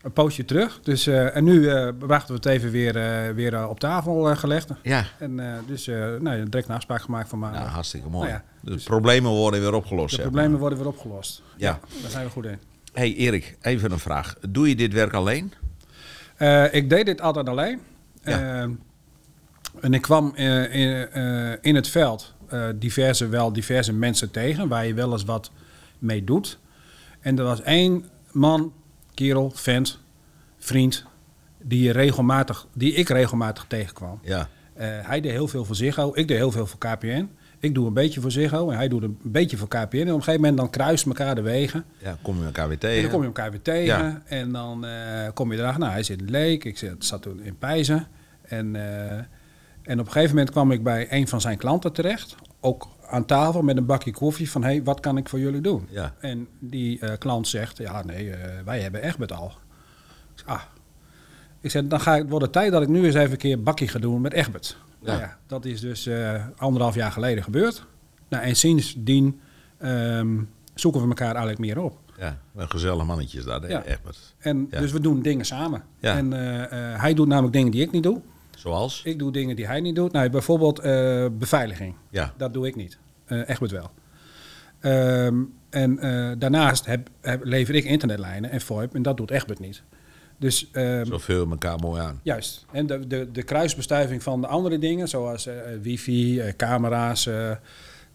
Een 0.03 0.13
poosje 0.13 0.45
terug. 0.45 0.81
Dus, 0.83 1.07
eh, 1.07 1.37
en 1.37 1.45
nu 1.45 1.69
eh, 1.69 1.89
brachten 1.99 2.29
we 2.29 2.35
het 2.35 2.47
even 2.47 2.71
weer, 2.71 2.97
eh, 2.97 3.35
weer 3.35 3.69
op 3.69 3.81
tafel 3.81 4.37
gelegd. 4.37 4.71
ja. 4.83 5.05
En 5.19 5.41
dus 5.67 5.87
nou, 6.19 6.43
direct 6.49 6.69
een 6.69 6.75
afspraak 6.75 7.03
gemaakt 7.03 7.29
van 7.29 7.39
maandag. 7.39 7.61
Nou, 7.61 7.73
hartstikke 7.73 8.09
mooi. 8.09 8.29
Nou 8.29 8.41
ja, 8.41 8.45
de 8.61 8.71
dus- 8.71 8.85
problemen 8.85 9.31
worden 9.31 9.61
weer 9.61 9.75
opgelost. 9.75 10.17
de 10.17 10.23
problemen 10.23 10.51
maar. 10.51 10.61
worden 10.61 10.79
weer 10.79 10.87
opgelost. 10.87 11.43
Ja. 11.57 11.81
Daar 12.03 12.11
zijn 12.11 12.25
we 12.25 12.31
goed 12.31 12.45
in. 12.45 12.59
Hey 12.93 13.15
Erik, 13.15 13.57
even 13.61 13.93
een 13.93 13.99
vraag. 13.99 14.37
Doe 14.49 14.69
je 14.69 14.77
dit 14.77 14.93
werk 14.93 15.13
alleen? 15.13 15.53
Ik 16.71 16.91
deed 16.91 17.07
dit 17.07 17.21
altijd 17.21 17.49
alleen. 17.49 17.81
Ja. 18.25 18.69
En 19.81 19.95
ik 19.95 20.03
kwam 20.03 20.35
in, 20.35 21.13
in 21.63 21.75
het 21.75 21.89
veld 21.89 22.35
diverse, 22.75 23.29
wel 23.29 23.53
diverse 23.53 23.93
mensen 23.93 24.31
tegen 24.31 24.69
waar 24.69 24.87
je 24.87 24.95
wel 24.95 25.13
eens 25.13 25.25
wat 25.25 25.51
mee 25.99 26.25
doet. 26.25 26.59
En 27.21 27.39
er 27.39 27.45
was 27.45 27.63
één 27.63 28.05
man, 28.33 28.73
kerel, 29.21 29.51
vent, 29.55 29.99
vriend, 30.59 31.05
die, 31.63 31.83
je 31.83 31.91
regelmatig, 31.91 32.67
die 32.75 32.93
ik 32.93 33.09
regelmatig 33.09 33.65
tegenkwam. 33.69 34.21
Ja. 34.23 34.49
Eh, 34.75 34.89
hij 34.89 35.21
deed 35.21 35.33
heel 35.33 35.49
veel 35.49 35.65
voor 35.65 35.77
Ziggo, 35.77 36.11
ik 36.15 36.29
deed 36.29 36.37
heel 36.37 36.51
veel 36.51 36.67
voor 36.67 36.79
KPN. 36.79 37.29
Ik 37.59 37.75
doe 37.75 37.87
een 37.87 37.93
beetje 37.93 38.21
voor 38.21 38.31
Ziggo 38.31 38.71
en 38.71 38.77
hij 38.77 38.89
doet 38.89 39.03
een 39.03 39.19
beetje 39.23 39.57
voor 39.57 39.69
KPN. 39.69 39.97
En 39.97 40.01
op 40.01 40.07
een 40.09 40.13
gegeven 40.13 40.35
moment 40.35 40.57
dan 40.57 40.71
kruisen 40.71 41.09
elkaar 41.09 41.35
de 41.35 41.41
wegen. 41.41 41.85
Ja, 41.99 42.17
kom 42.23 42.39
je 42.39 42.45
elkaar 42.45 42.69
weer 42.69 42.75
En 42.75 42.81
tegen. 42.81 43.03
dan 43.03 43.11
kom 43.11 43.21
je 43.21 43.27
elkaar 43.27 43.51
weer 43.51 43.63
tegen. 43.63 43.85
Ja. 43.85 44.23
En 44.27 44.53
dan 44.53 44.85
eh, 44.85 45.29
kom 45.35 45.53
je 45.53 45.59
erachter. 45.59 45.81
Nou, 45.81 45.93
hij 45.93 46.03
zit 46.03 46.21
in 46.21 46.31
Leek. 46.31 46.65
Ik 46.65 46.79
zat, 46.79 47.05
zat 47.05 47.23
toen 47.23 47.43
in 47.43 47.59
Pijzen. 47.59 48.07
En, 48.43 48.77
eh, 48.77 49.17
en 49.83 50.01
op 50.01 50.07
een 50.07 50.13
gegeven 50.13 50.35
moment 50.35 50.51
kwam 50.51 50.73
ik 50.73 50.83
bij 50.83 51.07
een 51.11 51.29
van 51.29 51.41
zijn 51.41 51.57
klanten 51.57 51.93
terecht. 51.93 52.35
Ook 52.61 52.89
aan 53.11 53.25
tafel 53.25 53.63
met 53.63 53.77
een 53.77 53.87
bakje 53.87 54.13
koffie. 54.13 54.51
Van, 54.51 54.63
hé, 54.63 54.69
hey, 54.69 54.83
wat 54.83 55.01
kan 55.01 55.17
ik 55.17 55.29
voor 55.29 55.39
jullie 55.39 55.61
doen? 55.61 55.87
Ja. 55.91 56.15
En 56.21 56.49
die 56.59 56.99
eh, 57.01 57.19
klant 57.19 57.49
zegt, 57.49 57.79
ja, 57.79 58.05
nee, 58.05 58.31
eh, 58.31 58.65
wij 58.65 58.81
hebben 58.81 59.03
Egbert 59.03 59.33
al. 59.33 59.47
Ik 59.47 59.53
zeg, 60.35 60.47
ah. 60.47 60.61
Ik 61.61 61.71
zeg, 61.71 61.87
dan 61.87 62.01
ga 62.01 62.17
ik, 62.17 62.29
wordt 62.29 62.45
het 62.45 62.53
tijd 62.53 62.73
dat 62.73 62.83
ik 62.83 62.89
nu 62.89 63.05
eens 63.05 63.15
even 63.15 63.31
een 63.31 63.37
keer 63.37 63.63
bakje 63.63 63.89
ga 63.89 63.99
doen 63.99 64.21
met 64.21 64.33
Egbert. 64.33 64.77
Nou 65.01 65.19
Ja. 65.19 65.25
ja, 65.25 65.39
dat 65.47 65.65
is 65.65 65.81
dus 65.81 66.07
eh, 66.07 66.45
anderhalf 66.57 66.95
jaar 66.95 67.13
geleden 67.13 67.45
gebeurd. 67.45 67.85
Nou, 68.29 68.45
en 68.45 68.57
sindsdien 68.57 69.41
ehm, 69.79 70.39
zoeken 70.75 71.01
we 71.01 71.09
elkaar 71.09 71.29
eigenlijk 71.29 71.59
meer 71.59 71.79
op. 71.79 71.99
Ja, 72.19 72.39
een 72.55 72.71
gezellig 72.71 73.05
mannetje 73.05 73.39
is 73.39 73.45
dat, 73.45 73.63
hè? 73.63 73.69
Ja. 73.69 73.85
Egbert. 73.85 74.35
En 74.39 74.67
Ja. 74.71 74.81
dus 74.81 74.93
we 74.93 75.01
doen 75.01 75.23
dingen 75.23 75.45
samen. 75.45 75.83
Ja. 75.99 76.17
En 76.17 76.33
hij 77.01 77.15
doet 77.15 77.29
namelijk 77.29 77.53
dingen 77.53 77.73
die 77.73 77.83
ik 77.83 77.91
niet 77.91 78.03
doe. 78.03 78.21
Zoals? 78.61 79.03
Ik 79.05 79.19
doe 79.19 79.33
dingen 79.33 79.57
die 79.57 79.67
hij 79.67 79.81
niet 79.81 79.95
doet. 79.95 80.13
Nou, 80.13 80.31
bijvoorbeeld 80.31 80.79
eh, 80.79 81.27
beveiliging. 81.33 81.95
Ja. 82.11 82.35
Dat 82.37 82.55
doe 82.55 82.67
ik 82.67 82.77
niet. 82.77 82.99
Eh 83.27 83.49
Egbert 83.49 83.71
wel. 83.71 83.91
Ehm, 84.81 85.43
en 85.71 85.99
eh, 85.99 86.33
daarnaast 86.39 86.87
heb, 86.87 87.09
heb, 87.21 87.45
lever 87.45 87.75
ik 87.75 87.85
internetlijnen 87.85 88.51
en 88.51 88.61
VoIP. 88.61 88.95
En 88.95 89.03
dat 89.03 89.17
doet 89.17 89.31
Egbert 89.31 89.59
niet. 89.59 89.83
Dus 90.37 90.71
ehm, 90.71 91.05
Zo 91.05 91.19
we 91.27 91.47
elkaar 91.51 91.79
mooi 91.79 92.01
aan. 92.01 92.21
juist. 92.23 92.67
En 92.73 92.87
de, 92.87 93.07
de, 93.07 93.31
de 93.31 93.43
kruisbestuiving 93.43 94.23
van 94.23 94.41
de 94.41 94.47
andere 94.47 94.79
dingen, 94.79 95.09
zoals 95.09 95.49
wifi, 95.83 96.43
camera's, 96.57 97.29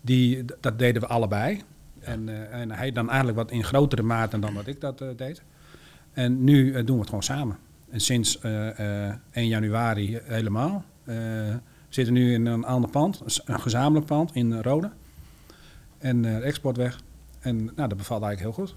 die, 0.01 0.45
dat 0.61 0.79
deden 0.79 1.01
we 1.01 1.07
allebei. 1.07 1.61
En, 1.99 2.51
en 2.51 2.71
hij 2.71 2.91
dan 2.91 3.07
eigenlijk 3.07 3.37
wat 3.37 3.51
in 3.51 3.63
grotere 3.63 4.03
mate 4.03 4.39
dan 4.39 4.53
dat 4.53 4.67
ik 4.67 4.81
dat 4.81 5.03
deed. 5.15 5.41
En 6.13 6.43
nu 6.43 6.71
doen 6.83 6.95
we 6.95 6.99
het 6.99 7.09
gewoon 7.09 7.23
samen. 7.23 7.57
En 7.95 8.01
sinds 8.01 8.39
eh, 8.39 9.07
eh, 9.09 9.15
1 9.31 9.47
januari 9.47 10.19
helemaal. 10.23 10.85
Eh, 11.03 11.15
we 11.15 11.59
zitten 11.89 12.13
nu 12.13 12.33
in 12.33 12.45
een 12.45 12.65
ander 12.65 12.89
pand, 12.89 13.21
een 13.45 13.59
gezamenlijk 13.59 14.05
pand 14.05 14.35
in 14.35 14.61
Rode. 14.61 14.91
En 15.97 16.25
eh, 16.25 16.45
exportweg. 16.45 16.99
En 17.39 17.55
nou, 17.57 17.89
dat 17.89 17.97
bevalt 17.97 18.23
eigenlijk 18.23 18.57
heel 18.57 18.65
goed. 18.65 18.75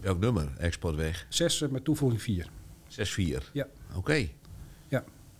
Welk 0.00 0.20
nummer? 0.20 0.48
Exportweg. 0.58 1.26
Zes 1.28 1.62
eh, 1.62 1.68
met 1.68 1.84
toevoeging 1.84 2.22
vier. 2.22 2.48
6-4. 2.88 3.52
Ja. 3.52 3.66
Oké. 3.94 4.28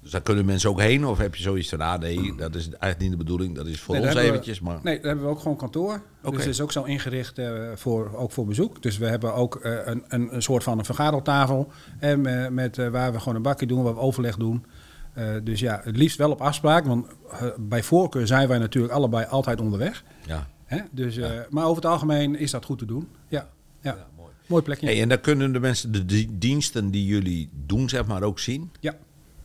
Dus 0.08 0.16
daar 0.16 0.26
kunnen 0.26 0.44
mensen 0.44 0.70
ook 0.70 0.80
heen? 0.80 1.06
Of 1.06 1.18
heb 1.18 1.34
je 1.34 1.42
zoiets 1.42 1.68
van, 1.68 1.80
ah 1.80 1.98
nee, 2.00 2.34
dat 2.36 2.54
is 2.54 2.64
eigenlijk 2.68 2.98
niet 3.00 3.10
de 3.10 3.16
bedoeling. 3.16 3.54
Dat 3.54 3.66
is 3.66 3.80
voor 3.80 3.94
Nee, 3.94 4.04
ons 4.04 4.14
daar 4.14 4.22
we- 4.22 4.28
eventjes. 4.28 4.60
Maar... 4.60 4.78
Nee, 4.82 4.94
daar 4.96 5.06
hebben 5.06 5.24
we 5.24 5.30
ook 5.30 5.40
gewoon 5.40 5.56
kantoor. 5.56 6.02
Dus 6.22 6.32
het 6.36 6.46
is 6.46 6.60
ook 6.60 6.72
zo 6.72 6.82
ingericht 6.82 7.38
eh, 7.38 7.52
voor, 7.74 8.14
ook 8.14 8.32
voor 8.32 8.46
bezoek. 8.46 8.82
Dus 8.82 8.98
we 8.98 9.06
hebben 9.06 9.34
ook 9.34 9.56
eh, 9.56 9.72
een, 9.84 10.04
een, 10.08 10.34
een 10.34 10.42
soort 10.42 10.62
van 10.62 10.78
een 10.78 10.84
vergadertafel. 10.84 11.72
En 11.98 12.20
met, 12.20 12.50
met, 12.52 12.78
eh, 12.78 12.88
waar 12.88 13.12
we 13.12 13.18
gewoon 13.18 13.34
een 13.34 13.42
bakje 13.42 13.66
doen, 13.66 13.82
waar 13.82 13.94
we 13.94 14.00
overleg 14.00 14.36
doen. 14.36 14.64
Dus 15.42 15.60
ja, 15.60 15.80
het 15.84 15.96
liefst 15.96 16.18
wel 16.18 16.30
op 16.30 16.40
afspraak. 16.40 16.84
Want 16.86 17.06
bij 17.58 17.82
voorkeur 17.82 18.26
zijn 18.26 18.48
wij 18.48 18.58
natuurlijk 18.58 18.92
allebei 18.94 19.26
altijd 19.26 19.60
onderweg. 19.60 20.04
Ja. 20.26 20.48
Hè? 20.64 20.78
Dus, 20.90 21.18
Maar 21.50 21.64
over 21.64 21.82
het 21.82 21.90
algemeen 21.92 22.36
is 22.38 22.50
dat 22.50 22.64
goed 22.64 22.78
te 22.78 22.84
doen. 22.86 23.08
Ja, 23.28 23.48
ja. 23.80 23.90
Ja, 23.96 24.06
mooi. 24.16 24.30
mooi 24.46 24.62
plekje. 24.62 24.86
Hey, 24.86 25.02
en 25.02 25.08
dan 25.08 25.20
kunnen 25.20 25.52
de 25.52 25.60
mensen 25.60 25.92
de 25.92 26.04
di- 26.04 26.28
diensten 26.38 26.90
die 26.90 27.04
jullie 27.04 27.50
doen, 27.66 27.88
zeg 27.88 28.06
maar, 28.06 28.22
ook 28.22 28.38
zien? 28.38 28.70
Ja. 28.80 28.94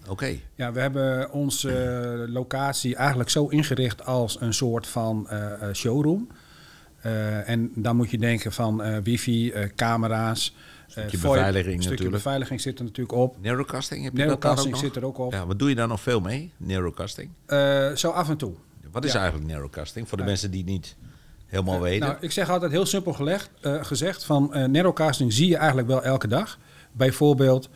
Oké. 0.10 0.36
Ja, 0.56 0.72
we 0.72 0.80
hebben 0.80 1.32
onze 1.32 2.26
locatie 2.30 2.96
eigenlijk 2.96 3.30
zo 3.30 3.48
ingericht 3.48 4.06
als 4.06 4.42
een 4.42 4.54
soort 4.54 4.88
van 4.88 5.30
eh, 5.30 5.54
eh, 5.54 5.74
showroom. 5.76 6.28
Eh, 7.02 7.50
en 7.50 7.72
dan 7.76 7.96
moet 7.96 8.10
je 8.12 8.18
denken 8.18 8.52
van 8.52 9.02
wifi, 9.04 9.52
eh, 9.52 9.70
camera's. 9.76 10.56
Stukje 10.88 11.18
beveiliging 11.18 11.66
stukje 11.66 11.89
natuurlijk. 11.89 12.16
beveiliging 12.24 12.62
zit 12.62 12.80
er 12.80 12.86
natuurlijk 12.86 13.18
op. 13.18 13.36
Narrowcasting, 13.42 14.04
heb 14.04 14.18
je 14.18 14.26
dat 14.26 14.46
ook 14.46 14.76
zit 14.76 14.96
er 14.96 15.06
ook 15.06 15.18
op. 15.18 15.32
Ja, 15.32 15.46
wat 15.46 15.60
doe 15.60 15.70
je 15.70 15.76
daar 15.76 15.88
nog 15.88 16.02
veel 16.02 16.20
mee? 16.20 16.52
Narrowcasting? 16.58 17.30
Zo 17.96 18.10
af 18.10 18.30
en 18.30 18.38
toe. 18.38 18.54
Wat 18.92 19.06
is 19.06 19.13
Ja. 19.13 19.20
eigenlijk 19.20 19.52
narrowcasting? 19.52 20.10
Voor 20.10 20.18
de 20.18 20.24
mensen 20.24 20.52
die 20.52 20.62
het 20.62 20.70
niet 20.70 20.96
helemaal 21.46 21.82
weten. 21.82 22.08
Nou, 22.08 22.18
ik 22.22 22.32
zeg 22.32 22.50
altijd 22.50 22.72
heel 22.72 22.86
simpel 22.86 23.13
gelegd, 23.13 23.50
gezegd 23.62 24.24
van 24.24 24.52
narrowcasting 24.72 25.34
zie 25.34 25.48
je 25.48 25.58
eigenlijk 25.58 25.88
wel 25.88 26.04
elke 26.04 26.28
dag. 26.28 26.60
Bijvoorbeeld 26.92 27.70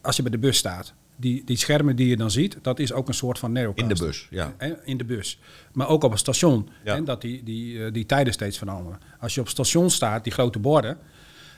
als 0.00 0.16
je 0.16 0.22
bij 0.22 0.30
de 0.30 0.38
bus 0.38 0.56
staat. 0.56 0.94
Die, 1.20 1.44
die 1.44 1.56
schermen 1.56 1.96
die 1.96 2.08
je 2.08 2.16
dan 2.16 2.30
ziet, 2.30 2.58
dat 2.62 2.78
is 2.78 2.92
ook 2.92 3.08
een 3.08 3.14
soort 3.14 3.38
van 3.38 3.48
in 3.48 3.54
narrowcasting. 3.54 3.98
de 3.98 4.04
bus, 4.04 4.26
ja. 4.30 4.54
In 4.84 4.96
de 4.96 5.04
bus. 5.04 5.38
Maar 5.72 5.88
ook 5.88 6.04
op 6.04 6.12
een 6.12 6.18
station. 6.18 6.68
Ja. 6.84 6.94
Hè, 6.94 7.02
dat 7.02 7.20
die, 7.20 7.42
die, 7.42 7.84
eh, 7.84 7.92
die 7.92 8.06
tijden 8.06 8.32
steeds 8.32 8.58
veranderen. 8.58 9.00
Als 9.20 9.34
je 9.34 9.40
op 9.40 9.48
station 9.48 9.90
staat, 9.90 10.24
die 10.24 10.32
grote 10.32 10.58
borden, 10.58 10.98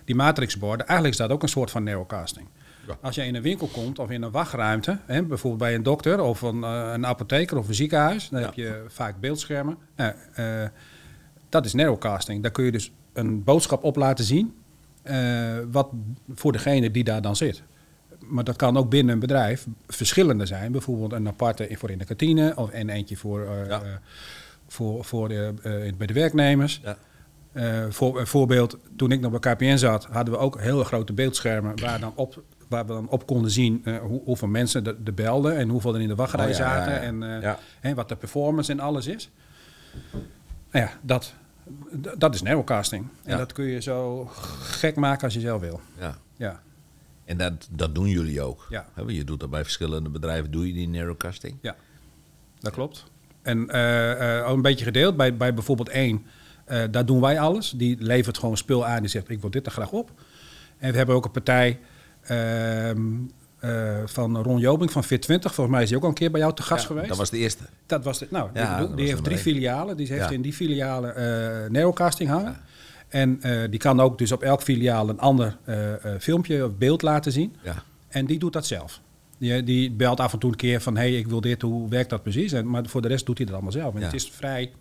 die 0.05 0.14
matrixborden, 0.14 0.87
eigenlijk 0.87 1.18
is 1.18 1.27
dat 1.27 1.31
ook 1.31 1.42
een 1.42 1.48
soort 1.48 1.70
van 1.70 1.83
narrowcasting. 1.85 2.46
Ja. 2.87 2.98
Als 3.03 3.14
je 3.14 3.25
in 3.27 3.35
een 3.35 3.42
winkel 3.42 3.66
komt 3.66 3.98
of 3.98 4.11
in 4.11 4.22
een 4.22 4.31
wachtruimte, 4.31 4.98
hè, 5.07 5.22
bijvoorbeeld 5.22 5.62
bij 5.62 5.75
een 5.75 5.83
dokter 5.83 6.20
of 6.20 6.42
een, 6.42 6.64
eh, 6.64 6.90
een 6.92 7.07
apotheker 7.07 7.57
of 7.59 7.68
een 7.68 7.75
ziekenhuis, 7.75 8.29
dan 8.29 8.40
Ja. 8.40 8.46
heb 8.46 8.55
je 8.55 8.85
vaak 8.88 9.20
beeldschermen. 9.20 9.77
Nou, 9.96 10.14
eh, 10.35 10.64
dat 11.48 11.64
is 11.64 11.72
narrowcasting. 11.72 12.42
Daar 12.42 12.53
kun 12.53 12.64
je 12.64 12.72
dus 12.72 12.92
een 13.12 13.44
boodschap 13.44 13.85
op 13.85 13.96
laten 13.96 14.25
zien, 14.25 14.55
wat 15.70 15.88
voor 16.35 16.53
degene 16.53 16.90
die 16.90 17.05
daar 17.05 17.22
dan 17.22 17.37
zit. 17.37 17.62
Maar 18.28 18.44
dat 18.44 18.56
kan 18.56 18.76
ook 18.76 18.90
binnen 18.90 19.14
een 19.14 19.20
bedrijf 19.20 19.66
verschillende 19.87 20.46
zijn. 20.46 20.72
Bijvoorbeeld 20.72 21.12
een 21.12 21.28
aparte 21.28 21.68
voor 21.72 21.90
in 21.90 21.98
de 21.98 22.04
kantine 22.04 22.52
of 22.56 22.70
en 22.70 22.88
eentje 22.88 23.16
voor, 23.16 23.40
eh, 23.46 23.66
Ja. 23.66 23.82
eh, 23.82 23.88
voor, 24.66 25.04
voor 25.04 25.28
de, 25.28 25.54
eh, 25.62 25.92
bij 25.96 26.06
de 26.06 26.12
werknemers. 26.12 26.80
Ja. 26.82 26.96
Voor, 27.90 28.20
een 28.20 28.26
voorbeeld, 28.26 28.76
toen 28.96 29.12
ik 29.12 29.20
nog 29.20 29.40
bij 29.40 29.54
KPN 29.54 29.76
zat, 29.76 30.04
hadden 30.04 30.35
we 30.35 30.40
ook 30.40 30.61
hele 30.61 30.85
grote 30.85 31.12
beeldschermen 31.12 31.80
waar, 31.80 32.00
dan 32.00 32.12
op, 32.14 32.42
waar 32.68 32.87
we 32.87 32.92
dan 32.92 33.08
op 33.08 33.26
konden 33.26 33.50
zien 33.50 33.85
hoe, 34.02 34.20
hoeveel 34.24 34.48
mensen 34.48 34.87
er 34.87 34.96
er 35.04 35.14
belden 35.14 35.56
en 35.56 35.68
hoeveel 35.68 35.94
er 35.94 36.00
in 36.00 36.08
de 36.08 36.14
wachtrij 36.14 36.44
Oh, 36.44 36.50
ja, 36.50 36.56
zaten 36.56 37.22
en 37.80 37.94
wat 37.94 38.08
de 38.08 38.16
performance 38.16 38.72
en 38.72 38.80
alles 38.80 39.06
is. 39.06 39.30
Nou 40.70 40.85
ja, 40.87 40.90
dat, 41.02 41.35
dat 42.18 42.35
is 42.35 42.42
narrowcasting. 42.42 43.06
En 43.24 43.38
dat 43.38 43.52
kun 43.52 43.64
je 43.64 43.80
zo 43.82 44.24
gek 44.61 44.96
maken 44.96 45.24
als 45.24 45.35
je 45.35 45.40
zelf 45.40 45.61
wil. 45.61 45.80
ja. 45.98 46.18
Ja. 46.37 46.61
En 47.33 47.38
dat, 47.38 47.68
dat 47.71 47.95
doen 47.95 48.09
jullie 48.09 48.42
ook. 48.42 48.66
Ja. 48.71 48.87
Je 49.07 49.25
doet 49.25 49.40
dat 49.40 49.51
bij 49.51 49.62
verschillende 49.62 50.09
bedrijven, 50.09 50.51
doe 50.51 50.66
je 50.66 50.73
die 50.73 50.88
narrowcasting? 50.88 51.57
Ja, 51.62 51.77
dat 52.61 52.73
klopt. 52.73 53.05
En 53.42 53.68
eh, 53.71 54.38
eh, 54.38 54.49
ook 54.49 54.57
een 54.57 54.62
beetje 54.62 54.85
gedeeld. 54.85 55.16
Bij, 55.16 55.37
bij 55.37 55.55
bijvoorbeeld 55.55 55.88
één, 55.88 56.25
eh, 56.64 56.83
daar 56.90 57.07
doen 57.07 57.21
wij 57.21 57.40
alles. 57.40 57.71
Die 57.71 57.97
levert 58.01 58.38
gewoon 58.38 58.57
spul 58.57 58.87
aan. 58.87 59.01
Die 59.01 59.09
zegt, 59.11 59.29
ik 59.31 59.40
wil 59.40 59.51
dit 59.51 59.66
er 59.66 59.73
graag 59.73 59.90
op. 59.90 60.11
En 60.79 60.90
we 60.90 60.97
hebben 60.97 61.14
ook 61.14 61.25
een 61.25 61.31
partij, 61.31 61.79
ehm, 62.23 63.01
eh, 63.59 63.97
van 64.05 64.37
Ron 64.42 64.59
Jobing 64.59 64.90
van 64.92 65.05
Fit20. 65.05 65.40
Volgens 65.40 65.68
mij 65.68 65.83
is 65.83 65.88
hij 65.88 65.97
ook 65.99 66.03
al 66.03 66.09
een 66.09 66.14
keer 66.14 66.31
bij 66.31 66.40
jou 66.40 66.55
te 66.55 66.62
gast 66.62 66.81
Ja, 66.83 66.87
geweest. 66.87 67.09
Dat 67.09 67.16
was 67.16 67.31
de 67.31 67.38
eerste. 67.38 67.62
Dat 67.87 68.05
was 68.05 68.18
de, 68.18 68.27
nou, 68.31 68.51
Ja, 68.55 68.87
die 68.87 69.07
heeft 69.07 69.25
drie 69.25 69.38
filialen. 69.38 69.97
Die 69.97 70.07
heeft 70.07 70.25
Ja. 70.29 70.31
in 70.31 70.42
die 70.42 70.53
filialen 70.53 71.16
eh 71.16 71.71
narrowcasting 71.71 72.29
hangen. 72.31 72.57
En 73.12 73.42
eh, 73.42 73.70
die 73.70 73.79
kan 73.79 74.01
ook 74.01 74.18
dus 74.18 74.33
op 74.33 74.42
elk 74.42 74.62
filiaal 74.62 75.09
een 75.09 75.18
ander 75.18 75.57
eh, 75.64 75.92
eh, 76.14 76.20
filmpje 76.20 76.64
of 76.64 76.77
beeld 76.77 77.03
laten 77.03 77.33
zien. 77.33 77.57
Ja. 77.62 77.83
En 78.09 78.27
die 78.27 78.38
doet 78.38 78.53
dat 78.53 78.66
zelf. 78.66 79.01
Die, 79.38 79.62
die 79.62 79.90
belt 79.90 80.20
af 80.20 80.33
en 80.33 80.38
toe 80.38 80.51
een 80.51 80.57
keer 80.57 80.81
van, 80.81 80.96
hé, 80.96 81.03
hey, 81.03 81.18
ik 81.18 81.27
wil 81.27 81.40
dit, 81.40 81.62
hoe 81.62 81.88
werkt 81.88 82.11
dat 82.11 82.22
precies? 82.22 82.53
En, 82.53 82.70
maar 82.70 82.87
voor 82.87 83.03
de 83.03 83.09
rest 83.09 83.27
doet 83.27 83.37
hij 83.37 83.46
dat 83.46 83.55
allemaal 83.55 83.72
zelf. 83.72 83.94
En 83.94 84.01
Ja. 84.01 84.07
het 84.07 84.14
is 84.14 84.31
vrij, 84.31 84.72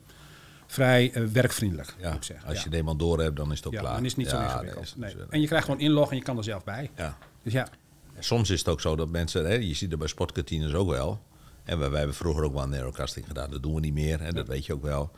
vrij 0.67 1.11
werkvriendelijk, 1.33 1.95
Ja, 1.99 2.07
moet 2.07 2.17
ik 2.17 2.23
zeggen. 2.23 2.47
als 2.47 2.57
je 2.57 2.63
het 2.63 2.73
eenmaal 2.73 2.95
door 2.95 3.19
hebt, 3.21 3.35
dan 3.35 3.51
is 3.51 3.57
het 3.57 3.67
ook 3.67 3.73
ja, 3.73 3.79
klaar. 3.79 3.93
dan 3.93 4.03
is 4.05 4.09
het 4.09 4.17
niet 4.19 4.29
zo 4.29 4.41
ingewikkeld. 4.41 4.93
nee, 4.97 5.13
Nee. 5.13 5.23
is- 5.23 5.29
En 5.29 5.41
je 5.41 5.47
krijgt 5.47 5.65
gewoon 5.65 5.79
inloggen 5.79 6.11
en 6.11 6.17
je 6.17 6.23
kan 6.23 6.37
er 6.37 6.43
zelf 6.43 6.63
bij. 6.63 6.89
Ja. 6.97 7.17
Dus 7.43 7.53
ja, 7.53 7.67
En 8.15 8.23
soms 8.23 8.49
is 8.49 8.59
het 8.59 8.67
ook 8.67 8.81
zo 8.81 8.95
dat 8.95 9.09
mensen, 9.09 9.45
hè, 9.45 9.53
je 9.53 9.73
ziet 9.73 9.89
het 9.89 9.99
bij 9.99 10.07
sportkantines 10.07 10.73
ook 10.73 10.89
wel. 10.89 11.19
En 11.63 11.79
wij, 11.79 11.89
wij 11.89 11.97
hebben 11.97 12.15
vroeger 12.17 12.43
ook 12.43 12.53
wel 12.53 12.67
narrowcasting 12.67 13.25
gedaan, 13.27 13.51
dat 13.51 13.63
doen 13.63 13.73
we 13.73 13.79
niet 13.79 13.93
meer, 13.93 14.21
en 14.21 14.33
dat 14.33 14.47
weet 14.47 14.65
je 14.65 14.73
ook 14.73 14.83
wel. 14.83 15.11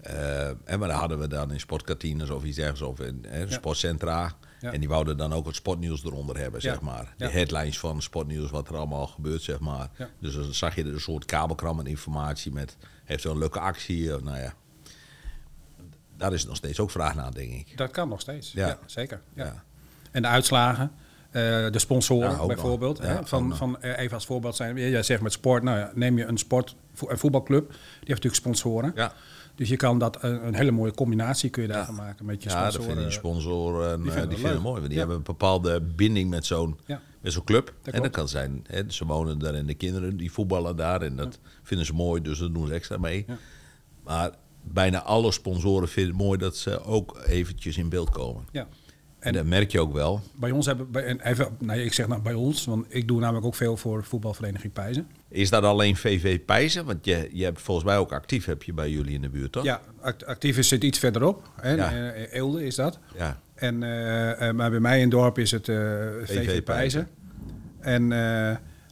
Eh, 0.00 0.46
en 0.48 0.78
maar 0.78 0.88
dan 0.88 0.98
hadden 0.98 1.18
we 1.18 1.28
dan 1.28 1.52
in 1.52 1.60
sportkantines 1.60 2.30
of 2.30 2.44
iets 2.44 2.58
ergens 2.58 2.80
of 2.82 3.00
in 3.00 3.24
hè, 3.28 3.50
sportcentra. 3.52 4.32
Ja. 4.60 4.72
En 4.72 4.80
die 4.80 4.88
wouden 4.88 5.16
dan 5.16 5.32
ook 5.32 5.46
het 5.46 5.54
sportnieuws 5.54 6.04
eronder 6.04 6.38
hebben, 6.38 6.60
Ja. 6.62 6.70
zeg 6.70 6.80
maar. 6.80 7.14
De 7.16 7.24
Ja. 7.24 7.30
headlines 7.30 7.78
van 7.78 8.02
sportnieuws, 8.02 8.50
wat 8.50 8.68
er 8.68 8.76
allemaal 8.76 9.06
gebeurt, 9.06 9.42
zeg 9.42 9.60
maar. 9.60 9.90
Dus 10.20 10.34
dan 10.34 10.54
zag 10.54 10.74
je 10.74 10.84
er 10.84 10.92
een 10.92 11.00
soort 11.00 11.24
kabelkram 11.24 11.78
en 11.80 11.86
informatie 11.86 12.52
met, 12.52 12.76
heeft 13.04 13.22
zo'n 13.22 13.38
leuke 13.38 13.60
actie, 13.60 14.14
of, 14.14 14.22
nou 14.22 14.38
ja. 14.38 14.54
Daar 16.16 16.32
is 16.32 16.46
nog 16.46 16.56
steeds 16.56 16.80
ook 16.80 16.90
vraag 16.90 17.14
naar, 17.14 17.34
denk 17.34 17.52
ik. 17.52 17.76
dat 17.76 17.90
kan 17.90 18.08
nog 18.08 18.20
steeds. 18.20 18.52
Ja. 18.52 18.78
Zeker. 18.86 19.20
Ja. 19.34 19.64
En 20.10 20.22
de 20.22 20.28
uitslagen, 20.28 20.92
eh, 21.30 21.42
de 21.70 21.78
sponsoren 21.78 22.46
bijvoorbeeld. 22.46 22.98
hè, 22.98 23.26
van, 23.26 23.56
van, 23.56 23.82
eh, 23.82 23.98
even 23.98 24.14
als 24.14 24.26
voorbeeld 24.26 24.56
zijn, 24.56 24.76
jij 24.76 25.02
zegt 25.02 25.22
met 25.22 25.32
sport, 25.32 25.62
nou 25.62 25.78
ja, 25.78 25.90
neem 25.94 26.18
je 26.18 26.24
een 26.24 26.38
sport, 26.38 26.76
een 27.06 27.18
voetbalclub, 27.18 27.68
die 27.68 27.78
heeft 27.98 28.06
natuurlijk 28.08 28.34
sponsoren. 28.34 28.92
Ja. 28.94 29.12
Dus 29.56 29.68
je 29.68 29.76
kan 29.76 29.98
dat 29.98 30.22
een, 30.22 30.46
een 30.46 30.54
hele 30.54 30.70
mooie 30.70 30.92
combinatie 30.94 31.50
kun 31.50 31.62
je 31.62 31.68
daarvan 31.68 31.94
maken 31.94 32.24
met 32.26 32.42
je 32.42 32.48
Ja, 32.48 32.54
dat 32.54 32.72
sponsoren. 32.72 32.86
vinden 32.96 33.04
die 33.10 33.18
sponsoren 33.18 33.82
eh, 33.90 34.02
die 34.02 34.10
vinden 34.10 34.12
vinden, 34.12 34.30
het 34.30 34.42
het 34.42 34.52
leuk. 34.52 34.62
mooi. 34.62 34.74
Want 34.74 34.84
die 34.86 34.92
Ja. 34.92 34.98
hebben 34.98 35.16
een 35.16 35.22
bepaalde 35.22 35.80
binding 35.80 36.30
met 36.30 36.46
zo'n 36.46 36.78
Ja. 36.86 37.00
met 37.20 37.32
zo'n 37.32 37.44
club. 37.44 37.74
en 37.82 38.02
dat 38.02 38.10
kan 38.10 38.28
zijn, 38.28 38.64
hè, 38.66 38.82
ze 38.88 39.04
wonen 39.06 39.38
daar 39.38 39.54
en 39.54 39.66
de 39.66 39.74
kinderen 39.74 40.16
die 40.16 40.32
voetballen 40.32 40.76
daar. 40.76 41.02
En 41.02 41.16
dat 41.16 41.38
vinden 41.62 41.86
ze 41.86 41.92
mooi, 41.94 42.22
dus 42.22 42.38
dat 42.38 42.54
doen 42.54 42.66
ze 42.66 42.72
extra 42.72 42.96
mee. 42.98 43.24
Maar 44.04 44.30
bijna 44.62 45.02
alle 45.02 45.32
sponsoren 45.32 45.88
vinden 45.88 46.12
het 46.14 46.22
mooi 46.22 46.38
dat 46.38 46.56
ze 46.56 46.84
ook 46.84 47.20
eventjes 47.26 47.76
in 47.76 47.88
beeld 47.88 48.10
komen. 48.10 48.44
Ja. 48.52 48.66
En, 49.18 49.32
dat 49.32 49.46
merk 49.46 49.72
je 49.72 49.80
ook 49.80 49.92
wel. 49.92 50.20
Bij 50.34 50.50
ons 50.50 50.66
hebben, 50.66 50.90
bij, 50.90 51.04
en 51.04 51.20
even, 51.20 51.56
nee, 51.58 51.84
ik 51.84 51.92
zeg 51.92 52.08
nou 52.08 52.22
bij 52.22 52.34
ons, 52.34 52.64
want 52.64 52.86
ik 52.88 53.08
doe 53.08 53.20
namelijk 53.20 53.46
ook 53.46 53.54
veel 53.54 53.76
voor 53.76 54.04
voetbalvereniging 54.04 54.72
Pijzen. 54.72 55.08
Is 55.28 55.50
dat 55.50 55.62
alleen 55.64 55.96
VV 55.96 56.40
Pijzen? 56.44 56.84
Want 56.84 57.04
je, 57.04 57.28
je 57.32 57.44
hebt 57.44 57.60
volgens 57.60 57.86
mij 57.86 57.96
ook 57.96 58.12
actief 58.12 58.44
heb 58.44 58.62
je 58.62 58.72
bij 58.72 58.90
jullie 58.90 59.14
in 59.14 59.20
de 59.20 59.28
buurt, 59.28 59.52
toch? 59.52 59.64
Ja, 59.64 59.80
act- 60.00 60.26
actief 60.26 60.58
is 60.58 60.70
het 60.70 60.84
iets 60.84 60.98
verderop. 60.98 61.50
Hè? 61.60 61.70
Ja. 61.74 61.92
Eh, 62.14 62.32
Eelde 62.32 62.64
is 62.66 62.74
dat. 62.74 62.98
Ja. 63.16 63.40
En, 63.54 63.82
eh, 63.82 64.48
eh, 64.48 64.54
maar 64.54 64.70
bij 64.70 64.80
mij 64.80 64.96
in 64.96 65.02
het 65.02 65.10
dorp 65.10 65.38
is 65.38 65.50
het 65.50 65.64
VV 66.24 66.62
Pijzen. 66.62 67.08
En, 67.80 68.12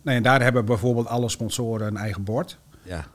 en 0.04 0.22
daar 0.22 0.42
hebben 0.42 0.64
bijvoorbeeld 0.64 1.06
alle 1.06 1.28
sponsoren 1.28 1.86
een 1.86 1.96
eigen 1.96 2.24
bord. 2.24 2.58
ja. 2.82 3.06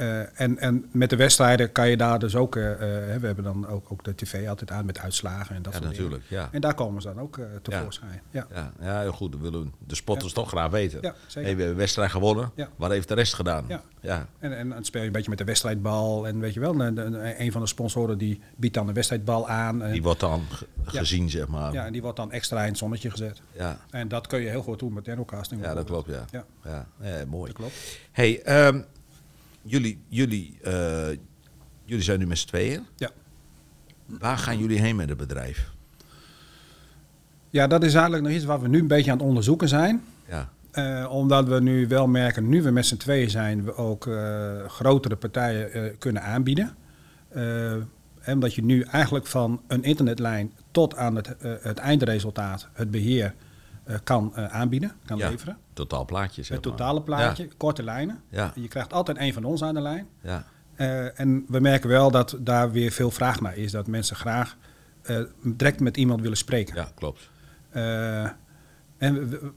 Eh, 0.00 0.40
en, 0.40 0.58
en 0.58 0.84
met 0.92 1.10
de 1.10 1.16
wedstrijden 1.16 1.72
kan 1.72 1.88
je 1.88 1.96
daar 1.96 2.18
dus 2.18 2.36
ook... 2.36 2.56
eh, 2.56 2.72
eh, 2.72 2.78
we 3.20 3.26
hebben 3.26 3.44
dan 3.44 3.66
ook, 3.68 3.92
ook 3.92 4.04
de 4.04 4.14
tv 4.14 4.48
altijd 4.48 4.70
aan 4.70 4.84
met 4.84 4.98
uitslagen 4.98 5.56
en 5.56 5.62
dat 5.62 5.72
Ja, 5.72 5.78
soort 5.80 5.90
dingen. 5.94 6.10
natuurlijk, 6.10 6.30
ja. 6.30 6.48
En 6.52 6.60
daar 6.60 6.74
komen 6.74 7.02
ze 7.02 7.08
dan 7.08 7.20
ook 7.20 7.38
tevoorschijn. 7.62 8.20
Ja. 8.30 8.46
Ja, 8.54 8.72
ja, 8.80 9.00
heel 9.00 9.12
goed. 9.12 9.32
Dat 9.32 9.40
willen 9.40 9.72
de 9.86 9.94
spotters 9.94 10.32
toch 10.32 10.48
graag 10.48 10.70
weten. 10.70 10.98
Ja, 11.02 11.14
zeker. 11.26 11.32
Hey, 11.32 11.42
we 11.42 11.48
hebben 11.48 11.66
een 11.68 11.74
wedstrijd 11.76 12.10
gewonnen. 12.10 12.50
Ja. 12.54 12.68
Wat 12.76 12.90
heeft 12.90 13.08
de 13.08 13.14
rest 13.14 13.34
gedaan? 13.34 13.64
Ja. 13.68 13.82
ja. 14.00 14.26
En, 14.38 14.56
en 14.56 14.68
dan 14.68 14.84
speel 14.84 15.00
je 15.00 15.06
een 15.06 15.12
beetje 15.12 15.28
met 15.30 15.38
de 15.38 15.44
wedstrijdbal. 15.44 16.26
En 16.26 16.40
weet 16.40 16.54
je 16.54 16.60
wel, 16.60 16.72
de- 16.76 17.34
een 17.38 17.52
van 17.52 17.60
de 17.60 17.66
sponsoren 17.66 18.18
die 18.18 18.40
biedt 18.56 18.74
dan 18.74 18.86
de 18.86 18.92
wedstrijdbal 18.92 19.48
aan. 19.48 19.82
En, 19.82 19.92
Die 19.92 20.02
wordt 20.02 20.20
dan 20.20 20.42
gezien, 20.84 21.30
zeg 21.30 21.48
maar. 21.48 21.72
ja, 21.72 21.86
en 21.86 21.92
die 21.92 22.02
wordt 22.02 22.16
dan 22.16 22.32
extra 22.32 22.62
in 22.62 22.68
het 22.68 22.78
zonnetje 22.78 23.10
gezet. 23.10 23.40
Ja, 23.52 23.78
En 23.90 24.08
dat 24.08 24.26
kun 24.26 24.40
je 24.40 24.48
heel 24.48 24.62
goed 24.62 24.78
doen 24.78 24.92
met 24.92 25.06
narrowcasting. 25.06 25.62
ja 25.62 25.74
dat 25.74 25.84
klopt. 25.86 26.08
Ja, 26.08 26.24
Ja, 26.64 26.86
ja, 27.02 27.24
mooi. 27.28 27.46
dat 27.46 27.56
klopt. 27.56 27.72
Hey, 28.12 28.42
ehm, 28.42 28.80
jullie, 29.62 30.00
jullie, 30.08 30.58
eh, 30.62 31.08
jullie 31.84 32.04
zijn 32.04 32.18
nu 32.18 32.26
met 32.26 32.38
z'n 32.38 32.46
tweeën. 32.48 32.86
Ja. 32.96 33.10
Waar 34.06 34.38
gaan 34.38 34.58
jullie 34.58 34.80
heen 34.80 34.96
met 34.96 35.08
het 35.08 35.18
bedrijf? 35.18 35.70
ja, 37.50 37.66
dat 37.66 37.82
is 37.84 37.94
eigenlijk 37.94 38.22
nog 38.24 38.32
iets 38.32 38.44
wat 38.44 38.60
we 38.60 38.68
nu 38.68 38.78
een 38.78 38.86
beetje 38.86 39.10
aan 39.10 39.16
het 39.18 39.26
onderzoeken 39.26 39.68
zijn. 39.68 40.02
Ja, 40.28 40.48
Eh, 40.70 41.06
omdat 41.10 41.48
we 41.48 41.60
nu 41.60 41.88
wel 41.88 42.06
merken, 42.06 42.48
nu 42.48 42.62
we 42.62 42.70
met 42.70 42.86
z'n 42.86 42.96
tweeën 42.96 43.30
zijn, 43.30 43.64
we 43.64 43.74
ook 43.74 44.06
eh, 44.06 44.64
grotere 44.66 45.16
partijen 45.16 45.98
kunnen 45.98 46.22
aanbieden. 46.22 46.74
En 48.20 48.34
omdat 48.34 48.54
je 48.54 48.64
nu 48.64 48.82
eigenlijk 48.82 49.26
van 49.26 49.60
een 49.66 49.82
internetlijn 49.82 50.52
tot 50.70 50.96
aan 50.96 51.16
het, 51.16 51.34
het 51.40 51.78
eindresultaat, 51.78 52.68
het 52.72 52.90
beheer, 52.90 53.24
eh, 53.24 53.30
kan 54.04 54.32
eh, 54.36 54.44
aanbieden, 54.44 54.92
kan 55.04 55.18
Ja, 55.18 55.28
leveren. 55.28 55.56
totaal 55.72 56.04
plaatje, 56.04 56.42
zeg 56.42 56.56
Het 56.56 56.66
maar. 56.66 56.76
totale 56.76 57.02
plaatje, 57.02 57.48
korte 57.56 57.82
lijnen. 57.82 58.20
Ja. 58.28 58.52
Je 58.54 58.68
krijgt 58.68 58.92
altijd 58.92 59.18
een 59.18 59.32
van 59.32 59.44
ons 59.44 59.62
aan 59.62 59.74
de 59.74 59.80
lijn. 59.80 60.06
Ja, 60.22 60.44
Eh, 60.76 61.20
en 61.20 61.44
we 61.48 61.60
merken 61.60 61.88
wel 61.88 62.10
dat 62.10 62.36
daar 62.40 62.70
weer 62.72 62.90
veel 62.90 63.10
vraag 63.10 63.40
naar 63.40 63.56
is. 63.56 63.70
Dat 63.72 63.86
mensen 63.86 64.16
graag 64.16 64.56
eh, 65.02 65.18
direct 65.42 65.80
met 65.80 65.96
iemand 65.96 66.20
willen 66.20 66.36
spreken. 66.36 66.74
ja, 66.74 66.90
klopt. 66.94 67.30
Eh, 67.70 68.22
en 68.98 69.28
we- 69.28 69.50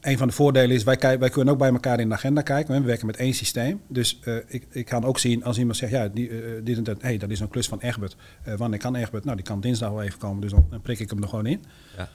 een 0.00 0.18
van 0.18 0.28
de 0.28 0.34
voordelen 0.34 0.76
is, 0.76 0.82
wij, 0.84 1.18
wij 1.18 1.28
kunnen 1.30 1.52
ook 1.52 1.58
bij 1.58 1.70
elkaar 1.70 2.00
in 2.00 2.08
de 2.08 2.14
agenda 2.14 2.42
kijken. 2.42 2.74
We 2.80 2.86
werken 2.86 3.06
met 3.06 3.16
één 3.16 3.34
systeem. 3.34 3.80
Dus 3.88 4.18
eh, 4.22 4.36
ik, 4.46 4.66
ik 4.70 4.84
kan 4.86 5.04
ook 5.04 5.18
zien 5.18 5.44
als 5.44 5.58
iemand 5.58 5.76
zegt, 5.76 5.92
ja, 5.92 6.08
die, 6.08 6.28
eh, 6.30 6.60
dit 6.64 6.76
en 6.76 6.84
dat, 6.84 7.02
hey, 7.02 7.18
dat 7.18 7.30
is 7.30 7.40
een 7.40 7.48
klus 7.48 7.68
van 7.68 7.80
Egbert. 7.80 8.16
Eh, 8.42 8.54
wanneer 8.54 8.78
kan 8.78 8.94
Egbert? 8.94 9.24
Nou, 9.24 9.36
die 9.36 9.44
kan 9.46 9.60
dinsdag 9.60 9.90
wel 9.90 10.02
even 10.02 10.18
komen, 10.18 10.40
dus 10.40 10.50
dan, 10.50 10.66
dan 10.70 10.80
prik 10.80 10.98
ik 10.98 11.10
hem 11.10 11.22
er 11.22 11.28
gewoon 11.28 11.46
in. 11.46 11.64
Ja. 11.96 12.08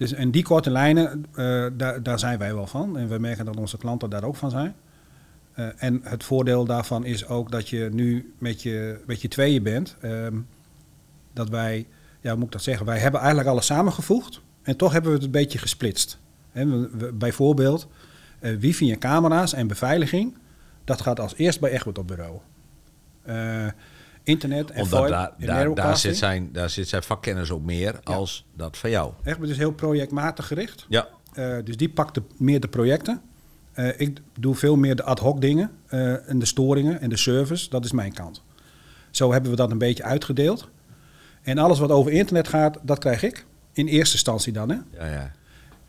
Dus 0.00 0.12
en 0.12 0.30
die 0.30 0.42
korte 0.42 0.70
lijnen, 0.70 1.24
eh, 1.34 1.66
daar, 1.76 2.02
daar 2.02 2.18
zijn 2.18 2.38
wij 2.38 2.54
wel 2.54 2.66
van. 2.66 2.98
En 2.98 3.08
we 3.08 3.18
merken 3.18 3.44
dat 3.44 3.56
onze 3.56 3.76
klanten 3.76 4.10
daar 4.10 4.24
ook 4.24 4.36
van 4.36 4.50
zijn. 4.50 4.74
Eh, 5.52 5.66
en 5.76 6.00
het 6.04 6.24
voordeel 6.24 6.64
daarvan 6.64 7.04
is 7.04 7.26
ook 7.26 7.50
dat 7.50 7.68
je 7.68 7.88
nu 7.92 8.34
met 8.38 8.62
je, 8.62 9.00
met 9.06 9.22
je 9.22 9.28
tweeën 9.28 9.62
bent. 9.62 9.96
ehm, 10.00 10.36
dat 11.32 11.48
wij, 11.48 11.86
ja, 12.20 12.28
hoe 12.30 12.36
moet 12.38 12.46
ik 12.46 12.52
dat 12.52 12.62
zeggen? 12.62 12.86
Wij 12.86 12.98
hebben 12.98 13.20
eigenlijk 13.20 13.48
alles 13.50 13.66
samengevoegd. 13.66 14.40
En 14.62 14.76
toch 14.76 14.92
hebben 14.92 15.10
we 15.10 15.16
het 15.16 15.26
een 15.26 15.32
beetje 15.32 15.58
gesplitst. 15.58 16.18
Bijvoorbeeld 17.14 17.88
eh, 18.38 18.56
wifi 18.56 18.92
en 18.92 18.98
camera's 18.98 19.52
en 19.52 19.66
beveiliging. 19.66 20.36
Dat 20.84 21.00
gaat 21.00 21.20
als 21.20 21.34
eerst 21.36 21.60
bij 21.60 21.70
Egbert 21.70 21.98
op 21.98 22.06
bureau. 22.06 22.40
Internet 24.22 24.70
en 24.70 24.82
Omdat 24.82 24.98
VoIP 24.98 25.10
daar, 25.10 25.32
daar, 25.38 25.74
daar, 25.74 25.96
zit 25.96 26.16
zijn, 26.16 26.52
daar 26.52 26.70
zit 26.70 26.88
zijn 26.88 27.02
vakkennis 27.02 27.50
ook 27.50 27.62
meer 27.62 28.00
als 28.04 28.46
dat 28.56 28.76
van 28.76 28.90
jou. 28.90 29.12
Egbert 29.24 29.50
is 29.50 29.56
heel 29.56 29.72
projectmatig 29.72 30.46
gericht. 30.46 30.86
Ja, 30.88 31.08
Eh, 31.32 31.56
dus 31.64 31.76
die 31.76 31.88
pakt 31.88 32.14
de, 32.14 32.22
meer 32.36 32.60
de 32.60 32.68
projecten. 32.68 33.20
Eh, 33.72 34.00
ik 34.00 34.18
doe 34.38 34.54
veel 34.54 34.76
meer 34.76 34.96
de 34.96 35.02
ad 35.02 35.18
hoc 35.18 35.40
dingen 35.40 35.70
eh, 35.86 36.28
en 36.28 36.38
de 36.38 36.46
storingen 36.46 37.00
en 37.00 37.08
de 37.08 37.16
service. 37.16 37.70
Dat 37.70 37.84
is 37.84 37.92
mijn 37.92 38.12
kant. 38.12 38.42
Zo 39.10 39.32
hebben 39.32 39.50
we 39.50 39.56
dat 39.56 39.70
een 39.70 39.78
beetje 39.78 40.02
uitgedeeld. 40.02 40.68
En 41.42 41.58
alles 41.58 41.78
wat 41.78 41.90
over 41.90 42.12
internet 42.12 42.48
gaat, 42.48 42.78
dat 42.82 42.98
krijg 42.98 43.22
ik. 43.22 43.46
In 43.72 43.86
eerste 43.86 44.14
instantie 44.14 44.52
dan. 44.52 44.70
Hè? 44.70 44.76
ja, 44.90 45.06
ja. 45.06 45.32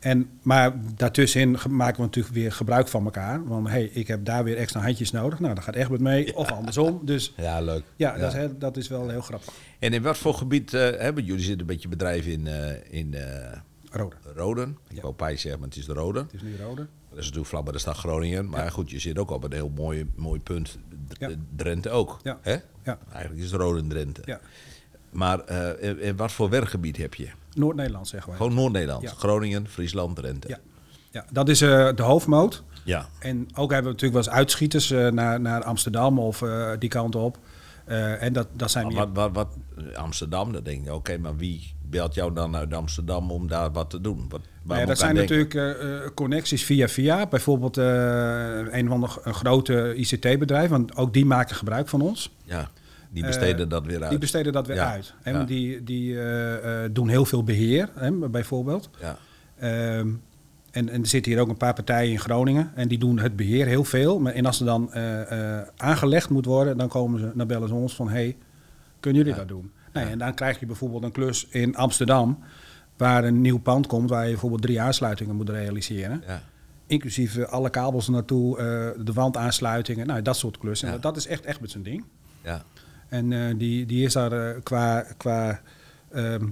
En, 0.02 0.28
maar 0.42 0.72
daartussenin 0.96 1.58
maken 1.68 1.96
we 1.96 2.02
natuurlijk 2.02 2.34
weer 2.34 2.52
gebruik 2.52 2.88
van 2.88 3.04
elkaar. 3.04 3.44
Want 3.44 3.68
hey, 3.68 3.84
ik 3.84 4.06
heb 4.06 4.24
daar 4.24 4.44
weer 4.44 4.56
extra 4.56 4.80
handjes 4.80 5.10
nodig. 5.10 5.38
Nou, 5.40 5.54
dan 5.54 5.62
gaat 5.62 5.74
Egbert 5.74 6.00
mee. 6.00 6.36
Of 6.36 6.50
andersom. 6.52 7.00
Dus 7.04 7.32
Ja, 7.36 7.60
leuk. 7.60 7.82
ja, 7.96 8.16
Dat, 8.18 8.34
is 8.34 8.48
dat 8.58 8.76
is 8.76 8.88
wel 8.88 9.08
heel 9.08 9.20
grappig. 9.20 9.48
En 9.78 9.92
in 9.92 10.02
wat 10.02 10.18
voor 10.18 10.34
gebied 10.34 10.74
eh, 10.74 10.80
hebben 10.98 11.24
jullie 11.24 11.42
zitten 11.42 11.60
een 11.60 11.66
beetje 11.66 11.88
bedrijf 11.88 12.26
in, 12.26 12.46
eh, 12.46 12.70
in 12.90 13.14
eh, 13.14 13.58
Rode. 13.90 14.16
Roden? 14.34 14.78
Ik 14.88 14.96
Ja. 14.96 15.02
wou 15.02 15.14
Pijs 15.14 15.40
zeggen, 15.40 15.60
maar 15.60 15.68
het 15.68 15.78
is 15.78 15.86
de 15.86 15.92
Roden. 15.92 16.22
Het 16.22 16.34
is 16.34 16.42
nu 16.42 16.56
rode. 16.56 16.86
Dat 17.08 17.18
is 17.18 17.24
natuurlijk 17.24 17.46
vlak 17.46 17.64
bij 17.64 17.72
de 17.72 17.78
stad 17.78 17.96
Groningen. 17.96 18.48
Maar 18.48 18.70
goed, 18.70 18.90
je 18.90 18.98
zit 18.98 19.18
ook 19.18 19.30
op 19.30 19.44
een 19.44 19.52
heel 19.52 19.72
mooi, 19.76 20.10
mooi 20.16 20.40
punt. 20.40 20.78
D- 21.08 21.16
Ja. 21.18 21.30
Drenthe 21.56 21.90
ook. 21.90 22.18
Ja. 22.22 22.38
Hè? 22.42 22.56
Ja. 22.84 22.98
Eigenlijk 23.12 23.44
is 23.44 23.50
het 23.52 23.60
Roden 23.60 23.88
Drenthe. 23.88 24.22
Ja. 24.24 24.40
Maar 25.10 25.40
eh, 25.40 26.06
in 26.08 26.16
wat 26.16 26.32
voor 26.32 26.48
werkgebied 26.50 26.96
heb 26.96 27.14
je? 27.14 27.28
Noord-Nederland 27.54 28.08
zeggen 28.08 28.28
wij. 28.28 28.38
Gewoon 28.38 28.54
Noord-Nederland. 28.54 29.02
Ja. 29.02 29.10
Groningen, 29.16 29.68
Friesland, 29.68 30.16
Drenthe. 30.16 30.48
Ja. 30.48 30.58
ja, 31.10 31.24
dat 31.30 31.48
is 31.48 31.60
eh, 31.60 31.88
de 31.94 32.02
hoofdmoot. 32.02 32.62
Ja. 32.84 33.08
En 33.18 33.48
ook 33.54 33.70
hebben 33.70 33.92
we 33.92 33.98
natuurlijk 34.00 34.24
wel 34.24 34.32
eens 34.32 34.40
uitschieters 34.40 34.90
eh, 34.90 35.08
naar, 35.08 35.40
naar 35.40 35.64
Amsterdam 35.64 36.18
of 36.18 36.42
eh, 36.42 36.70
die 36.78 36.88
kant 36.88 37.14
op. 37.14 37.38
En 38.20 38.32
dat, 38.32 38.46
dat 38.52 38.70
zijn 38.70 38.94
wat, 38.94 39.08
wat, 39.12 39.30
wat, 39.32 39.48
Amsterdam, 39.94 40.52
dan 40.52 40.62
denk 40.62 40.84
je, 40.84 40.94
oké, 40.94 41.18
maar 41.18 41.36
wie 41.36 41.74
belt 41.82 42.14
jou 42.14 42.32
dan 42.32 42.56
uit 42.56 42.74
Amsterdm 42.74 43.30
om 43.30 43.48
daar 43.48 43.72
wat 43.72 43.90
te 43.90 44.00
doen? 44.00 44.26
Wat, 44.28 44.40
moet 44.62 44.86
dat 44.86 44.98
zijn 44.98 45.14
denken? 45.14 45.46
natuurlijk 45.46 46.14
connecties 46.14 46.64
via 46.64 46.88
via. 46.88 47.26
Bijvoorbeeld 47.26 47.76
een 47.76 48.88
van 48.88 49.00
de 49.00 49.32
grote 49.32 49.94
ICT-bedrijf, 49.96 50.70
want 50.70 50.96
ook 50.96 51.12
die 51.12 51.26
maken 51.26 51.56
gebruik 51.56 51.88
van 51.88 52.00
ons. 52.00 52.30
Ja, 52.44 52.70
die 53.12 53.24
besteden 53.26 53.64
Eh, 53.64 53.70
dat 53.70 53.86
weer 53.86 54.00
uit. 54.00 54.10
Die 54.10 54.18
besteden 54.18 54.52
dat 54.52 54.66
weer 54.66 54.76
Ja, 54.76 54.90
uit. 54.90 55.14
Hè, 55.22 55.32
want 55.32 55.48
Die, 55.48 55.82
die 55.84 56.18
eh, 56.20 56.84
eh, 56.84 56.90
doen 56.92 57.08
heel 57.08 57.24
veel 57.24 57.44
beheer, 57.44 57.88
hè, 57.94 58.10
bijvoorbeeld. 58.12 58.90
Ja, 59.00 59.16
Ehm, 59.58 60.08
En, 60.70 60.88
en 60.88 61.00
er 61.00 61.06
zitten 61.06 61.32
hier 61.32 61.40
ook 61.40 61.48
een 61.48 61.56
paar 61.56 61.74
partijen 61.74 62.10
in 62.10 62.18
Groningen. 62.20 62.70
En 62.74 62.88
die 62.88 62.98
doen 62.98 63.18
het 63.18 63.36
beheer 63.36 63.66
heel 63.66 63.84
veel. 63.84 64.18
Maar, 64.20 64.32
en 64.32 64.46
als 64.46 64.60
er 64.60 64.66
dan 64.66 64.90
aangelegd 65.76 66.30
moet 66.30 66.44
worden, 66.44 66.76
dan, 66.76 66.88
komen 66.88 67.20
ze, 67.20 67.30
dan 67.34 67.46
bellen 67.46 67.68
ze 67.68 67.74
ons 67.74 67.94
van... 67.94 68.08
hey, 68.08 68.36
kunnen 69.00 69.20
jullie 69.20 69.34
Ja. 69.34 69.44
dat 69.44 69.48
doen? 69.48 69.72
Nou, 69.92 70.08
En 70.08 70.18
dan 70.18 70.34
krijg 70.34 70.60
je 70.60 70.66
bijvoorbeeld 70.66 71.02
een 71.02 71.12
klus 71.12 71.46
in 71.50 71.76
Amsterdam... 71.76 72.38
waar 72.96 73.24
een 73.24 73.40
nieuw 73.40 73.58
pand 73.58 73.86
komt... 73.86 74.10
waar 74.10 74.24
je 74.24 74.30
bijvoorbeeld 74.30 74.62
drie 74.62 74.80
aansluitingen 74.80 75.36
moet 75.36 75.48
realiseren. 75.48 76.22
Ja. 76.26 76.42
Inclusief 76.86 77.38
alle 77.44 77.70
kabels 77.70 78.08
naartoe, 78.08 78.56
de 79.04 79.12
wandaansluitingen. 79.12 80.06
Nou, 80.06 80.22
dat 80.22 80.36
soort 80.36 80.58
klussen. 80.58 80.88
Ja. 80.88 80.94
En 80.94 81.00
dat 81.00 81.16
is 81.16 81.26
echt, 81.26 81.44
echt 81.44 81.60
met 81.60 81.70
zijn 81.70 81.82
ding. 81.82 82.04
Ja. 82.42 82.62
En 83.12 83.32
eh, 83.32 83.54
die, 83.56 83.86
die 83.86 84.04
is 84.04 84.12
daar 84.12 84.32
eh, 84.32 84.62
qua, 84.62 85.04
qua 85.16 85.60
ehm, 86.12 86.46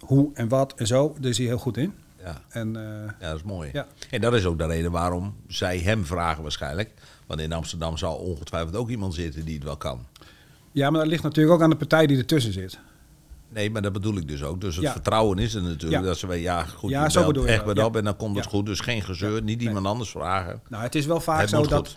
hoe 0.00 0.30
en 0.34 0.48
wat 0.48 0.74
en 0.76 0.86
zo, 0.86 1.16
daar 1.20 1.30
is 1.30 1.38
hij 1.38 1.46
heel 1.46 1.58
goed 1.58 1.76
in. 1.76 1.92
Ja. 2.24 2.40
En 2.48 2.76
eh, 2.76 3.12
ja, 3.20 3.28
dat 3.28 3.36
is 3.36 3.42
mooi. 3.42 3.70
Ja. 3.72 3.86
En 4.10 4.20
dat 4.20 4.34
is 4.34 4.44
ook 4.44 4.58
de 4.58 4.66
reden 4.66 4.90
waarom 4.90 5.34
zij 5.48 5.78
hem 5.78 6.04
vragen 6.06 6.42
waarschijnlijk. 6.42 6.90
Want 7.26 7.40
in 7.40 7.52
Amsterdam 7.52 7.96
zal 7.96 8.14
ongetwijfeld 8.16 8.76
ook 8.76 8.88
iemand 8.88 9.14
zitten 9.14 9.44
die 9.44 9.54
het 9.54 9.64
wel 9.64 9.76
kan. 9.76 10.06
ja, 10.72 10.90
maar 10.90 11.00
dat 11.00 11.08
ligt 11.10 11.22
natuurlijk 11.22 11.54
ook 11.54 11.62
aan 11.62 11.70
de 11.70 11.76
partij 11.76 12.06
die 12.06 12.18
ertussen 12.18 12.52
zit. 12.52 12.78
Nee, 13.48 13.70
maar 13.70 13.82
dat 13.82 13.92
bedoel 13.92 14.16
ik 14.16 14.28
dus 14.28 14.42
ook. 14.42 14.60
Dus 14.60 14.74
het 14.74 14.84
Ja. 14.84 14.92
vertrouwen 14.92 15.38
is 15.38 15.54
er 15.54 15.62
natuurlijk. 15.62 16.02
Ja. 16.02 16.08
Dat 16.08 16.18
ze 16.18 16.26
weten, 16.26 16.42
ja 16.42 16.64
goed, 16.64 16.90
Ja, 16.90 17.04
je 17.12 17.12
belt 17.32 17.44
echt 17.44 17.66
dat, 17.66 17.76
ja. 17.76 17.84
op 17.84 17.96
en 17.96 18.04
dan 18.04 18.16
komt 18.16 18.36
het 18.36 18.46
goed. 18.46 18.66
Dus 18.66 18.80
geen 18.80 19.02
gezeur, 19.02 19.42
niet 19.42 19.58
Nee. 19.58 19.66
iemand 19.66 19.86
anders 19.86 20.10
vragen. 20.10 20.60
Nou, 20.68 20.82
het 20.82 20.94
is 20.94 21.06
wel 21.06 21.20
vaak 21.20 21.40
Het 21.40 21.48
zo 21.48 21.66
dat, 21.66 21.88
goed. 21.88 21.96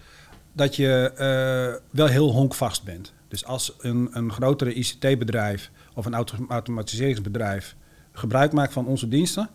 dat 0.54 0.76
je 0.76 1.82
wel 1.92 2.08
heel 2.08 2.32
honkvast 2.32 2.84
bent. 2.84 3.14
Dus 3.30 3.46
als 3.46 3.74
een, 3.78 4.10
een 4.12 4.32
grotere 4.32 4.74
ICT-bedrijf 4.74 5.72
of 5.94 6.06
een 6.06 6.14
auto- 6.14 6.46
automatiseringsbedrijf 6.50 7.76
gebruik 8.12 8.52
maakt 8.52 8.74
van 8.74 8.86
onze 8.86 9.08
diensten, 9.08 9.50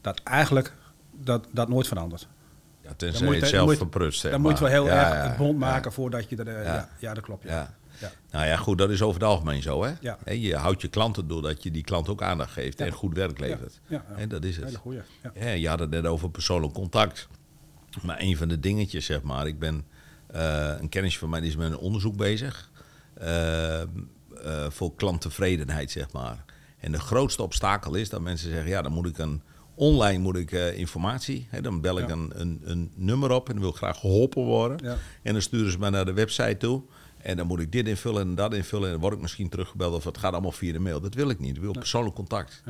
dat 0.00 0.20
eigenlijk 0.24 0.72
dat, 1.20 1.46
dat 1.52 1.68
nooit 1.68 1.86
verandert. 1.88 2.28
Ja, 2.82 2.92
tenzij 2.96 3.26
Dan 3.26 3.34
je 3.34 3.40
het 3.40 3.48
zelf 3.50 3.68
dan 3.68 3.76
verprutst. 3.76 4.20
zeg 4.20 4.30
Dan 4.30 4.40
moet 4.40 4.52
je 4.58 4.64
wel 4.64 4.72
heel 4.72 4.86
Ja, 4.86 5.14
erg 5.14 5.28
het 5.28 5.36
bond 5.36 5.52
ja. 5.60 5.66
maken 5.66 5.92
voordat 5.92 6.28
je 6.28 6.36
er... 6.36 6.48
eh, 6.48 6.64
Ja. 6.64 6.74
ja. 6.74 6.88
Ja, 6.98 7.14
dat 7.14 7.24
klopt. 7.24 7.42
Ja. 7.44 7.74
Nou 8.30 8.46
ja, 8.46 8.56
goed, 8.56 8.78
dat 8.78 8.90
is 8.90 9.02
over 9.02 9.20
het 9.20 9.28
algemeen 9.28 9.62
zo. 9.62 9.84
Hè? 9.84 9.92
Ja. 10.00 10.18
Hè, 10.24 10.32
Je 10.32 10.56
houdt 10.56 10.82
je 10.82 10.88
klanten 10.88 11.28
doordat 11.28 11.62
je 11.62 11.70
die 11.70 11.82
klant 11.82 12.08
ook 12.08 12.22
aandacht 12.22 12.52
geeft 12.52 12.80
en 12.80 12.92
goed 12.92 13.14
werk 13.16 13.38
levert. 13.38 13.80
Ja, 13.86 14.04
dat 14.28 14.44
is 14.44 14.56
het. 14.56 14.64
Hele 14.64 14.78
goeie. 14.78 15.00
Ja. 15.22 15.30
Ja, 15.34 15.48
je 15.50 15.68
had 15.68 15.78
het 15.78 15.90
net 15.90 16.06
over 16.06 16.30
persoonlijk 16.30 16.72
contact. 16.72 17.28
Maar 18.02 18.16
een 18.20 18.36
van 18.36 18.48
de 18.48 18.60
dingetjes, 18.60 19.04
zeg 19.04 19.22
maar, 19.22 19.46
ik 19.46 19.58
ben 19.58 19.84
eh, 20.26 20.72
een 20.80 20.88
kennis 20.88 21.18
van 21.18 21.30
mij 21.30 21.40
die 21.40 21.48
is 21.48 21.56
met 21.56 21.70
een 21.70 21.78
onderzoek 21.78 22.16
bezig 22.16 22.70
voor 24.68 24.94
klanttevredenheid, 24.96 25.90
zeg 25.90 26.12
maar. 26.12 26.44
En 26.78 26.92
de 26.92 26.98
grootste 27.00 27.42
obstakel 27.42 27.94
is 27.94 28.08
dat 28.08 28.20
mensen 28.20 28.50
zeggen, 28.50 28.68
ja, 28.68 28.82
dan 28.82 28.92
moet 28.92 29.06
ik 29.06 29.18
een 29.18 29.42
online 29.74 30.18
moet 30.18 30.36
ik 30.36 30.52
eh, 30.52 30.78
informatie, 30.78 31.46
hè, 31.50 31.60
dan 31.60 31.80
bel 31.80 31.98
ik 31.98 32.06
Ja. 32.08 32.12
een, 32.12 32.30
een, 32.34 32.60
een 32.64 32.90
nummer 32.94 33.30
op 33.30 33.46
en 33.46 33.52
dan 33.52 33.62
wil 33.62 33.70
ik 33.70 33.76
graag 33.76 33.98
geholpen 34.00 34.42
worden. 34.44 34.78
Ja. 34.82 34.96
En 35.22 35.32
dan 35.32 35.42
sturen 35.42 35.72
ze 35.72 35.78
me 35.78 35.90
naar 35.90 36.04
de 36.04 36.12
website 36.12 36.56
toe. 36.56 36.82
En 37.18 37.36
dan 37.36 37.46
moet 37.46 37.60
ik 37.60 37.72
dit 37.72 37.88
invullen 37.88 38.22
en 38.22 38.34
dat 38.34 38.54
invullen. 38.54 38.84
En 38.86 38.90
dan 38.92 39.00
word 39.00 39.14
ik 39.14 39.20
misschien 39.20 39.48
teruggebeld 39.48 39.94
of 39.94 40.04
het 40.04 40.18
gaat 40.18 40.32
allemaal 40.32 40.52
via 40.52 40.72
de 40.72 40.78
mail. 40.78 41.00
Dat 41.00 41.14
wil 41.14 41.28
ik 41.30 41.38
niet. 41.38 41.56
Ik 41.56 41.62
wil 41.62 41.72
persoonlijk 41.72 42.14
contact. 42.14 42.62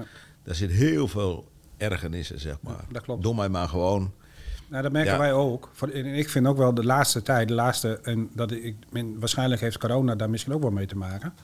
Daar 0.42 0.54
zit 0.54 0.70
heel 0.70 1.08
veel 1.08 1.48
ergernissen, 1.76 2.40
zeg 2.40 2.56
maar. 2.60 2.84
dat 2.92 3.02
klopt. 3.02 3.22
Doe 3.22 3.34
mij 3.34 3.48
maar 3.48 3.68
gewoon. 3.68 4.12
Nou, 4.68 4.82
dat 4.82 4.92
merken 4.92 5.12
Ja. 5.12 5.18
wij 5.18 5.32
ook. 5.32 5.70
En 5.92 6.06
ik 6.06 6.28
vind 6.28 6.46
ook 6.46 6.56
wel 6.56 6.74
de 6.74 6.84
laatste 6.84 7.22
tijd, 7.22 7.48
de 7.48 7.54
laatste, 7.54 7.98
en 8.02 8.30
dat 8.34 8.50
ik, 8.50 8.76
men- 8.90 9.18
waarschijnlijk 9.18 9.60
heeft 9.60 9.78
corona 9.78 10.14
daar 10.14 10.30
misschien 10.30 10.52
ook 10.52 10.62
wel 10.62 10.70
mee 10.70 10.86
te 10.86 10.96
maken, 10.96 11.34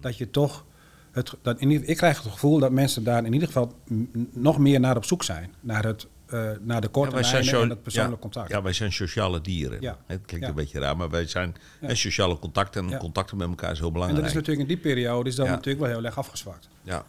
dat 0.00 0.16
je 0.16 0.30
toch, 0.30 0.64
het, 1.10 1.32
dat 1.42 1.60
in, 1.60 1.88
ik 1.88 1.96
krijg 1.96 2.22
het 2.22 2.32
gevoel 2.32 2.58
dat 2.58 2.70
mensen 2.70 3.04
daar 3.04 3.24
in 3.24 3.32
ieder 3.32 3.48
geval 3.48 3.72
nog 4.32 4.58
meer 4.58 4.80
naar 4.80 4.96
op 4.96 5.04
zoek 5.04 5.22
zijn. 5.24 5.54
Naar, 5.60 5.84
het, 5.84 6.06
eh, 6.26 6.50
naar 6.60 6.80
de 6.80 6.88
korte 6.88 7.16
Ja, 7.16 7.30
lijnen 7.32 7.60
en 7.62 7.68
het 7.70 7.82
persoonlijk 7.82 8.14
ja, 8.14 8.20
contact. 8.20 8.50
Ja, 8.50 8.62
wij 8.62 8.72
zijn 8.72 8.92
sociale 8.92 9.40
dieren. 9.40 9.80
Ja. 9.80 9.96
Het 10.06 10.20
klinkt 10.26 10.44
Ja. 10.46 10.50
een 10.52 10.56
beetje 10.58 10.78
raar, 10.78 10.96
maar 10.96 11.10
wij 11.10 11.26
zijn 11.26 11.54
hè, 11.80 11.94
sociale 11.94 12.38
contacten. 12.38 12.92
En 12.92 12.98
contacten 12.98 13.36
met 13.36 13.48
elkaar 13.48 13.70
is 13.70 13.78
heel 13.78 13.86
en 13.86 13.92
belangrijk. 13.92 14.22
dat 14.24 14.30
is 14.34 14.40
natuurlijk 14.40 14.68
in 14.70 14.74
die 14.74 14.82
periode 14.92 15.28
is 15.28 15.34
dat 15.34 15.46
natuurlijk 15.48 15.84
wel 15.84 15.94
heel 15.94 16.04
erg 16.04 16.18
afgezwakt. 16.18 16.68
ja. 16.82 17.04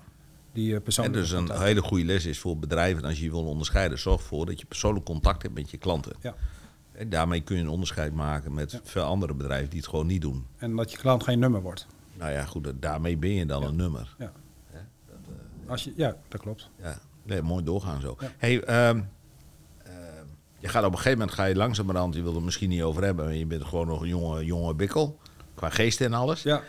Die 0.58 0.70
eh, 0.70 0.76
En 0.76 0.82
persoonlijke 0.84 1.20
dus 1.20 1.32
een 1.32 1.52
hele 1.62 1.82
goede 1.82 2.06
les 2.06 2.26
is 2.26 2.40
voor 2.40 2.58
bedrijven, 2.58 3.04
als 3.04 3.18
je 3.18 3.24
je 3.24 3.32
wil 3.32 3.46
onderscheiden, 3.46 4.00
zorg 4.00 4.22
ervoor 4.22 4.46
dat 4.46 4.60
je 4.60 4.66
persoonlijk 4.66 5.06
contact 5.06 5.42
hebt 5.42 5.54
met 5.54 5.70
je 5.72 5.78
klanten. 5.78 6.14
Ja. 6.22 6.36
En 6.92 7.10
daarmee 7.10 7.42
kun 7.42 7.56
je 7.56 7.62
een 7.62 7.70
onderscheid 7.70 8.14
maken 8.14 8.54
met 8.54 8.72
Ja. 8.72 8.80
veel 8.84 9.04
andere 9.04 9.34
bedrijven 9.34 9.70
die 9.70 9.80
het 9.80 9.88
gewoon 9.90 10.08
niet 10.08 10.22
doen. 10.22 10.46
En 10.58 10.76
dat 10.76 10.92
je 10.92 10.98
klant 10.98 11.24
geen 11.24 11.40
nummer 11.40 11.62
wordt. 11.62 11.88
Nou 12.14 12.32
ja, 12.32 12.46
goed, 12.46 12.72
daarmee 12.80 13.18
ben 13.18 13.30
je 13.30 13.46
dan 13.46 13.62
Ja. 13.62 13.68
een 13.68 13.76
nummer. 13.76 14.16
Ja. 14.18 14.32
Als 15.68 15.84
je, 15.84 15.94
ja, 15.96 16.16
dat 16.28 16.42
klopt. 16.42 16.70
Ja, 16.82 17.00
nee, 17.24 17.42
mooi 17.42 17.64
doorgaan 17.64 18.02
zo. 18.02 18.18
Hey, 18.38 18.64
ehm, 18.64 19.02
ehm, 19.84 20.26
je 20.60 20.68
gaat 20.68 20.84
op 20.84 20.92
een 20.92 20.98
gegeven 20.98 21.18
moment 21.20 21.36
ga 21.38 21.46
je 21.46 21.56
langzamerhand, 21.56 22.16
je 22.16 22.22
wil 22.22 22.36
er 22.36 22.42
misschien 22.44 22.70
niet 22.70 22.82
over 22.82 23.04
hebben, 23.04 23.26
maar 23.26 23.34
je 23.34 23.46
bent 23.46 23.64
gewoon 23.64 23.88
nog 23.88 24.02
een 24.02 24.08
jonge, 24.08 24.46
jonge 24.46 24.74
bikkel, 24.74 25.20
qua 25.56 25.70
geest 25.70 26.02
en 26.02 26.14
alles. 26.14 26.44
Ja. 26.44 26.64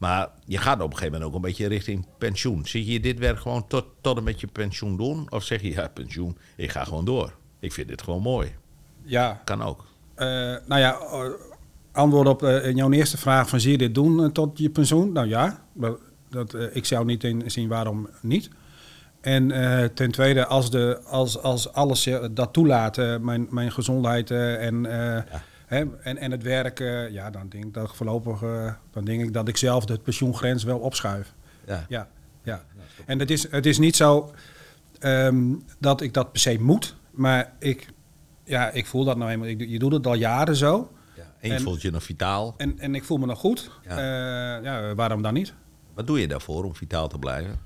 Maar 0.00 0.28
je 0.44 0.58
gaat 0.58 0.80
op 0.80 0.90
een 0.90 0.96
gegeven 0.96 1.12
moment 1.12 1.30
ook 1.30 1.34
een 1.34 1.48
beetje 1.48 1.66
richting 1.66 2.06
pensioen. 2.18 2.66
Zie 2.66 2.92
je 2.92 3.00
dit 3.00 3.18
werk 3.18 3.38
gewoon 3.38 3.66
tot, 3.66 3.84
tot 4.00 4.16
en 4.16 4.24
met 4.24 4.40
je 4.40 4.46
pensioen 4.46 4.96
doen? 4.96 5.26
Of 5.30 5.44
zeg 5.44 5.62
je, 5.62 5.70
ja, 5.70 5.88
pensioen, 5.88 6.36
ik 6.56 6.70
ga 6.70 6.84
gewoon 6.84 7.04
door. 7.04 7.34
Ik 7.58 7.72
vind 7.72 7.88
dit 7.88 8.02
gewoon 8.02 8.22
mooi. 8.22 8.54
Ja, 9.02 9.40
Kan 9.44 9.62
ook. 9.62 9.84
Eh, 10.14 10.26
nou 10.66 10.80
ja, 10.80 10.98
eh, 10.98 11.30
antwoord 11.92 12.28
op 12.28 12.42
eh, 12.42 12.74
jouw 12.74 12.90
eerste 12.90 13.16
vraag 13.16 13.48
van 13.48 13.60
zie 13.60 13.70
je 13.70 13.78
dit 13.78 13.94
doen 13.94 14.32
tot 14.32 14.58
je 14.58 14.70
pensioen? 14.70 15.12
Nou 15.12 15.28
ja, 15.28 15.64
dat, 16.28 16.56
ik 16.72 16.84
zou 16.84 17.04
niet 17.04 17.24
in, 17.24 17.50
zien 17.50 17.68
waarom 17.68 18.08
niet. 18.22 18.50
En 19.20 19.48
ten 19.94 20.10
tweede, 20.10 20.46
als, 20.46 20.70
de, 20.70 21.00
als, 21.04 21.42
als 21.42 21.72
alles 21.72 22.08
dat 22.30 22.52
toelaat, 22.52 22.96
mijn, 23.20 23.46
mijn 23.50 23.72
gezondheid 23.72 24.30
en, 24.30 24.86
en, 25.70 26.18
en 26.18 26.30
het 26.30 26.42
werk, 26.42 26.80
eh, 26.80 27.10
ja, 27.10 27.30
dan 27.30 27.48
denk 27.48 27.64
ik 27.64 27.74
dat 27.74 27.88
ik 27.88 27.94
voorlopig, 27.94 28.42
eh, 28.42 28.72
dan 28.90 29.04
denk 29.04 29.22
ik 29.22 29.32
dat 29.32 29.48
ik 29.48 29.56
zelf 29.56 29.84
de 29.84 29.98
pensioengrens 29.98 30.64
wel 30.64 30.78
opschuif. 30.78 31.34
Ja. 31.66 31.86
Ja, 31.88 32.08
ja. 32.42 32.64
En 33.06 33.18
het 33.18 33.30
is, 33.30 33.50
het 33.50 33.66
is 33.66 33.78
niet 33.78 33.96
zo 33.96 34.34
ehm, 34.98 35.54
dat 35.78 36.00
ik 36.00 36.14
dat 36.14 36.32
per 36.32 36.40
se 36.40 36.56
moet, 36.60 36.96
maar 37.10 37.52
ik, 37.58 37.88
ja, 38.44 38.70
ik 38.70 38.86
voel 38.86 39.04
dat 39.04 39.16
nou 39.16 39.30
eenmaal. 39.30 39.48
Ik, 39.48 39.60
je 39.68 39.78
doet 39.78 39.92
het 39.92 40.06
al 40.06 40.14
jaren 40.14 40.56
zo. 40.56 40.92
Ja. 41.16 41.50
En 41.50 41.60
voelt 41.60 41.82
je 41.82 41.90
nog 41.90 42.02
vitaal. 42.02 42.54
En, 42.56 42.78
en 42.78 42.94
ik 42.94 43.04
voel 43.04 43.18
me 43.18 43.26
nog 43.26 43.38
goed. 43.38 43.70
Ja. 43.88 44.56
Ja, 44.56 44.94
waarom 44.94 45.22
dan 45.22 45.34
niet? 45.34 45.54
Wat 45.94 46.06
doe 46.06 46.20
je 46.20 46.28
daarvoor 46.28 46.64
om 46.64 46.74
vitaal 46.74 47.08
te 47.08 47.18
blijven? 47.18 47.58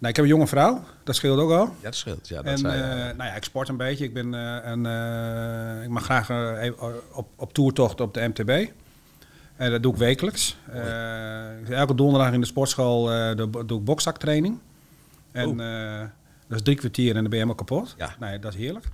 Nou, 0.00 0.12
ik 0.12 0.16
heb 0.16 0.24
een 0.24 0.30
jonge 0.30 0.46
vrouw, 0.46 0.84
dat 1.04 1.14
scheelt 1.14 1.38
ook 1.38 1.50
al. 1.50 1.64
Ja, 1.64 1.72
dat 1.80 1.94
scheelt. 1.94 2.28
Ja, 2.28 2.36
dat 2.36 2.46
en 2.46 2.58
zei 2.58 2.80
eh, 2.80 3.16
nou 3.16 3.30
ja, 3.30 3.34
ik 3.34 3.44
sport 3.44 3.68
een 3.68 3.76
beetje. 3.76 4.04
Ik, 4.04 4.14
ben, 4.14 4.34
eh, 4.34 4.70
een, 4.70 4.86
eh, 4.86 5.82
ik 5.82 5.88
mag 5.88 6.04
graag 6.04 6.30
op, 7.12 7.28
op 7.36 7.52
toertocht 7.52 8.00
op 8.00 8.14
de 8.14 8.28
MTB. 8.28 8.70
En 9.56 9.70
dat 9.70 9.82
doe 9.82 9.92
ik 9.92 9.98
wekelijks. 9.98 10.56
Elke 11.68 11.94
donderdag 11.94 12.32
in 12.32 12.40
de 12.40 12.46
sportschool 12.46 13.04
doe, 13.66 13.78
ik 13.78 13.84
bokszaktraining. 13.84 14.58
En 15.32 15.60
eh, 15.60 16.00
dat 16.46 16.58
is 16.58 16.62
drie 16.62 16.76
kwartier 16.76 17.08
en 17.08 17.14
dan 17.14 17.22
ben 17.22 17.38
je 17.38 17.44
helemaal 17.44 17.64
kapot. 17.64 17.92
Oh. 17.92 17.98
Ja. 17.98 18.14
Nee, 18.18 18.38
dat 18.38 18.52
is 18.52 18.58
heerlijk. 18.58 18.86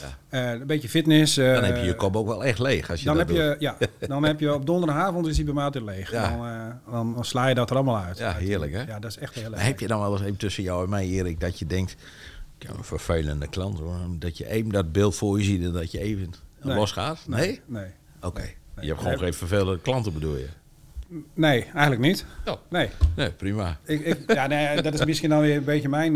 Ja. 0.00 0.18
Eh, 0.54 0.60
een 0.60 0.66
beetje 0.66 0.88
fitness. 0.88 1.36
eh, 1.36 1.54
dan 1.54 1.64
heb 1.64 1.76
je 1.76 1.82
je 1.82 1.94
kop 1.94 2.16
ook 2.16 2.26
wel 2.26 2.44
echt 2.44 2.58
leeg 2.58 2.90
als 2.90 2.98
je 3.00 3.06
dan 3.06 3.16
dat 3.16 3.26
heb, 3.28 3.36
doet. 3.36 3.44
je, 3.44 3.56
ja, 3.58 3.76
dan 4.08 4.24
heb 4.24 4.40
je 4.40 4.54
op 4.54 4.66
donderdagavond 4.66 5.26
is 5.26 5.36
hij 5.36 5.44
bij 5.44 5.54
mij 5.54 5.64
altijd 5.64 5.84
leeg. 5.84 6.10
Ja. 6.10 6.28
Dan, 6.30 6.46
eh, 6.46 6.92
dan, 6.92 7.14
dan 7.14 7.24
sla 7.24 7.46
je 7.46 7.54
dat 7.54 7.70
er 7.70 7.76
allemaal 7.76 7.98
uit. 7.98 8.18
Ja, 8.18 8.32
heerlijk, 8.34 8.72
hè? 8.72 8.82
Ja, 8.82 8.98
dat 8.98 9.10
is 9.10 9.18
echt 9.18 9.34
heel 9.34 9.42
Maar 9.50 9.52
erg. 9.52 9.66
heb 9.66 9.80
je 9.80 9.86
dan 9.86 10.00
wel 10.00 10.12
eens 10.12 10.22
even 10.22 10.36
tussen 10.36 10.62
jou 10.62 10.84
en 10.84 10.90
mij, 10.90 11.06
Erik, 11.08 11.40
dat 11.40 11.58
je 11.58 11.66
denkt... 11.66 11.96
Ik 12.58 12.66
heb 12.66 12.76
een 12.78 12.84
vervelende 12.84 13.48
klant 13.48 13.78
hoor. 13.78 13.96
Dat 14.18 14.38
je 14.38 14.48
even 14.48 14.70
dat 14.70 14.92
beeld 14.92 15.16
voor 15.16 15.38
je 15.38 15.44
ziet 15.44 15.62
en 15.64 15.72
dat 15.72 15.90
je 15.92 15.98
even 16.00 16.30
Nee. 16.62 16.76
losgaat? 16.76 17.18
Nee? 17.26 17.60
Nee. 17.66 17.86
Oké. 18.20 18.40
Nee. 18.40 18.54
Je 18.80 18.86
hebt 18.86 19.00
gewoon 19.02 19.18
geen 19.18 19.34
vervelende 19.34 19.80
klanten 19.80 20.12
bedoel 20.12 20.36
je? 20.36 20.46
Nee, 21.34 21.62
eigenlijk 21.64 22.00
niet. 22.00 22.24
Nee. 22.70 22.88
Nee, 23.16 23.30
prima. 23.30 23.78
Ik, 23.84 24.00
ik, 24.00 24.32
ja, 24.34 24.46
nee, 24.46 24.82
dat 24.82 24.94
is 24.94 25.04
misschien 25.04 25.30
dan 25.30 25.40
weer 25.40 25.56
een 25.56 25.64
beetje 25.64 25.88
mijn... 25.88 26.12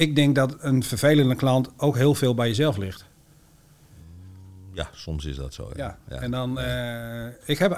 eh, 0.00 0.04
eh, 0.04 0.08
ik 0.08 0.16
denk 0.16 0.34
dat 0.34 0.56
een 0.58 0.82
vervelende 0.82 1.34
klant 1.34 1.68
ook 1.76 1.96
heel 1.96 2.14
veel 2.14 2.34
bij 2.34 2.48
jezelf 2.48 2.76
ligt. 2.76 3.08
Ja, 4.72 4.88
soms 4.92 5.24
is 5.24 5.36
dat 5.36 5.54
zo. 5.54 5.70
Ja, 5.76 5.98
Ja. 6.08 6.16
En 6.20 6.30
dan... 6.30 6.58
eh, 6.58 7.26
ik 7.44 7.58
heb, 7.58 7.72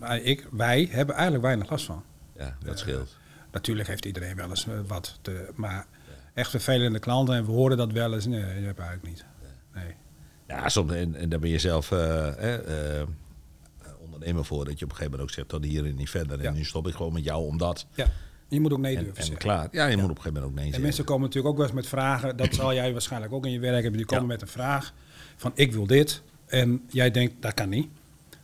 eh, 0.00 0.26
ik, 0.26 0.46
wij 0.50 0.88
hebben 0.90 1.14
eigenlijk 1.14 1.44
weinig 1.44 1.70
last 1.70 1.84
van. 1.84 2.02
ja 2.38 2.56
dat 2.64 2.78
scheelt. 2.78 3.16
Natuurlijk 3.52 3.88
heeft 3.88 4.04
iedereen 4.04 4.36
wel 4.36 4.48
eens 4.48 4.66
eh, 4.66 4.78
wat 4.86 5.18
te... 5.22 5.50
Maar 5.54 5.86
echt 6.34 6.50
vervelende 6.50 6.98
klanten, 6.98 7.34
en 7.34 7.44
we 7.46 7.52
horen 7.52 7.76
dat 7.76 7.92
wel 7.92 8.14
eens... 8.14 8.26
Nee, 8.26 8.40
dat 8.40 8.48
heb 8.48 8.78
ik 8.78 8.78
eigenlijk 8.78 9.02
niet. 9.02 9.24
Nee. 9.74 9.94
Ja, 10.48 10.68
soms, 10.68 10.92
en, 10.92 11.14
en 11.14 11.28
daar 11.28 11.38
ben 11.38 11.50
je 11.50 11.58
zelf 11.58 11.92
eh, 11.92 12.28
eh, 12.28 13.00
eh, 13.00 13.08
ondernemer 13.98 14.44
voor. 14.44 14.64
Dat 14.64 14.78
je 14.78 14.84
op 14.84 14.90
een 14.90 14.96
gegeven 14.96 15.04
moment 15.10 15.22
ook 15.22 15.30
zegt, 15.34 15.48
tot 15.48 15.64
hier 15.64 15.84
en 15.86 15.94
niet 15.96 16.10
verder. 16.10 16.42
Ja. 16.42 16.48
En 16.48 16.54
nu 16.54 16.64
stop 16.64 16.86
ik 16.88 16.94
gewoon 16.94 17.12
met 17.12 17.24
jou 17.24 17.46
omdat. 17.46 17.86
Ja. 17.94 18.06
Je 18.48 18.60
moet 18.60 18.72
ook 18.72 18.78
nee 18.78 18.96
En, 18.96 19.02
durven 19.04 19.18
en 19.20 19.26
zeggen. 19.26 19.42
klaar. 19.42 19.68
Ja, 19.70 19.86
je 19.86 19.96
moet 19.96 20.04
op 20.04 20.16
een 20.16 20.16
gegeven 20.16 20.32
moment 20.32 20.44
ook 20.50 20.54
nee 20.54 20.64
En 20.64 20.64
zeggen. 20.66 20.82
mensen 20.82 21.04
komen 21.04 21.22
natuurlijk 21.22 21.48
ook 21.52 21.56
wel 21.56 21.66
eens 21.66 21.74
met 21.76 21.86
vragen. 21.86 22.36
Dat 22.36 22.54
zal 22.54 22.74
jij 22.74 22.92
waarschijnlijk 22.92 23.32
ook 23.32 23.44
in 23.46 23.52
je 23.52 23.58
werk 23.58 23.74
hebben. 23.82 23.96
Die 23.96 24.06
komen 24.06 24.24
Ja. 24.24 24.30
met 24.32 24.42
een 24.42 24.48
vraag 24.48 24.92
van 25.36 25.52
ik 25.54 25.72
wil 25.72 25.86
dit. 25.86 26.22
En 26.46 26.82
jij 26.88 27.10
denkt 27.10 27.34
dat 27.40 27.54
kan 27.54 27.68
niet. 27.68 27.88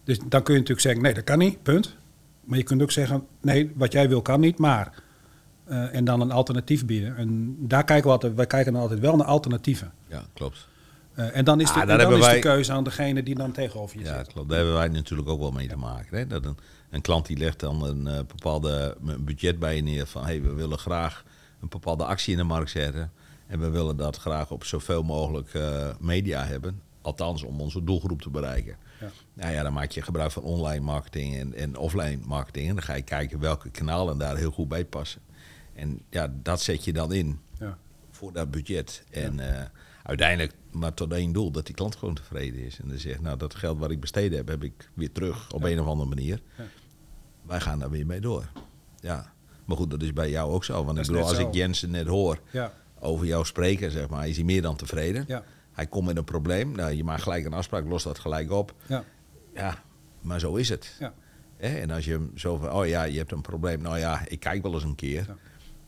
Dus 0.04 0.18
dan 0.18 0.42
kun 0.42 0.52
je 0.54 0.60
natuurlijk 0.60 0.80
zeggen 0.86 1.02
nee 1.02 1.14
dat 1.14 1.24
kan 1.24 1.38
niet, 1.38 1.62
punt. 1.62 1.96
Maar 2.44 2.58
je 2.58 2.64
kunt 2.64 2.82
ook 2.82 2.90
zeggen 2.90 3.26
nee 3.40 3.72
wat 3.74 3.92
jij 3.92 4.08
wil 4.08 4.22
kan 4.22 4.40
niet, 4.40 4.58
maar. 4.58 5.02
eh, 5.64 5.94
en 5.94 6.04
dan 6.04 6.20
een 6.20 6.30
alternatief 6.30 6.86
bieden. 6.86 7.16
En 7.16 7.56
daar 7.58 7.84
kijken 7.84 8.04
we 8.06 8.10
altijd, 8.12 8.34
wij 8.34 8.46
kijken 8.46 8.72
dan 8.72 8.82
altijd 8.82 9.00
wel 9.00 9.16
naar 9.16 9.26
alternatieven. 9.26 9.92
Ja, 10.08 10.22
klopt. 10.34 10.68
Eh, 11.14 11.36
en 11.36 11.44
dan 11.44 11.60
is, 11.60 11.66
de, 11.66 11.72
Ah, 11.74 11.80
en 11.90 11.98
dan 11.98 12.12
is 12.14 12.18
wij- 12.20 12.34
de 12.34 12.40
keuze 12.40 12.72
aan 12.72 12.84
degene 12.84 13.22
die 13.22 13.34
dan 13.34 13.52
tegenover 13.52 13.98
je 13.98 14.04
Ja, 14.04 14.18
zit. 14.18 14.26
klopt. 14.32 14.48
Daar 14.48 14.56
hebben 14.58 14.74
wij 14.76 14.88
natuurlijk 14.88 15.28
ook 15.28 15.40
wel 15.40 15.50
mee 15.52 15.68
te 15.68 15.76
maken. 15.76 16.18
Hè? 16.18 16.26
Dat 16.26 16.44
een, 16.44 16.56
een 16.90 17.00
klant 17.00 17.26
die 17.26 17.36
legt 17.36 17.60
dan 17.60 17.84
een 17.84 18.06
eh, 18.06 18.16
bepaalde 18.16 18.96
budget 19.20 19.58
bij 19.58 19.76
je 19.76 19.82
neer 19.82 20.06
van 20.06 20.24
hey, 20.24 20.42
we 20.42 20.52
willen 20.52 20.78
graag 20.78 21.24
een 21.60 21.68
bepaalde 21.68 22.04
actie 22.04 22.32
in 22.32 22.38
de 22.38 22.44
markt 22.44 22.70
zetten. 22.70 23.12
En 23.46 23.60
we 23.60 23.68
willen 23.70 23.96
dat 23.96 24.16
graag 24.16 24.50
op 24.50 24.64
zoveel 24.64 25.02
mogelijk 25.02 25.54
eh, 25.54 25.88
media 26.00 26.44
hebben. 26.44 26.80
Althans, 27.00 27.42
om 27.42 27.60
onze 27.60 27.84
doelgroep 27.84 28.22
te 28.22 28.30
bereiken. 28.30 28.76
Ja. 29.00 29.06
Nou 29.34 29.52
ja, 29.52 29.62
dan 29.62 29.72
maak 29.72 29.90
je 29.90 30.02
gebruik 30.02 30.30
van 30.30 30.42
online 30.42 30.84
marketing 30.84 31.36
en, 31.36 31.54
en 31.54 31.76
offline 31.76 32.18
marketing. 32.24 32.68
En 32.68 32.74
dan 32.74 32.84
ga 32.84 32.94
je 32.94 33.02
kijken 33.02 33.38
welke 33.40 33.70
kanalen 33.70 34.18
daar 34.18 34.36
heel 34.36 34.50
goed 34.50 34.68
bij 34.68 34.84
passen. 34.84 35.20
En 35.74 36.00
ja, 36.10 36.32
dat 36.42 36.60
zet 36.60 36.84
je 36.84 36.92
dan 36.92 37.12
in 37.12 37.40
Ja. 37.58 37.76
voor 38.10 38.32
dat 38.32 38.50
budget. 38.50 39.04
En 39.10 39.40
uiteindelijk 40.02 40.52
maar 40.70 40.94
tot 40.94 41.12
één 41.12 41.32
doel, 41.32 41.50
dat 41.50 41.66
die 41.66 41.74
klant 41.74 41.96
gewoon 41.96 42.14
tevreden 42.14 42.60
is. 42.64 42.80
En 42.80 42.88
dan 42.88 42.98
zegt, 42.98 43.20
nou 43.20 43.36
dat 43.36 43.54
geld 43.54 43.78
wat 43.78 43.90
ik 43.90 44.00
besteed 44.00 44.34
heb, 44.34 44.48
heb 44.48 44.62
ik 44.64 44.90
weer 44.94 45.12
terug 45.12 45.52
op 45.52 45.62
een 45.62 45.80
of 45.80 45.86
andere 45.86 46.08
manier. 46.08 46.40
Ja. 46.58 46.64
Wij 47.42 47.60
gaan 47.60 47.78
daar 47.78 47.90
weer 47.90 48.06
mee 48.06 48.20
door. 48.20 48.50
Ja, 49.00 49.32
maar 49.64 49.76
goed, 49.76 49.90
dat 49.90 50.02
is 50.02 50.12
bij 50.12 50.30
jou 50.30 50.52
ook 50.52 50.64
zo. 50.64 50.84
Want 50.84 50.98
ik 50.98 51.06
bedoel, 51.06 51.22
als 51.22 51.36
zo. 51.36 51.48
ik 51.48 51.54
Jensen 51.54 51.90
net 51.90 52.06
hoor 52.06 52.38
Ja. 52.50 52.72
over 52.98 53.26
jou 53.26 53.44
spreken, 53.44 53.90
zeg 53.90 54.08
maar, 54.08 54.28
is 54.28 54.36
hij 54.36 54.44
meer 54.44 54.62
dan 54.62 54.76
tevreden. 54.76 55.24
Ja. 55.26 55.44
Hij 55.72 55.86
komt 55.86 56.06
met 56.06 56.16
een 56.16 56.24
probleem, 56.24 56.72
nou 56.72 56.92
je 56.92 57.04
maakt 57.04 57.22
gelijk 57.22 57.44
een 57.44 57.52
afspraak, 57.52 57.86
los 57.86 58.02
dat 58.02 58.18
gelijk 58.18 58.50
op. 58.50 58.74
Ja. 58.86 59.04
Ja, 59.54 59.82
maar 60.20 60.40
zo 60.40 60.54
is 60.54 60.68
het. 60.68 61.00
En 61.56 61.90
als 61.90 62.04
je 62.04 62.12
hem 62.12 62.30
zo 62.34 62.56
van, 62.56 62.72
oh 62.72 62.86
ja, 62.86 63.02
je 63.02 63.18
hebt 63.18 63.32
een 63.32 63.40
probleem, 63.40 63.80
nou 63.82 63.98
ja, 63.98 64.22
ik 64.28 64.40
kijk 64.40 64.62
wel 64.62 64.74
eens 64.74 64.82
een 64.82 64.94
keer. 64.94 65.36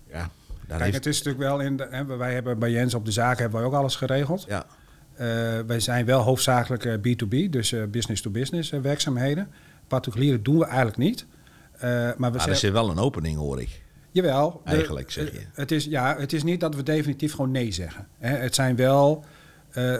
Ja. 0.08 0.30
Kijk, 0.68 0.80
heeft... 0.82 0.94
het 0.94 1.06
is 1.06 1.22
natuurlijk 1.22 1.44
wel 1.44 1.60
in 1.60 1.76
de, 1.76 1.86
hè, 1.90 2.04
wij 2.16 2.34
hebben 2.34 2.58
bij 2.58 2.70
Jens 2.70 2.94
op 2.94 3.04
de 3.04 3.10
zaken 3.12 3.40
hebben 3.42 3.58
wij 3.60 3.68
ook 3.68 3.74
alles 3.74 3.96
geregeld. 3.96 4.44
Ja, 4.48 4.64
Eh, 5.14 5.26
wij 5.66 5.80
zijn 5.80 6.04
wel 6.06 6.20
hoofdzakelijk 6.20 6.84
eh, 6.84 6.94
B2B, 6.94 7.50
dus 7.50 7.72
eh, 7.72 7.82
business-to-business 7.90 8.72
eh, 8.72 8.80
werkzaamheden. 8.80 9.48
Particulieren 9.88 10.42
doen 10.42 10.58
we 10.58 10.64
eigenlijk 10.64 10.96
niet. 10.96 11.26
Maar 11.80 12.06
we 12.08 12.14
maar 12.18 12.34
er 12.34 12.40
zijn, 12.40 12.56
zit 12.56 12.72
wel 12.72 12.90
een 12.90 12.98
opening, 12.98 13.36
hoor 13.36 13.60
ik. 13.60 13.82
jawel. 14.10 14.60
de- 14.64 14.70
Eigenlijk, 14.70 15.10
zeg 15.10 15.32
je. 15.32 15.40
Het 15.54 15.70
is, 15.70 15.84
ja, 15.84 16.16
het 16.18 16.32
is 16.32 16.42
niet 16.42 16.60
dat 16.60 16.74
we 16.74 16.82
definitief 16.82 17.30
gewoon 17.34 17.50
nee 17.50 17.72
zeggen. 17.72 18.06
Hè. 18.18 18.36
Het 18.36 18.54
zijn 18.54 18.76
wel... 18.76 19.24
eh, 19.70 19.94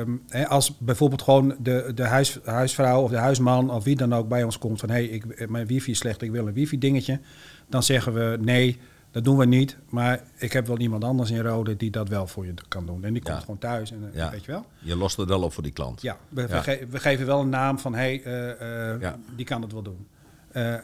ehm, 0.00 0.16
als 0.48 0.78
bijvoorbeeld 0.78 1.22
gewoon 1.22 1.56
de, 1.60 1.92
de 1.94 2.02
huis, 2.04 2.38
huisvrouw 2.44 3.02
of 3.02 3.10
de 3.10 3.16
huisman 3.16 3.70
of 3.70 3.84
wie 3.84 3.96
dan 3.96 4.14
ook 4.14 4.28
bij 4.28 4.42
ons 4.42 4.58
komt 4.58 4.80
van... 4.80 4.88
hé, 4.90 4.94
hey, 4.94 5.04
ik- 5.04 5.48
mijn 5.48 5.66
wifi 5.66 5.90
is 5.90 5.98
slecht, 5.98 6.22
ik 6.22 6.30
wil 6.30 6.46
een 6.46 6.52
wifi 6.52 6.78
dingetje. 6.78 7.20
Dan 7.68 7.82
zeggen 7.82 8.12
we 8.12 8.38
nee, 8.40 8.78
dat 9.10 9.24
doen 9.24 9.36
we 9.36 9.44
niet. 9.46 9.76
Maar 9.88 10.20
ik 10.36 10.52
heb 10.52 10.66
wel 10.66 10.78
iemand 10.78 11.04
anders 11.04 11.30
in 11.30 11.40
Rode 11.40 11.76
die 11.76 11.90
dat 11.90 12.08
wel 12.08 12.26
voor 12.26 12.46
je 12.46 12.54
kan 12.68 12.86
doen. 12.86 13.04
En 13.04 13.12
die 13.12 13.22
komt 13.22 13.34
Ja. 13.34 13.40
gewoon 13.40 13.58
thuis 13.58 13.90
en 13.92 14.08
eh, 14.12 14.16
Ja. 14.18 14.30
weet 14.30 14.44
je 14.44 14.52
wel. 14.52 14.64
Je 14.78 14.96
lost 14.96 15.16
het 15.16 15.28
wel 15.28 15.42
op 15.42 15.52
voor 15.52 15.62
die 15.62 15.72
klant. 15.72 16.02
Ja, 16.02 16.16
we, 16.28 16.46
we 16.46 16.54
Ja. 16.54 16.62
ge- 16.62 16.86
we 16.90 16.98
geven 17.00 17.26
wel 17.26 17.40
een 17.40 17.48
naam 17.48 17.78
van 17.78 17.94
hé, 17.94 17.98
hey, 17.98 18.22
eh, 18.22 18.94
eh, 19.06 19.12
die 19.36 19.44
kan 19.46 19.62
het 19.62 19.72
wel 19.72 19.82
doen. 19.82 20.06